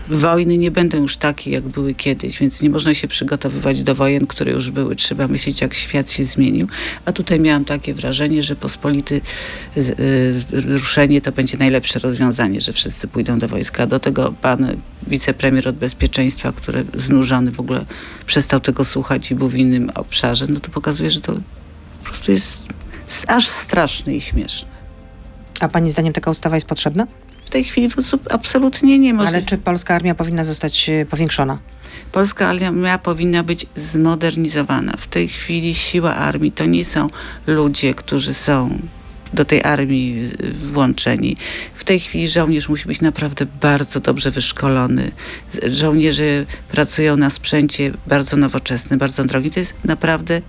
Wojny 0.09 0.59
nie 0.59 0.71
będą 0.71 1.03
już 1.03 1.17
takie, 1.17 1.51
jak 1.51 1.65
były 1.69 1.95
kiedyś, 1.95 2.39
więc 2.39 2.63
nie 2.63 2.71
można 2.71 2.95
się 2.95 3.09
przygotowywać 3.09 3.83
do 3.83 3.95
wojen, 3.95 4.27
które 4.27 4.53
już 4.53 4.71
były. 4.71 4.97
Trzeba 4.97 5.29
myśleć, 5.29 5.61
jak 5.61 5.75
świat 5.75 6.11
się 6.11 6.25
zmienił. 6.25 6.69
A 7.05 7.13
tutaj 7.13 7.41
miałam 7.41 7.65
takie 7.65 7.95
wrażenie, 7.95 8.43
że 8.43 8.57
pospolity 8.57 9.21
y, 9.77 10.35
ruszenie 10.53 11.21
to 11.21 11.33
będzie 11.33 11.59
najlepsze 11.59 11.99
rozwiązanie, 11.99 12.61
że 12.61 12.73
wszyscy 12.73 13.09
pójdą 13.09 13.39
do 13.39 13.49
wojska. 13.49 13.87
Do 13.87 13.99
tego 13.99 14.35
pan 14.43 14.77
wicepremier 15.07 15.69
od 15.69 15.77
bezpieczeństwa, 15.77 16.53
który 16.53 16.85
znużony 16.95 17.51
w 17.51 17.61
ogóle 17.61 17.85
przestał 18.27 18.61
tego 18.61 18.85
słuchać 18.85 19.31
i 19.31 19.35
był 19.35 19.49
w 19.49 19.55
innym 19.55 19.91
obszarze, 19.95 20.47
no 20.49 20.61
to 20.61 20.71
pokazuje, 20.71 21.11
że 21.11 21.21
to 21.21 21.33
po 21.99 22.05
prostu 22.05 22.33
jest 22.33 22.59
aż 23.27 23.49
straszne 23.49 24.15
i 24.15 24.21
śmieszne. 24.21 24.69
A 25.61 25.69
Pani 25.69 25.91
zdaniem 25.91 26.13
taka 26.13 26.31
ustawa 26.31 26.57
jest 26.57 26.67
potrzebna? 26.67 27.07
W 27.53 27.55
tej 27.55 27.65
chwili 27.65 27.89
w 27.89 27.93
sposób 27.93 28.29
absolutnie 28.31 28.99
nie 28.99 29.15
może. 29.15 29.29
Ale 29.29 29.43
czy 29.43 29.59
polska 29.59 29.95
armia 29.95 30.15
powinna 30.15 30.45
zostać 30.45 30.89
e, 30.89 31.07
powiększona? 31.07 31.59
Polska 32.13 32.49
armia 32.49 32.99
powinna 32.99 33.43
być 33.43 33.67
zmodernizowana. 33.75 34.93
W 34.99 35.07
tej 35.07 35.29
chwili 35.29 35.75
siła 35.75 36.15
armii 36.15 36.53
to 36.53 36.67
nie 36.67 36.85
są 36.85 37.09
ludzie, 37.47 37.95
którzy 37.95 38.35
są 38.35 38.79
do 39.35 39.45
tej 39.45 39.63
armii 39.63 40.31
włączeni. 40.53 41.37
W 41.75 41.85
tej 41.85 42.01
chwili 42.01 42.29
żołnierz 42.29 42.69
musi 42.69 42.87
być 42.87 43.01
naprawdę 43.01 43.47
bardzo 43.61 44.01
dobrze 44.01 44.31
wyszkolony. 44.31 45.13
Żołnierze 45.73 46.45
pracują 46.71 47.17
na 47.17 47.31
sprzęcie 47.31 47.93
bardzo 48.07 48.37
nowoczesnym, 48.37 48.99
bardzo 48.99 49.25
drogim. 49.25 49.51
To 49.51 49.61
jest 49.61 49.75
naprawdę 49.85 50.43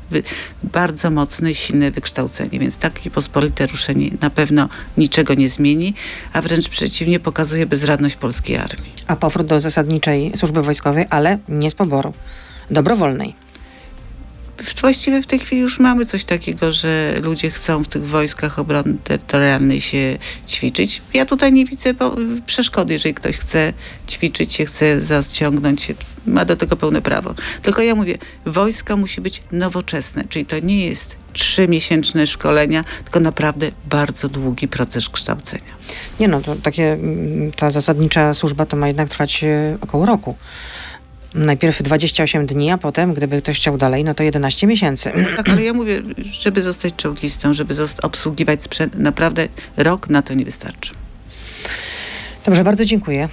bardzo 0.63 1.09
mocne 1.09 1.55
silne 1.55 1.91
wykształcenie, 1.91 2.59
więc 2.59 2.77
takie 2.77 3.11
pospolite 3.11 3.67
ruszenie 3.67 4.09
na 4.21 4.29
pewno 4.29 4.69
niczego 4.97 5.33
nie 5.33 5.49
zmieni, 5.49 5.93
a 6.33 6.41
wręcz 6.41 6.69
przeciwnie 6.69 7.19
pokazuje 7.19 7.65
bezradność 7.65 8.15
polskiej 8.15 8.57
armii. 8.57 8.93
A 9.07 9.15
powrót 9.15 9.47
do 9.47 9.59
zasadniczej 9.59 10.31
służby 10.35 10.61
wojskowej, 10.61 11.05
ale 11.09 11.37
nie 11.49 11.71
z 11.71 11.75
poboru. 11.75 12.13
Dobrowolnej. 12.71 13.35
Właściwie 14.81 15.21
w 15.21 15.27
tej 15.27 15.39
chwili 15.39 15.61
już 15.61 15.79
mamy 15.79 16.05
coś 16.05 16.25
takiego, 16.25 16.71
że 16.71 17.15
ludzie 17.21 17.51
chcą 17.51 17.83
w 17.83 17.87
tych 17.87 18.07
wojskach 18.07 18.59
obrony 18.59 18.95
terytorialnej 19.03 19.81
się 19.81 20.17
ćwiczyć. 20.47 21.01
Ja 21.13 21.25
tutaj 21.25 21.53
nie 21.53 21.65
widzę 21.65 21.93
przeszkody, 22.45 22.93
jeżeli 22.93 23.15
ktoś 23.15 23.37
chce 23.37 23.73
ćwiczyć 24.07 24.53
się, 24.53 24.65
chce 24.65 25.01
zaciągnąć 25.01 25.81
się, 25.81 25.93
ma 26.25 26.45
do 26.45 26.55
tego 26.55 26.77
pełne 26.77 27.01
prawo. 27.01 27.35
Tylko 27.61 27.81
ja 27.81 27.95
mówię, 27.95 28.17
wojsko 28.45 28.97
musi 28.97 29.21
być 29.21 29.41
nowoczesne, 29.51 30.23
czyli 30.29 30.45
to 30.45 30.59
nie 30.59 30.85
jest 30.85 31.15
trzymiesięczne 31.33 32.27
szkolenia, 32.27 32.83
tylko 33.03 33.19
naprawdę 33.19 33.71
bardzo 33.85 34.29
długi 34.29 34.67
proces 34.67 35.09
kształcenia. 35.09 35.73
Nie 36.19 36.27
no, 36.27 36.41
to 36.41 36.55
takie, 36.55 36.93
mm, 36.93 37.51
ta 37.51 37.71
zasadnicza 37.71 38.33
służba 38.33 38.65
to 38.65 38.77
ma 38.77 38.87
jednak 38.87 39.09
trwać 39.09 39.43
e, 39.43 39.77
około 39.81 40.05
roku. 40.05 40.35
Najpierw 41.35 41.81
28 41.81 42.45
dni, 42.45 42.71
a 42.71 42.77
potem, 42.77 43.13
gdyby 43.13 43.41
ktoś 43.41 43.57
chciał 43.57 43.77
dalej, 43.77 44.03
no 44.03 44.13
to 44.13 44.23
11 44.23 44.67
miesięcy. 44.67 45.11
Tak, 45.37 45.49
ale 45.49 45.63
ja 45.63 45.73
mówię, 45.73 46.01
żeby 46.25 46.61
zostać 46.61 46.95
czołgistą, 46.95 47.53
żeby 47.53 47.75
obsługiwać 48.03 48.63
sprzęt, 48.63 48.95
naprawdę 48.99 49.47
rok 49.77 50.09
na 50.09 50.21
to 50.21 50.33
nie 50.33 50.45
wystarczy. 50.45 50.91
Dobrze, 52.45 52.63
bardzo 52.63 52.85
dziękuję. 52.85 53.29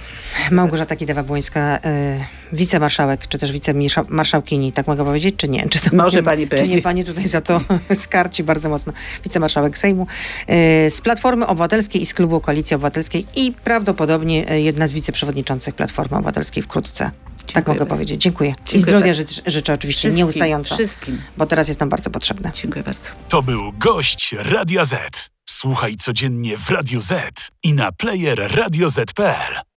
Małgorzata 0.51 0.95
Kidawa-Błońska, 0.95 1.77
y, 1.77 2.55
wicemarszałek, 2.55 3.27
czy 3.27 3.37
też 3.37 3.51
wicemarszałkini, 3.51 4.71
tak 4.71 4.87
mogę 4.87 5.05
powiedzieć, 5.05 5.35
czy 5.37 5.49
nie? 5.49 5.69
Czy 5.69 5.79
to 5.79 5.95
Może 5.95 6.23
pani 6.23 6.47
Czy 6.47 6.55
nie 6.55 6.61
powiedzieć. 6.61 6.83
pani 6.83 7.03
tutaj 7.03 7.27
za 7.27 7.41
to 7.41 7.61
skarci 8.03 8.43
bardzo 8.43 8.69
mocno? 8.69 8.93
Wicemarszałek 9.23 9.77
Sejmu 9.77 10.03
y, 10.03 10.89
z 10.89 11.01
Platformy 11.01 11.47
Obywatelskiej 11.47 12.01
i 12.01 12.05
z 12.05 12.13
Klubu 12.13 12.41
Koalicji 12.41 12.75
Obywatelskiej 12.75 13.25
i 13.35 13.51
prawdopodobnie 13.63 14.51
y, 14.51 14.61
jedna 14.61 14.87
z 14.87 14.93
wiceprzewodniczących 14.93 15.75
Platformy 15.75 16.17
Obywatelskiej 16.17 16.63
wkrótce. 16.63 17.11
Tak 17.45 17.53
Dziękuję 17.55 17.73
mogę 17.73 17.79
bardzo. 17.79 17.95
powiedzieć. 17.95 18.21
Dziękuję. 18.21 18.49
I 18.49 18.53
Dziękuję 18.55 18.79
zdrowia 18.79 19.05
bardzo. 19.05 19.19
życz, 19.33 19.41
życzę 19.45 19.73
oczywiście 19.73 19.99
Wszystkim, 19.99 20.17
nieustająco, 20.17 20.75
Wszystkim. 20.75 21.21
bo 21.37 21.45
teraz 21.45 21.67
jest 21.67 21.79
nam 21.79 21.89
bardzo 21.89 22.09
potrzebne. 22.09 22.51
Dziękuję 22.53 22.83
bardzo. 22.83 23.09
To 23.29 23.43
był 23.43 23.73
gość 23.73 24.35
Radia 24.39 24.85
Z. 24.85 25.29
Słuchaj 25.49 25.95
codziennie 25.95 26.57
w 26.57 26.69
Radio 26.69 27.01
Z 27.01 27.49
i 27.63 27.73
na 27.73 27.91
player 27.91 28.51
radioz.pl. 28.55 29.61